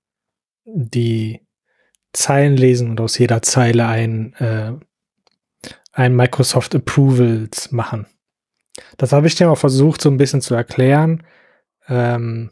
die 0.65 1.41
Zeilen 2.13 2.57
lesen 2.57 2.89
und 2.89 3.01
aus 3.01 3.17
jeder 3.17 3.41
Zeile 3.41 3.87
ein, 3.87 4.33
äh, 4.35 4.73
ein 5.91 6.15
Microsoft 6.15 6.75
Approvals 6.75 7.71
machen. 7.71 8.07
Das 8.97 9.11
habe 9.11 9.27
ich 9.27 9.35
dir 9.35 9.49
auch 9.49 9.57
versucht, 9.57 10.01
so 10.01 10.09
ein 10.09 10.17
bisschen 10.17 10.41
zu 10.41 10.55
erklären. 10.55 11.23
Ähm, 11.87 12.51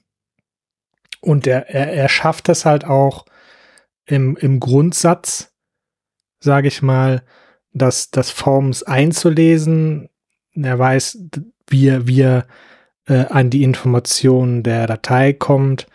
und 1.22 1.48
er, 1.48 1.70
er, 1.70 1.92
er 1.94 2.10
schafft 2.10 2.50
es 2.50 2.66
halt 2.66 2.86
auch 2.86 3.26
im, 4.06 4.38
im 4.38 4.60
Grundsatz, 4.60 5.54
sage 6.40 6.68
ich 6.68 6.82
mal, 6.82 7.24
dass 7.74 8.12
das 8.12 8.30
Forms 8.30 8.84
einzulesen. 8.84 10.10
Er 10.54 10.78
weiß, 10.80 11.20
wie 11.68 11.88
er, 11.88 12.08
wie 12.08 12.22
er 12.22 12.48
äh, 13.08 13.26
an 13.26 13.50
die 13.50 13.64
Informationen 13.64 14.64
der 14.64 14.88
Datei 14.88 15.34
kommt. 15.34 15.88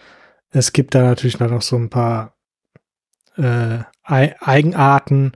Es 0.51 0.73
gibt 0.73 0.95
da 0.95 1.03
natürlich 1.03 1.39
noch 1.39 1.63
so 1.63 1.77
ein 1.77 1.91
paar 1.91 2.37
äh, 3.37 3.79
Eigenarten, 4.05 5.33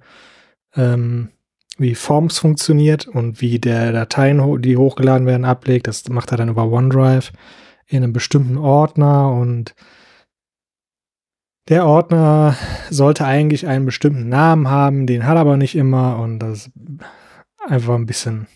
ähm, 0.75 1.31
wie 1.79 1.95
Forms 1.95 2.39
funktioniert 2.39 3.07
und 3.07 3.41
wie 3.41 3.59
der 3.59 3.93
Dateien, 3.93 4.63
die 4.63 4.77
hochgeladen 4.77 5.27
werden, 5.27 5.45
ablegt. 5.45 5.87
Das 5.89 6.09
macht 6.09 6.33
er 6.33 6.39
dann 6.39 6.49
über 6.49 6.71
OneDrive 6.71 7.33
in 7.87 8.03
einem 8.03 8.13
bestimmten 8.13 8.57
Ordner 8.57 9.31
und 9.33 9.75
der 11.69 11.85
Ordner 11.87 12.57
sollte 12.91 13.25
eigentlich 13.25 13.67
einen 13.67 13.87
bestimmten 13.87 14.29
Namen 14.29 14.69
haben, 14.69 15.07
den 15.07 15.27
hat 15.27 15.37
er 15.37 15.41
aber 15.41 15.57
nicht 15.57 15.75
immer 15.75 16.19
und 16.19 16.39
das 16.39 16.67
ist 16.67 16.71
einfach 17.67 17.95
ein 17.95 18.07
bisschen 18.07 18.47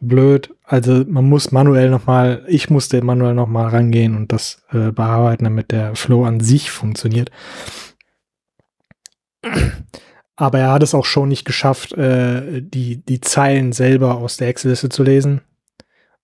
blöd. 0.00 0.54
Also 0.64 1.04
man 1.08 1.28
muss 1.28 1.52
manuell 1.52 1.90
nochmal, 1.90 2.44
ich 2.48 2.68
musste 2.68 3.02
manuell 3.02 3.34
nochmal 3.34 3.68
rangehen 3.68 4.16
und 4.16 4.32
das 4.32 4.62
äh, 4.72 4.90
bearbeiten, 4.90 5.44
damit 5.44 5.70
der 5.70 5.94
Flow 5.94 6.24
an 6.24 6.40
sich 6.40 6.70
funktioniert. 6.70 7.30
Aber 10.36 10.60
er 10.60 10.70
hat 10.70 10.82
es 10.82 10.94
auch 10.94 11.04
schon 11.04 11.28
nicht 11.28 11.44
geschafft, 11.44 11.92
äh, 11.94 12.62
die, 12.62 13.04
die 13.04 13.20
Zeilen 13.20 13.72
selber 13.72 14.16
aus 14.16 14.36
der 14.36 14.48
Excel-Liste 14.48 14.88
zu 14.88 15.02
lesen 15.02 15.40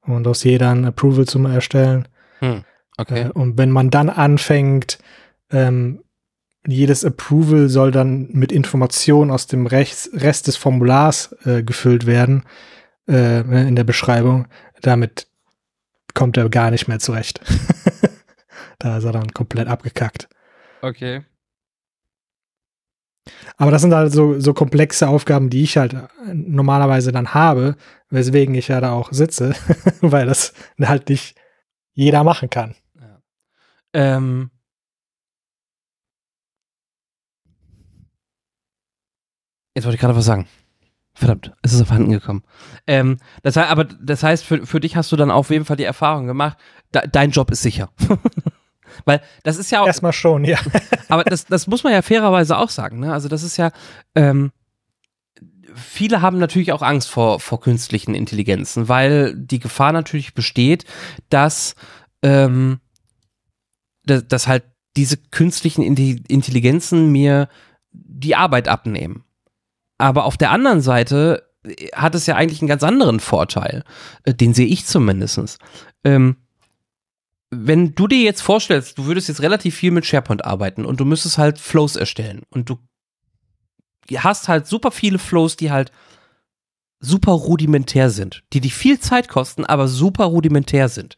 und 0.02 0.26
aus 0.28 0.44
jeder 0.44 0.70
ein 0.70 0.84
Approval 0.84 1.26
zu 1.26 1.44
erstellen. 1.46 2.06
Hm, 2.38 2.64
okay. 2.96 3.22
Äh, 3.22 3.28
und 3.30 3.58
wenn 3.58 3.70
man 3.70 3.90
dann 3.90 4.10
anfängt, 4.10 4.98
ähm, 5.50 6.04
jedes 6.66 7.04
Approval 7.04 7.68
soll 7.68 7.90
dann 7.90 8.28
mit 8.30 8.52
Informationen 8.52 9.30
aus 9.30 9.46
dem 9.46 9.66
Rest, 9.66 10.10
Rest 10.14 10.46
des 10.46 10.56
Formulars 10.56 11.34
äh, 11.44 11.62
gefüllt 11.62 12.06
werden 12.06 12.44
äh, 13.08 13.40
in 13.40 13.76
der 13.76 13.84
Beschreibung. 13.84 14.46
Damit 14.80 15.26
kommt 16.14 16.36
er 16.36 16.48
gar 16.48 16.70
nicht 16.70 16.88
mehr 16.88 17.00
zurecht. 17.00 17.40
da 18.78 18.98
ist 18.98 19.04
er 19.04 19.12
dann 19.12 19.34
komplett 19.34 19.68
abgekackt. 19.68 20.28
Okay. 20.80 21.24
Aber 23.56 23.70
das 23.70 23.82
sind 23.82 23.94
halt 23.94 24.12
so, 24.12 24.38
so 24.40 24.52
komplexe 24.52 25.08
Aufgaben, 25.08 25.50
die 25.50 25.62
ich 25.62 25.76
halt 25.76 25.96
normalerweise 26.32 27.12
dann 27.12 27.34
habe, 27.34 27.76
weswegen 28.10 28.54
ich 28.54 28.68
ja 28.68 28.80
da 28.80 28.92
auch 28.92 29.12
sitze, 29.12 29.54
weil 30.00 30.26
das 30.26 30.52
halt 30.80 31.08
nicht 31.08 31.36
jeder 31.92 32.24
machen 32.24 32.50
kann. 32.50 32.74
Ja. 33.00 33.22
Ähm, 33.92 34.50
Jetzt 39.74 39.84
wollte 39.84 39.96
ich 39.96 40.00
gerade 40.00 40.16
was 40.16 40.24
sagen. 40.24 40.46
Verdammt, 41.14 41.52
es 41.62 41.72
ist 41.72 41.80
auf 41.82 41.90
Handen 41.90 42.10
gekommen. 42.10 42.42
Ähm, 42.86 43.18
das 43.42 43.56
aber 43.56 43.84
das 43.84 44.22
heißt, 44.22 44.44
für, 44.44 44.66
für 44.66 44.80
dich 44.80 44.96
hast 44.96 45.12
du 45.12 45.16
dann 45.16 45.30
auf 45.30 45.50
jeden 45.50 45.64
Fall 45.64 45.76
die 45.76 45.84
Erfahrung 45.84 46.26
gemacht, 46.26 46.58
da, 46.90 47.02
dein 47.02 47.30
Job 47.30 47.50
ist 47.50 47.62
sicher. 47.62 47.90
Weil 49.04 49.20
das 49.42 49.56
ist 49.56 49.70
ja 49.70 49.80
auch. 49.80 49.86
Erstmal 49.86 50.12
schon, 50.12 50.44
ja. 50.44 50.58
aber 51.08 51.24
das, 51.24 51.46
das 51.46 51.66
muss 51.66 51.84
man 51.84 51.92
ja 51.92 52.02
fairerweise 52.02 52.58
auch 52.58 52.70
sagen. 52.70 53.00
Ne? 53.00 53.12
Also, 53.12 53.28
das 53.28 53.42
ist 53.42 53.56
ja. 53.56 53.70
Ähm, 54.14 54.52
viele 55.74 56.22
haben 56.22 56.38
natürlich 56.38 56.72
auch 56.72 56.82
Angst 56.82 57.10
vor, 57.10 57.40
vor 57.40 57.60
künstlichen 57.60 58.14
Intelligenzen, 58.14 58.88
weil 58.88 59.34
die 59.36 59.58
Gefahr 59.58 59.92
natürlich 59.92 60.34
besteht, 60.34 60.84
dass, 61.28 61.74
ähm, 62.22 62.80
dass, 64.04 64.26
dass 64.28 64.48
halt 64.48 64.64
diese 64.96 65.16
künstlichen 65.16 65.82
Intelligenzen 65.82 67.10
mir 67.10 67.48
die 67.92 68.36
Arbeit 68.36 68.68
abnehmen. 68.68 69.24
Aber 69.98 70.24
auf 70.24 70.36
der 70.36 70.50
anderen 70.50 70.80
Seite 70.80 71.48
äh, 71.64 71.88
hat 71.94 72.14
es 72.14 72.26
ja 72.26 72.36
eigentlich 72.36 72.60
einen 72.60 72.68
ganz 72.68 72.82
anderen 72.82 73.20
Vorteil. 73.20 73.84
Äh, 74.24 74.34
den 74.34 74.54
sehe 74.54 74.66
ich 74.66 74.86
zumindest. 74.86 75.58
Ähm, 76.04 76.36
wenn 77.56 77.94
du 77.94 78.06
dir 78.06 78.22
jetzt 78.22 78.42
vorstellst, 78.42 78.98
du 78.98 79.06
würdest 79.06 79.28
jetzt 79.28 79.42
relativ 79.42 79.74
viel 79.74 79.90
mit 79.90 80.06
SharePoint 80.06 80.44
arbeiten 80.44 80.84
und 80.84 81.00
du 81.00 81.04
müsstest 81.04 81.38
halt 81.38 81.58
Flows 81.58 81.96
erstellen 81.96 82.42
und 82.50 82.70
du 82.70 82.78
hast 84.16 84.48
halt 84.48 84.66
super 84.66 84.90
viele 84.90 85.18
Flows, 85.18 85.56
die 85.56 85.70
halt 85.70 85.90
super 87.00 87.32
rudimentär 87.32 88.10
sind, 88.10 88.44
die 88.52 88.60
dich 88.60 88.74
viel 88.74 88.98
Zeit 88.98 89.28
kosten, 89.28 89.64
aber 89.64 89.88
super 89.88 90.24
rudimentär 90.24 90.88
sind. 90.88 91.16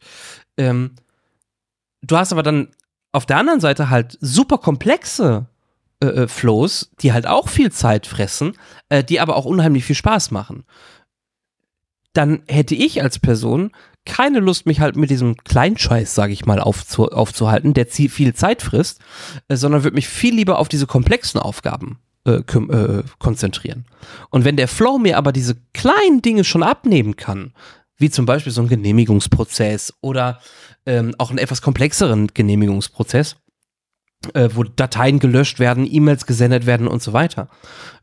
Ähm, 0.57 0.95
du 2.01 2.17
hast 2.17 2.31
aber 2.31 2.43
dann 2.43 2.69
auf 3.11 3.25
der 3.25 3.37
anderen 3.37 3.59
Seite 3.59 3.89
halt 3.89 4.17
super 4.21 4.57
komplexe 4.57 5.47
äh, 5.99 6.07
äh, 6.07 6.27
Flows, 6.27 6.91
die 6.99 7.13
halt 7.13 7.25
auch 7.25 7.47
viel 7.47 7.71
Zeit 7.71 8.05
fressen, 8.05 8.53
äh, 8.89 9.03
die 9.03 9.19
aber 9.19 9.35
auch 9.35 9.45
unheimlich 9.45 9.85
viel 9.85 9.95
Spaß 9.95 10.31
machen. 10.31 10.65
Dann 12.17 12.41
hätte 12.47 12.73
ich 12.73 13.03
als 13.03 13.19
Person 13.19 13.71
keine 14.05 14.39
Lust, 14.39 14.65
mich 14.65 14.79
halt 14.79 14.95
mit 14.95 15.11
diesem 15.11 15.35
Kleinscheiß, 15.35 16.15
sage 16.15 16.33
ich 16.33 16.45
mal, 16.45 16.59
aufzu 16.59 17.09
aufzuhalten, 17.11 17.73
der 17.75 17.85
viel 17.87 18.33
Zeit 18.33 18.63
frisst, 18.63 19.01
äh, 19.49 19.55
sondern 19.55 19.83
würde 19.83 19.95
mich 19.95 20.07
viel 20.07 20.33
lieber 20.33 20.57
auf 20.57 20.67
diese 20.67 20.87
komplexen 20.87 21.39
Aufgaben 21.39 21.99
äh, 22.25 22.39
äh, 22.39 23.03
konzentrieren. 23.19 23.85
Und 24.31 24.45
wenn 24.45 24.57
der 24.57 24.67
Flow 24.67 24.97
mir 24.97 25.17
aber 25.17 25.31
diese 25.31 25.57
kleinen 25.73 26.21
Dinge 26.23 26.43
schon 26.43 26.63
abnehmen 26.63 27.17
kann, 27.17 27.53
wie 27.97 28.09
zum 28.09 28.25
Beispiel 28.25 28.51
so 28.51 28.61
ein 28.61 28.69
Genehmigungsprozess 28.69 29.93
oder 30.01 30.39
ähm, 30.85 31.13
auch 31.19 31.29
einen 31.29 31.39
etwas 31.39 31.61
komplexeren 31.61 32.27
Genehmigungsprozess, 32.33 33.35
äh, 34.33 34.49
wo 34.53 34.63
Dateien 34.63 35.19
gelöscht 35.19 35.59
werden, 35.59 35.87
E-Mails 35.89 36.25
gesendet 36.25 36.65
werden 36.65 36.87
und 36.87 37.01
so 37.01 37.13
weiter. 37.13 37.49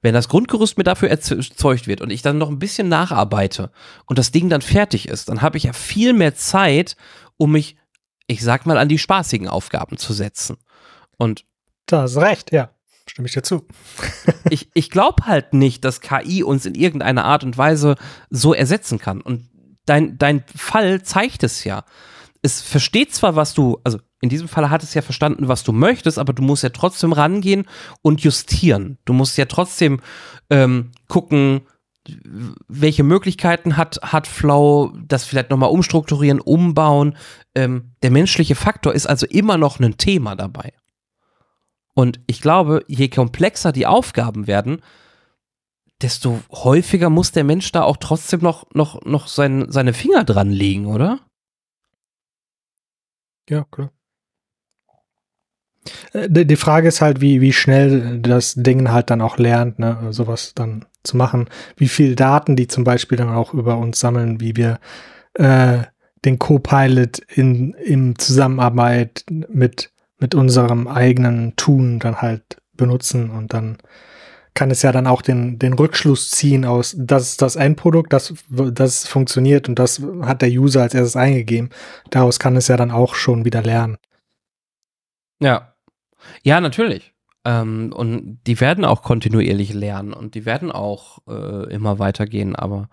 Wenn 0.00 0.14
das 0.14 0.28
Grundgerüst 0.28 0.78
mir 0.78 0.84
dafür 0.84 1.10
erzeugt 1.10 1.86
wird 1.86 2.00
und 2.00 2.10
ich 2.10 2.22
dann 2.22 2.38
noch 2.38 2.48
ein 2.48 2.58
bisschen 2.58 2.88
nacharbeite 2.88 3.70
und 4.06 4.18
das 4.18 4.30
Ding 4.30 4.48
dann 4.48 4.62
fertig 4.62 5.08
ist, 5.08 5.28
dann 5.28 5.42
habe 5.42 5.56
ich 5.56 5.64
ja 5.64 5.72
viel 5.72 6.12
mehr 6.12 6.34
Zeit, 6.34 6.96
um 7.36 7.52
mich, 7.52 7.76
ich 8.26 8.42
sag 8.42 8.64
mal, 8.66 8.78
an 8.78 8.88
die 8.88 8.98
spaßigen 8.98 9.48
Aufgaben 9.48 9.96
zu 9.96 10.12
setzen. 10.12 10.56
Und 11.18 11.44
da 11.86 12.02
hast 12.02 12.16
recht, 12.16 12.52
ja. 12.52 12.70
Stimme 13.06 13.28
ich 13.28 13.34
dir 13.34 13.42
zu. 13.42 13.66
ich 14.50 14.70
ich 14.72 14.90
glaube 14.90 15.26
halt 15.26 15.52
nicht, 15.52 15.84
dass 15.84 16.00
KI 16.00 16.42
uns 16.42 16.64
in 16.64 16.74
irgendeiner 16.74 17.24
Art 17.24 17.44
und 17.44 17.58
Weise 17.58 17.96
so 18.30 18.54
ersetzen 18.54 18.98
kann. 18.98 19.20
Und 19.20 19.50
dein, 19.84 20.16
dein 20.16 20.42
Fall 20.54 21.02
zeigt 21.02 21.42
es 21.42 21.64
ja. 21.64 21.84
Es 22.44 22.60
versteht 22.60 23.14
zwar, 23.14 23.36
was 23.36 23.54
du, 23.54 23.78
also 23.84 23.98
in 24.20 24.28
diesem 24.28 24.48
Fall 24.48 24.68
hat 24.68 24.82
es 24.82 24.92
ja 24.92 25.00
verstanden, 25.00 25.48
was 25.48 25.64
du 25.64 25.72
möchtest, 25.72 26.18
aber 26.18 26.34
du 26.34 26.42
musst 26.42 26.62
ja 26.62 26.68
trotzdem 26.68 27.12
rangehen 27.12 27.66
und 28.02 28.20
justieren. 28.20 28.98
Du 29.06 29.14
musst 29.14 29.38
ja 29.38 29.46
trotzdem 29.46 30.00
ähm, 30.50 30.90
gucken, 31.08 31.62
welche 32.68 33.02
Möglichkeiten 33.02 33.78
hat, 33.78 33.98
hat 34.02 34.26
Flow, 34.26 34.92
das 35.06 35.24
vielleicht 35.24 35.48
nochmal 35.48 35.70
umstrukturieren, 35.70 36.38
umbauen. 36.38 37.16
Ähm, 37.54 37.92
der 38.02 38.10
menschliche 38.10 38.54
Faktor 38.54 38.92
ist 38.92 39.06
also 39.06 39.24
immer 39.24 39.56
noch 39.56 39.80
ein 39.80 39.96
Thema 39.96 40.36
dabei. 40.36 40.74
Und 41.94 42.20
ich 42.26 42.42
glaube, 42.42 42.84
je 42.88 43.08
komplexer 43.08 43.72
die 43.72 43.86
Aufgaben 43.86 44.46
werden, 44.46 44.82
desto 46.02 46.40
häufiger 46.52 47.08
muss 47.08 47.32
der 47.32 47.44
Mensch 47.44 47.72
da 47.72 47.84
auch 47.84 47.96
trotzdem 47.96 48.40
noch, 48.40 48.66
noch, 48.74 49.02
noch 49.06 49.28
sein, 49.28 49.64
seine 49.70 49.94
Finger 49.94 50.24
dran 50.24 50.50
legen, 50.50 50.84
oder? 50.84 51.20
Ja, 53.48 53.64
klar. 53.70 53.92
Äh, 56.12 56.28
die 56.46 56.56
Frage 56.56 56.88
ist 56.88 57.00
halt, 57.00 57.20
wie, 57.20 57.40
wie 57.40 57.52
schnell 57.52 58.18
das 58.20 58.54
Ding 58.54 58.90
halt 58.90 59.10
dann 59.10 59.20
auch 59.20 59.38
lernt, 59.38 59.78
ne, 59.78 59.98
sowas 60.10 60.52
dann 60.54 60.86
zu 61.02 61.16
machen. 61.16 61.48
Wie 61.76 61.88
viel 61.88 62.16
Daten 62.16 62.56
die 62.56 62.66
zum 62.68 62.84
Beispiel 62.84 63.18
dann 63.18 63.28
auch 63.28 63.52
über 63.54 63.76
uns 63.78 64.00
sammeln, 64.00 64.40
wie 64.40 64.56
wir 64.56 64.78
äh, 65.34 65.82
den 66.24 66.38
Co-Pilot 66.38 67.18
in, 67.34 67.74
in 67.74 68.18
Zusammenarbeit 68.18 69.24
mit, 69.30 69.92
mit 70.18 70.34
unserem 70.34 70.88
eigenen 70.88 71.54
Tun 71.56 71.98
dann 71.98 72.22
halt 72.22 72.62
benutzen 72.76 73.30
und 73.30 73.52
dann 73.52 73.76
kann 74.54 74.70
es 74.70 74.82
ja 74.82 74.92
dann 74.92 75.08
auch 75.08 75.20
den, 75.20 75.58
den 75.58 75.72
Rückschluss 75.72 76.30
ziehen 76.30 76.64
aus, 76.64 76.94
das 76.96 77.30
ist 77.30 77.42
das 77.42 77.56
Endprodukt, 77.56 78.12
das, 78.12 78.34
das 78.48 79.06
funktioniert 79.06 79.68
und 79.68 79.78
das 79.78 80.00
hat 80.22 80.42
der 80.42 80.50
User 80.50 80.82
als 80.82 80.94
erstes 80.94 81.16
eingegeben. 81.16 81.70
Daraus 82.10 82.38
kann 82.38 82.56
es 82.56 82.68
ja 82.68 82.76
dann 82.76 82.92
auch 82.92 83.16
schon 83.16 83.44
wieder 83.44 83.62
lernen. 83.62 83.96
Ja. 85.40 85.74
Ja, 86.42 86.60
natürlich. 86.60 87.12
Ähm, 87.44 87.92
und 87.92 88.40
die 88.46 88.60
werden 88.60 88.84
auch 88.84 89.02
kontinuierlich 89.02 89.74
lernen 89.74 90.12
und 90.12 90.34
die 90.34 90.46
werden 90.46 90.70
auch 90.72 91.18
äh, 91.28 91.72
immer 91.72 91.98
weitergehen, 91.98 92.56
aber 92.56 92.88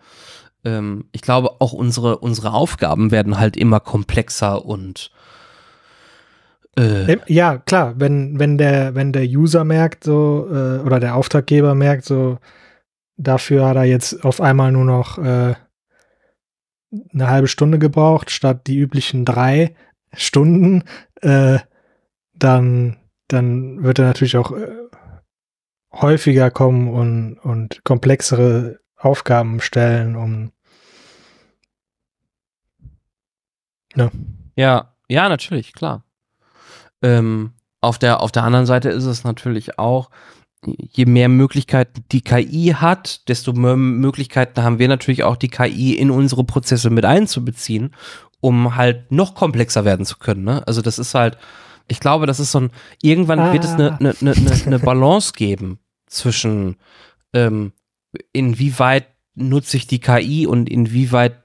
ähm, 0.66 1.06
ich 1.12 1.22
glaube, 1.22 1.62
auch 1.62 1.74
unsere, 1.74 2.18
unsere 2.18 2.54
Aufgaben 2.54 3.12
werden 3.12 3.40
halt 3.40 3.56
immer 3.56 3.80
komplexer 3.80 4.66
und 4.66 5.12
äh, 6.78 7.18
ja, 7.28 7.58
klar, 7.58 8.00
wenn, 8.00 8.40
wenn 8.40 8.58
der, 8.58 8.96
wenn 8.96 9.12
der 9.12 9.24
User 9.24 9.64
merkt, 9.64 10.04
so, 10.04 10.48
äh, 10.50 10.80
oder 10.80 11.00
der 11.00 11.16
Auftraggeber 11.16 11.76
merkt, 11.76 12.06
so, 12.06 12.38
dafür 13.18 13.68
hat 13.68 13.76
er 13.76 13.84
jetzt 13.84 14.24
auf 14.24 14.40
einmal 14.40 14.72
nur 14.72 14.86
noch 14.86 15.18
äh, 15.18 15.56
eine 17.14 17.30
halbe 17.30 17.48
Stunde 17.48 17.80
gebraucht, 17.80 18.32
statt 18.32 18.68
die 18.68 18.78
üblichen 18.78 19.26
drei 19.26 19.76
Stunden, 20.14 20.84
äh, 21.22 21.60
dann, 22.34 22.98
dann 23.28 23.84
wird 23.84 24.00
er 24.00 24.06
natürlich 24.06 24.38
auch 24.38 24.52
äh, 24.52 24.68
häufiger 25.92 26.52
kommen 26.52 26.88
und, 26.90 27.38
und 27.40 27.84
komplexere 27.84 28.80
Aufgaben 28.96 29.60
stellen, 29.62 30.16
um 30.16 30.52
ja. 33.96 34.10
Ja, 34.56 34.96
ja, 35.10 35.28
natürlich, 35.28 35.74
klar. 35.74 36.06
Ähm, 37.02 37.54
auf, 37.82 37.98
der, 37.98 38.22
auf 38.22 38.32
der 38.32 38.44
anderen 38.44 38.66
Seite 38.66 38.90
ist 38.90 39.06
es 39.06 39.24
natürlich 39.24 39.80
auch, 39.80 40.10
je 40.64 41.06
mehr 41.06 41.30
Möglichkeiten 41.30 42.04
die 42.12 42.22
KI 42.22 42.76
hat, 42.78 43.28
desto 43.28 43.54
mehr 43.54 43.76
Möglichkeiten 43.76 44.62
haben 44.62 44.80
wir 44.80 44.88
natürlich 44.88 45.24
auch 45.24 45.36
die 45.36 45.50
KI 45.50 45.96
in 45.96 46.12
unsere 46.12 46.44
Prozesse 46.44 46.90
mit 46.90 47.06
einzubeziehen, 47.06 47.96
um 48.42 48.76
halt 48.76 49.12
noch 49.12 49.34
komplexer 49.34 49.86
werden 49.86 50.06
zu 50.06 50.18
können. 50.18 50.44
Ne? 50.44 50.66
Also 50.68 50.82
das 50.82 51.00
ist 51.00 51.16
halt, 51.16 51.38
ich 51.88 52.00
glaube, 52.00 52.28
das 52.28 52.40
ist 52.40 52.52
so 52.52 52.60
ein, 52.60 52.72
irgendwann 53.02 53.40
ah. 53.40 53.54
wird 53.54 53.64
es 53.64 53.72
eine, 53.72 53.98
eine, 54.00 54.16
eine, 54.22 54.62
eine 54.66 54.80
Balance 54.80 55.34
geben 55.34 55.80
zwischen 56.06 56.78
ähm, 57.34 57.74
inwieweit 58.34 59.08
nutze 59.34 59.78
ich 59.78 59.88
die 59.88 60.00
KI 60.00 60.46
und 60.46 60.70
inwieweit 60.70 61.44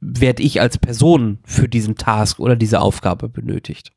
werde 0.00 0.42
ich 0.42 0.60
als 0.60 0.78
Person 0.78 1.38
für 1.44 1.68
diesen 1.68 1.96
Task 1.96 2.38
oder 2.38 2.56
diese 2.56 2.80
Aufgabe 2.80 3.28
benötigt. 3.28 3.92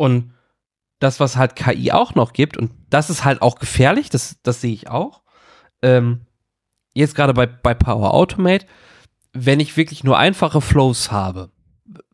Und 0.00 0.32
das, 0.98 1.20
was 1.20 1.36
halt 1.36 1.56
KI 1.56 1.92
auch 1.92 2.14
noch 2.14 2.32
gibt, 2.32 2.56
und 2.56 2.70
das 2.88 3.10
ist 3.10 3.22
halt 3.22 3.42
auch 3.42 3.56
gefährlich, 3.56 4.08
das, 4.08 4.38
das 4.42 4.62
sehe 4.62 4.72
ich 4.72 4.88
auch. 4.88 5.20
Ähm, 5.82 6.22
jetzt 6.94 7.14
gerade 7.14 7.34
bei, 7.34 7.44
bei 7.44 7.74
Power 7.74 8.14
Automate, 8.14 8.64
wenn 9.34 9.60
ich 9.60 9.76
wirklich 9.76 10.02
nur 10.02 10.16
einfache 10.16 10.62
Flows 10.62 11.12
habe, 11.12 11.50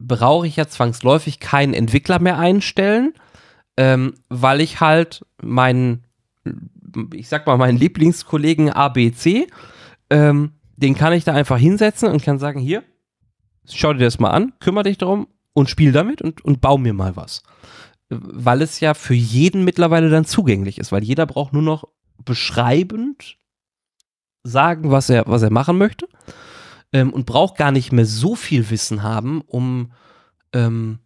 brauche 0.00 0.48
ich 0.48 0.56
ja 0.56 0.66
zwangsläufig 0.66 1.38
keinen 1.38 1.74
Entwickler 1.74 2.18
mehr 2.18 2.40
einstellen, 2.40 3.14
ähm, 3.76 4.14
weil 4.28 4.62
ich 4.62 4.80
halt 4.80 5.24
meinen, 5.40 6.06
ich 7.14 7.28
sag 7.28 7.46
mal, 7.46 7.56
meinen 7.56 7.78
Lieblingskollegen 7.78 8.70
ABC, 8.70 9.46
ähm, 10.10 10.54
den 10.74 10.96
kann 10.96 11.12
ich 11.12 11.22
da 11.22 11.34
einfach 11.34 11.58
hinsetzen 11.58 12.08
und 12.08 12.20
kann 12.20 12.40
sagen, 12.40 12.58
hier, 12.58 12.82
schau 13.70 13.92
dir 13.92 14.00
das 14.06 14.18
mal 14.18 14.30
an, 14.30 14.54
kümmere 14.58 14.84
dich 14.84 14.98
darum 14.98 15.28
und 15.52 15.70
spiel 15.70 15.92
damit 15.92 16.20
und, 16.20 16.44
und 16.44 16.60
bau 16.60 16.78
mir 16.78 16.92
mal 16.92 17.14
was 17.14 17.44
weil 18.08 18.62
es 18.62 18.80
ja 18.80 18.94
für 18.94 19.14
jeden 19.14 19.64
mittlerweile 19.64 20.10
dann 20.10 20.24
zugänglich 20.24 20.78
ist, 20.78 20.92
weil 20.92 21.02
jeder 21.02 21.26
braucht 21.26 21.52
nur 21.52 21.62
noch 21.62 21.88
beschreibend 22.24 23.36
sagen, 24.42 24.90
was 24.90 25.10
er, 25.10 25.24
was 25.26 25.42
er 25.42 25.50
machen 25.50 25.78
möchte 25.78 26.08
ähm, 26.92 27.12
und 27.12 27.26
braucht 27.26 27.56
gar 27.56 27.72
nicht 27.72 27.92
mehr 27.92 28.06
so 28.06 28.34
viel 28.34 28.70
Wissen 28.70 29.02
haben, 29.02 29.40
um 29.42 29.92
ähm, 30.52 31.00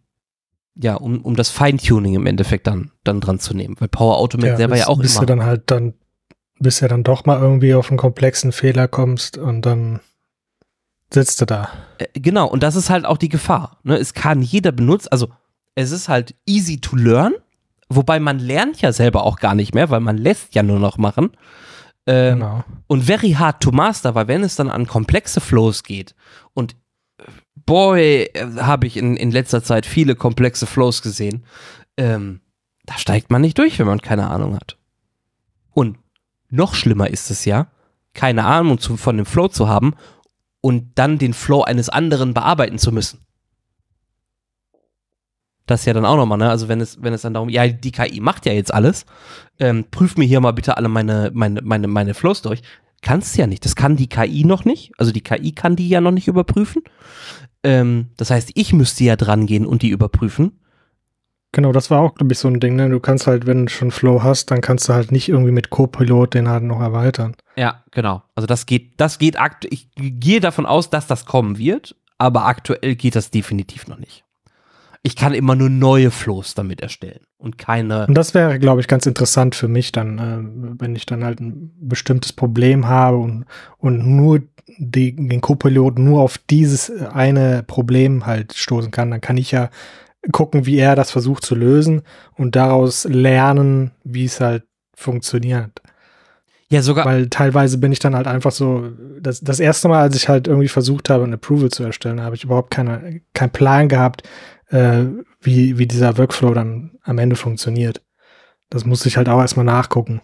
ja, 0.75 0.95
um, 0.95 1.21
um 1.21 1.35
das 1.35 1.49
Feintuning 1.49 2.15
im 2.15 2.25
Endeffekt 2.25 2.67
dann, 2.67 2.91
dann 3.03 3.19
dran 3.19 3.39
zu 3.39 3.53
nehmen, 3.53 3.75
weil 3.79 3.89
Power 3.89 4.17
Automate 4.17 4.51
ja, 4.51 4.57
selber 4.57 4.75
bis, 4.75 4.81
ja 4.81 4.87
auch 4.87 4.99
bis 4.99 5.15
immer. 5.15 5.21
du 5.21 5.25
dann 5.25 5.43
halt 5.43 5.63
dann, 5.65 5.93
bis 6.59 6.79
du 6.79 6.87
dann 6.87 7.03
doch 7.03 7.25
mal 7.25 7.41
irgendwie 7.41 7.73
auf 7.73 7.89
einen 7.89 7.97
komplexen 7.97 8.51
Fehler 8.51 8.87
kommst 8.87 9.37
und 9.37 9.65
dann 9.65 9.99
sitzt 11.13 11.41
du 11.41 11.45
da. 11.45 11.69
Äh, 11.97 12.07
genau, 12.13 12.47
und 12.47 12.63
das 12.63 12.75
ist 12.75 12.89
halt 12.89 13.05
auch 13.05 13.17
die 13.17 13.29
Gefahr. 13.29 13.79
Ne? 13.83 13.97
Es 13.97 14.13
kann 14.13 14.41
jeder 14.41 14.71
benutzen, 14.71 15.09
also 15.11 15.29
es 15.75 15.91
ist 15.91 16.09
halt 16.09 16.35
easy 16.45 16.79
to 16.79 16.95
learn, 16.95 17.33
wobei 17.89 18.19
man 18.19 18.39
lernt 18.39 18.81
ja 18.81 18.91
selber 18.91 19.23
auch 19.23 19.37
gar 19.37 19.55
nicht 19.55 19.73
mehr, 19.73 19.89
weil 19.89 19.99
man 19.99 20.17
lässt 20.17 20.55
ja 20.55 20.63
nur 20.63 20.79
noch 20.79 20.97
machen. 20.97 21.31
Ähm, 22.07 22.39
genau. 22.39 22.63
Und 22.87 23.03
very 23.03 23.31
hard 23.31 23.61
to 23.61 23.71
master, 23.71 24.15
weil 24.15 24.27
wenn 24.27 24.43
es 24.43 24.55
dann 24.55 24.69
an 24.69 24.87
komplexe 24.87 25.39
Flows 25.39 25.83
geht 25.83 26.15
und 26.53 26.75
boy, 27.65 28.29
habe 28.57 28.87
ich 28.87 28.97
in, 28.97 29.15
in 29.15 29.31
letzter 29.31 29.63
Zeit 29.63 29.85
viele 29.85 30.15
komplexe 30.15 30.65
Flows 30.65 31.01
gesehen, 31.01 31.45
ähm, 31.97 32.41
da 32.85 32.97
steigt 32.97 33.29
man 33.29 33.41
nicht 33.41 33.57
durch, 33.57 33.77
wenn 33.79 33.85
man 33.85 34.01
keine 34.01 34.29
Ahnung 34.29 34.55
hat. 34.55 34.77
Und 35.71 35.97
noch 36.49 36.73
schlimmer 36.73 37.09
ist 37.09 37.29
es 37.29 37.45
ja, 37.45 37.67
keine 38.13 38.45
Ahnung 38.45 38.79
zu, 38.79 38.97
von 38.97 39.15
dem 39.15 39.25
Flow 39.25 39.47
zu 39.47 39.69
haben 39.69 39.93
und 40.59 40.91
dann 40.95 41.17
den 41.17 41.33
Flow 41.33 41.61
eines 41.61 41.87
anderen 41.87 42.33
bearbeiten 42.33 42.77
zu 42.77 42.91
müssen 42.91 43.19
das 45.71 45.85
ja 45.85 45.93
dann 45.93 46.05
auch 46.05 46.15
nochmal, 46.15 46.37
ne? 46.37 46.49
Also 46.49 46.67
wenn 46.67 46.81
es, 46.81 47.01
wenn 47.01 47.13
es 47.13 47.23
dann 47.23 47.33
darum, 47.33 47.49
ja, 47.49 47.67
die 47.67 47.91
KI 47.91 48.19
macht 48.19 48.45
ja 48.45 48.53
jetzt 48.53 48.73
alles, 48.73 49.05
ähm, 49.59 49.85
prüf 49.89 50.17
mir 50.17 50.25
hier 50.25 50.39
mal 50.39 50.51
bitte 50.51 50.77
alle 50.77 50.89
meine, 50.89 51.31
meine, 51.33 51.61
meine, 51.63 51.87
meine 51.87 52.13
Flows 52.13 52.41
durch. 52.43 52.61
Kannst 53.01 53.35
du 53.35 53.41
ja 53.41 53.47
nicht. 53.47 53.65
Das 53.65 53.75
kann 53.75 53.95
die 53.95 54.07
KI 54.07 54.43
noch 54.43 54.63
nicht. 54.63 54.91
Also 54.97 55.11
die 55.11 55.21
KI 55.21 55.53
kann 55.53 55.75
die 55.75 55.89
ja 55.89 56.01
noch 56.01 56.11
nicht 56.11 56.27
überprüfen. 56.27 56.83
Ähm, 57.63 58.09
das 58.17 58.29
heißt, 58.29 58.51
ich 58.53 58.73
müsste 58.73 59.03
ja 59.03 59.15
dran 59.15 59.47
gehen 59.47 59.65
und 59.65 59.81
die 59.81 59.89
überprüfen. 59.89 60.59
Genau, 61.51 61.71
das 61.71 61.89
war 61.89 61.99
auch, 61.99 62.15
glaube 62.15 62.31
ich, 62.31 62.39
so 62.39 62.47
ein 62.47 62.59
Ding, 62.59 62.75
ne? 62.75 62.89
Du 62.89 62.99
kannst 62.99 63.27
halt, 63.27 63.45
wenn 63.45 63.65
du 63.65 63.71
schon 63.71 63.91
Flow 63.91 64.23
hast, 64.23 64.51
dann 64.51 64.61
kannst 64.61 64.87
du 64.87 64.93
halt 64.93 65.11
nicht 65.11 65.27
irgendwie 65.27 65.51
mit 65.51 65.69
Copilot 65.69 66.35
den 66.35 66.47
halt 66.47 66.63
noch 66.63 66.79
erweitern. 66.79 67.35
Ja, 67.57 67.83
genau. 67.91 68.23
Also 68.35 68.47
das 68.47 68.65
geht, 68.65 68.93
das 69.01 69.19
geht 69.19 69.39
aktuell, 69.39 69.73
ich 69.73 69.89
gehe 69.95 70.39
davon 70.39 70.65
aus, 70.65 70.89
dass 70.89 71.07
das 71.07 71.25
kommen 71.25 71.57
wird, 71.57 71.95
aber 72.17 72.45
aktuell 72.45 72.95
geht 72.95 73.15
das 73.15 73.31
definitiv 73.31 73.87
noch 73.87 73.97
nicht 73.97 74.23
ich 75.03 75.15
kann 75.15 75.33
immer 75.33 75.55
nur 75.55 75.69
neue 75.69 76.11
Flows 76.11 76.53
damit 76.53 76.81
erstellen 76.81 77.21
und 77.37 77.57
keine. 77.57 78.05
Und 78.07 78.15
das 78.15 78.33
wäre, 78.33 78.59
glaube 78.59 78.81
ich, 78.81 78.87
ganz 78.87 79.05
interessant 79.05 79.55
für 79.55 79.67
mich 79.67 79.91
dann, 79.91 80.17
äh, 80.19 80.79
wenn 80.79 80.95
ich 80.95 81.05
dann 81.05 81.23
halt 81.23 81.39
ein 81.39 81.71
bestimmtes 81.79 82.33
Problem 82.33 82.87
habe 82.87 83.17
und, 83.17 83.45
und 83.77 84.05
nur 84.05 84.41
die, 84.77 85.15
den 85.15 85.41
Co-Pilot 85.41 85.97
nur 85.97 86.21
auf 86.21 86.37
dieses 86.37 86.91
eine 86.91 87.63
Problem 87.63 88.25
halt 88.25 88.53
stoßen 88.53 88.91
kann, 88.91 89.11
dann 89.11 89.21
kann 89.21 89.37
ich 89.37 89.51
ja 89.51 89.69
gucken, 90.31 90.67
wie 90.67 90.77
er 90.77 90.95
das 90.95 91.09
versucht 91.09 91.43
zu 91.43 91.55
lösen 91.55 92.03
und 92.35 92.55
daraus 92.55 93.05
lernen, 93.05 93.91
wie 94.03 94.25
es 94.25 94.39
halt 94.39 94.63
funktioniert. 94.93 95.81
Ja, 96.69 96.81
sogar. 96.81 97.05
Weil 97.05 97.27
teilweise 97.27 97.79
bin 97.79 97.91
ich 97.91 97.99
dann 97.99 98.15
halt 98.15 98.27
einfach 98.27 98.51
so, 98.51 98.91
das, 99.19 99.41
das 99.41 99.59
erste 99.59 99.89
Mal, 99.89 100.01
als 100.03 100.15
ich 100.15 100.29
halt 100.29 100.47
irgendwie 100.47 100.69
versucht 100.69 101.09
habe, 101.09 101.23
ein 101.23 101.33
Approval 101.33 101.69
zu 101.69 101.83
erstellen, 101.83 102.21
habe 102.21 102.35
ich 102.35 102.45
überhaupt 102.45 102.71
keine, 102.71 103.21
keinen 103.33 103.49
Plan 103.49 103.89
gehabt, 103.89 104.23
äh, 104.71 105.05
wie, 105.41 105.77
wie 105.77 105.87
dieser 105.87 106.17
Workflow 106.17 106.53
dann 106.53 106.91
am 107.03 107.17
Ende 107.17 107.35
funktioniert. 107.35 108.01
Das 108.69 108.85
muss 108.85 109.05
ich 109.05 109.17
halt 109.17 109.29
auch 109.29 109.39
erstmal 109.39 109.65
nachgucken. 109.65 110.21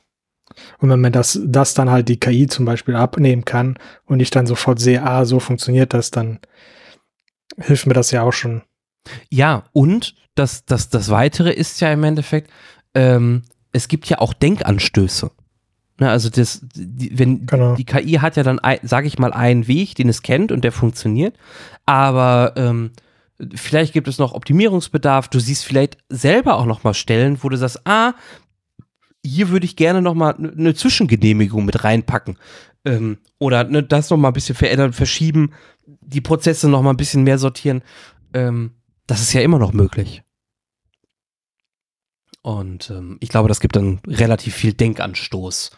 Und 0.79 0.89
wenn 0.89 1.01
mir 1.01 1.11
das, 1.11 1.39
das 1.43 1.73
dann 1.73 1.91
halt 1.91 2.07
die 2.07 2.19
KI 2.19 2.47
zum 2.47 2.65
Beispiel 2.65 2.95
abnehmen 2.95 3.45
kann 3.45 3.77
und 4.05 4.21
ich 4.21 4.29
dann 4.29 4.47
sofort 4.47 4.79
sehe, 4.79 5.03
ah, 5.03 5.25
so 5.25 5.39
funktioniert 5.39 5.93
das, 5.93 6.09
dann 6.09 6.39
hilft 7.57 7.85
mir 7.85 7.93
das 7.93 8.11
ja 8.11 8.23
auch 8.23 8.31
schon. 8.31 8.63
Ja, 9.29 9.65
und 9.73 10.15
das, 10.35 10.65
das, 10.65 10.89
das 10.89 11.09
Weitere 11.09 11.51
ist 11.51 11.81
ja 11.81 11.91
im 11.91 12.03
Endeffekt, 12.03 12.49
ähm, 12.93 13.43
es 13.73 13.87
gibt 13.87 14.07
ja 14.07 14.19
auch 14.19 14.33
Denkanstöße. 14.33 15.31
Ne, 15.99 16.09
also 16.09 16.29
das, 16.29 16.61
die, 16.75 17.17
wenn 17.17 17.45
genau. 17.47 17.75
die 17.75 17.85
KI 17.85 18.13
hat 18.13 18.35
ja 18.35 18.43
dann, 18.43 18.59
sage 18.83 19.07
ich 19.07 19.17
mal, 19.17 19.33
einen 19.33 19.67
Weg, 19.67 19.95
den 19.95 20.09
es 20.09 20.21
kennt 20.21 20.51
und 20.51 20.63
der 20.63 20.71
funktioniert, 20.71 21.35
aber 21.85 22.53
ähm, 22.55 22.91
Vielleicht 23.55 23.93
gibt 23.93 24.07
es 24.07 24.17
noch 24.17 24.33
Optimierungsbedarf. 24.33 25.27
Du 25.27 25.39
siehst 25.39 25.65
vielleicht 25.65 25.97
selber 26.09 26.57
auch 26.57 26.65
noch 26.65 26.83
mal 26.83 26.93
Stellen, 26.93 27.38
wo 27.41 27.49
du 27.49 27.57
sagst, 27.57 27.85
ah, 27.85 28.13
hier 29.23 29.49
würde 29.49 29.65
ich 29.65 29.75
gerne 29.75 30.01
noch 30.01 30.13
mal 30.13 30.35
eine 30.35 30.73
Zwischengenehmigung 30.73 31.65
mit 31.65 31.83
reinpacken. 31.83 32.38
Ähm, 32.85 33.17
oder 33.39 33.63
ne, 33.65 33.83
das 33.83 34.09
noch 34.09 34.17
mal 34.17 34.29
ein 34.29 34.33
bisschen 34.33 34.55
verändern, 34.55 34.93
verschieben, 34.93 35.53
die 35.85 36.21
Prozesse 36.21 36.69
noch 36.69 36.81
mal 36.81 36.91
ein 36.91 36.97
bisschen 36.97 37.23
mehr 37.23 37.38
sortieren. 37.38 37.83
Ähm, 38.33 38.71
das 39.05 39.21
ist 39.21 39.33
ja 39.33 39.41
immer 39.41 39.59
noch 39.59 39.73
möglich. 39.73 40.23
Und 42.41 42.89
ähm, 42.91 43.17
ich 43.19 43.29
glaube, 43.29 43.49
das 43.49 43.59
gibt 43.59 43.75
dann 43.75 43.99
relativ 44.07 44.55
viel 44.55 44.73
Denkanstoß, 44.73 45.71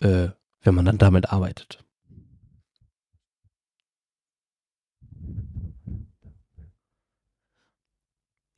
äh, 0.00 0.28
wenn 0.62 0.74
man 0.74 0.84
dann 0.84 0.98
damit 0.98 1.30
arbeitet. 1.30 1.83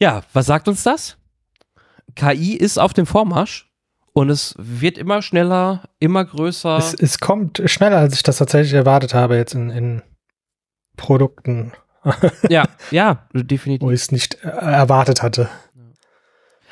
Ja, 0.00 0.22
was 0.32 0.46
sagt 0.46 0.68
uns 0.68 0.82
das? 0.82 1.16
KI 2.14 2.54
ist 2.54 2.78
auf 2.78 2.92
dem 2.92 3.06
Vormarsch 3.06 3.70
und 4.12 4.30
es 4.30 4.54
wird 4.58 4.98
immer 4.98 5.22
schneller, 5.22 5.82
immer 5.98 6.24
größer. 6.24 6.76
Es, 6.78 6.94
es 6.94 7.18
kommt 7.18 7.62
schneller, 7.66 7.98
als 7.98 8.14
ich 8.14 8.22
das 8.22 8.38
tatsächlich 8.38 8.74
erwartet 8.74 9.14
habe, 9.14 9.36
jetzt 9.36 9.54
in, 9.54 9.70
in 9.70 10.02
Produkten. 10.96 11.72
ja, 12.48 12.64
ja, 12.90 13.26
definitiv. 13.32 13.86
Wo 13.86 13.90
ich 13.90 14.00
es 14.00 14.12
nicht 14.12 14.42
äh, 14.42 14.48
erwartet 14.48 15.22
hatte. 15.22 15.48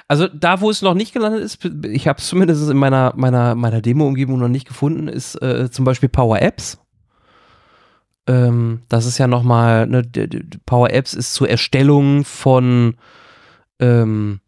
Also 0.07 0.29
da, 0.29 0.61
wo 0.61 0.71
es 0.71 0.83
noch 0.83 0.95
nicht 0.95 1.13
gelandet 1.13 1.43
ist, 1.43 1.65
ich 1.85 2.09
habe 2.09 2.19
es 2.19 2.29
zumindest 2.29 2.69
in 2.69 2.77
meiner, 2.77 3.15
meiner, 3.17 3.55
meiner 3.55 3.81
Demo-Umgebung 3.81 4.39
noch 4.39 4.49
nicht 4.49 4.69
gefunden, 4.69 5.09
ist 5.09 5.41
äh, 5.43 5.71
zum 5.71 5.85
Beispiel 5.85 6.11
Power 6.11 6.41
Apps. 6.43 6.79
Ähm, 8.27 8.83
das 8.89 9.07
ist 9.07 9.19
ja 9.19 9.27
nochmal, 9.27 9.87
ne, 9.87 10.03
Power 10.67 10.91
Apps 10.91 11.15
ist 11.15 11.35
zur 11.35 11.49
Erstellung 11.49 12.25
von, 12.25 12.97
ähm, 13.79 14.41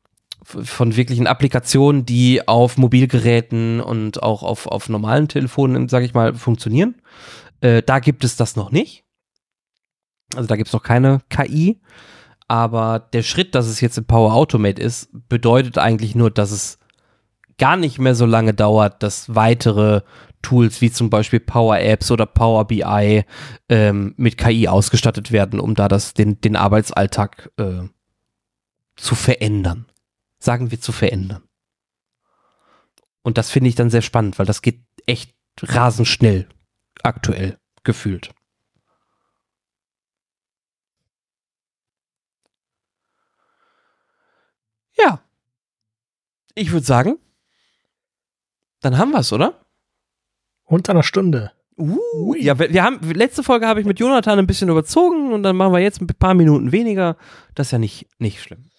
von 0.43 0.97
wirklichen 0.97 1.27
Applikationen, 1.27 2.07
die 2.07 2.47
auf 2.47 2.79
Mobilgeräten 2.79 3.81
und 3.81 4.23
auch 4.23 4.43
auf, 4.43 4.67
auf 4.67 4.89
normalen 4.89 5.29
Telefonen, 5.29 5.89
sage 5.89 6.07
ich 6.07 6.15
mal, 6.15 6.35
funktionieren. 6.35 6.95
Äh, 7.61 7.83
da 7.83 7.99
gibt 7.99 8.25
es 8.25 8.37
das 8.37 8.57
noch 8.57 8.71
nicht. 8.71 9.05
Also 10.35 10.47
da 10.47 10.57
gibt 10.57 10.69
es 10.69 10.73
noch 10.73 10.83
keine 10.83 11.21
KI. 11.29 11.81
Aber 12.49 13.01
der 13.13 13.23
Schritt, 13.23 13.55
dass 13.55 13.67
es 13.67 13.81
jetzt 13.81 13.99
in 13.99 14.05
Power 14.05 14.35
Automate 14.35 14.81
ist, 14.81 15.09
bedeutet 15.29 15.79
eigentlich 15.79 16.15
nur, 16.15 16.31
dass 16.31 16.53
es 16.53 16.79
gar 17.59 17.77
nicht 17.77 17.99
mehr 17.99 18.15
so 18.15 18.27
lange 18.27 18.55
dauert, 18.55 19.03
dass 19.03 19.35
weitere 19.35 20.03
Tools 20.43 20.81
wie 20.81 20.91
zum 20.91 21.11
Beispiel 21.11 21.41
Power 21.41 21.79
Apps 21.79 22.11
oder 22.11 22.27
Power 22.27 22.67
BI 22.67 23.25
ähm, 23.69 24.15
mit 24.17 24.39
KI 24.39 24.69
ausgestattet 24.69 25.33
werden, 25.33 25.61
um 25.61 25.75
da 25.75 25.89
das, 25.89 26.15
den, 26.15 26.41
den 26.41 26.57
Arbeitsalltag 26.57 27.51
äh, 27.57 27.83
zu 28.97 29.15
verändern. 29.15 29.87
Sagen 30.39 30.71
wir 30.71 30.81
zu 30.81 30.93
verändern. 30.93 31.43
Und 33.23 33.39
das 33.39 33.51
finde 33.51 33.69
ich 33.69 33.75
dann 33.75 33.91
sehr 33.91 34.03
spannend, 34.03 34.39
weil 34.39 34.47
das 34.47 34.63
geht 34.63 34.85
echt 35.07 35.35
rasend 35.61 36.07
schnell 36.07 36.49
aktuell 37.03 37.59
gefühlt. 37.83 38.33
Ja. 44.97 45.23
Ich 46.55 46.73
würde 46.73 46.87
sagen, 46.87 47.19
dann 48.81 48.97
haben 48.99 49.11
wir 49.11 49.19
es, 49.19 49.33
oder? 49.33 49.66
Unter 50.67 50.93
einer 50.93 51.03
Stunde. 51.03 51.53
Uh, 51.79 52.35
ja, 52.39 52.59
wir, 52.59 52.73
wir, 52.73 52.83
haben, 52.83 53.01
letzte 53.13 53.43
Folge 53.43 53.67
habe 53.67 53.81
ich 53.81 53.87
mit 53.87 54.01
Jonathan 54.01 54.39
ein 54.39 54.47
bisschen 54.47 54.69
überzogen 54.69 55.33
und 55.33 55.43
dann 55.43 55.57
machen 55.57 55.73
wir 55.73 55.81
jetzt 55.81 56.01
ein 56.01 56.07
paar 56.07 56.35
Minuten 56.35 56.73
weniger. 56.73 57.17
Das 57.55 57.69
ist 57.69 57.73
ja 57.73 57.79
nicht, 57.79 58.07
nicht 58.19 58.41
schlimm. 58.41 58.71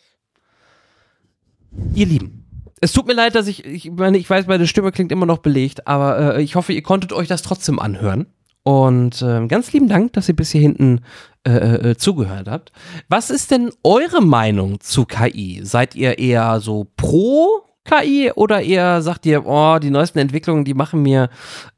Ihr 1.94 2.08
Lieben, 2.08 2.48
es 2.82 2.94
tut 2.94 3.08
mir 3.08 3.14
leid, 3.14 3.36
dass 3.36 3.48
ich, 3.48 3.66
ich 3.66 3.92
meine, 3.92 4.18
ich 4.18 4.30
weiß, 4.30 4.48
meine 4.48 4.68
Stimme 4.68 4.92
klingt 4.92 5.12
immer 5.12 5.26
noch 5.26 5.40
belegt, 5.40 5.88
aber 5.88 6.38
äh, 6.38 6.42
ich 6.42 6.56
hoffe, 6.56 6.74
ihr 6.74 6.84
konntet 6.84 7.14
euch 7.14 7.28
das 7.28 7.42
trotzdem 7.42 7.80
anhören. 7.80 8.28
Und 8.64 9.22
äh, 9.22 9.48
ganz 9.48 9.72
lieben 9.72 9.88
Dank, 9.88 10.14
dass 10.14 10.28
ihr 10.28 10.36
bis 10.36 10.52
hier 10.52 10.62
hinten 10.62 11.02
äh, 11.46 11.92
äh, 11.92 11.98
zugehört 11.98 12.50
habt. 12.50 12.74
Was 13.08 13.30
ist 13.30 13.52
denn 13.52 13.72
eure 13.84 14.22
Meinung 14.22 14.82
zu 14.82 15.06
KI? 15.06 15.62
Seid 15.64 15.96
ihr 15.96 16.20
eher 16.20 16.60
so 16.60 16.88
pro 16.98 17.67
KI 17.88 18.32
oder 18.36 18.62
eher 18.62 19.02
sagt 19.02 19.26
ihr, 19.26 19.46
oh, 19.46 19.80
die 19.80 19.90
neuesten 19.90 20.20
Entwicklungen, 20.20 20.66
die 20.66 20.74
machen 20.74 21.02
mir, 21.02 21.30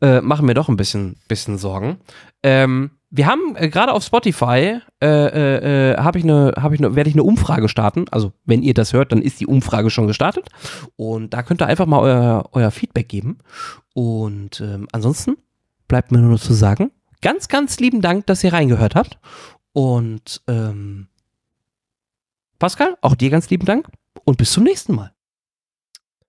äh, 0.02 0.22
machen 0.22 0.46
mir 0.46 0.54
doch 0.54 0.68
ein 0.68 0.78
bisschen, 0.78 1.18
bisschen 1.28 1.58
Sorgen. 1.58 1.98
Ähm, 2.44 2.92
wir 3.12 3.26
haben 3.26 3.56
äh, 3.56 3.70
gerade 3.70 3.94
auf 3.94 4.04
Spotify 4.04 4.80
äh, 5.02 5.08
äh, 5.08 5.94
äh 5.94 5.98
habe 5.98 6.20
ich 6.20 6.24
eine 6.24 6.54
habe 6.58 6.76
ich 6.76 6.82
eine 6.82 6.96
werde 6.96 7.10
ich 7.10 7.16
eine 7.16 7.24
Umfrage 7.24 7.70
starten. 7.70 8.06
Also 8.12 8.34
wenn 8.46 8.62
ihr 8.62 8.74
das 8.74 8.94
hört, 8.94 9.12
dann 9.12 9.22
ist 9.22 9.40
die 9.40 9.48
Umfrage 9.48 9.90
schon 9.90 10.08
gestartet 10.08 10.50
und 10.96 11.34
da 11.34 11.44
könnt 11.44 11.62
ihr 11.62 11.68
einfach 11.68 11.86
mal 11.86 12.00
euer, 12.00 12.50
euer 12.52 12.72
Feedback 12.72 13.10
geben. 13.10 13.40
Und 13.94 14.62
ähm, 14.62 14.88
ansonsten 14.92 15.38
bleibt 15.88 16.12
mir 16.12 16.20
nur 16.20 16.32
noch 16.32 16.40
zu 16.40 16.54
sagen, 16.54 16.92
ganz, 17.22 17.48
ganz 17.48 17.80
lieben 17.80 18.02
Dank, 18.02 18.28
dass 18.28 18.44
ihr 18.44 18.54
reingehört 18.54 18.96
habt. 18.96 19.18
Und 19.74 20.42
ähm, 20.48 21.08
Pascal, 22.60 22.98
auch 23.02 23.16
dir 23.16 23.30
ganz 23.30 23.50
lieben 23.50 23.66
Dank 23.66 23.88
und 24.24 24.38
bis 24.38 24.52
zum 24.52 24.64
nächsten 24.64 24.94
Mal. 24.94 25.12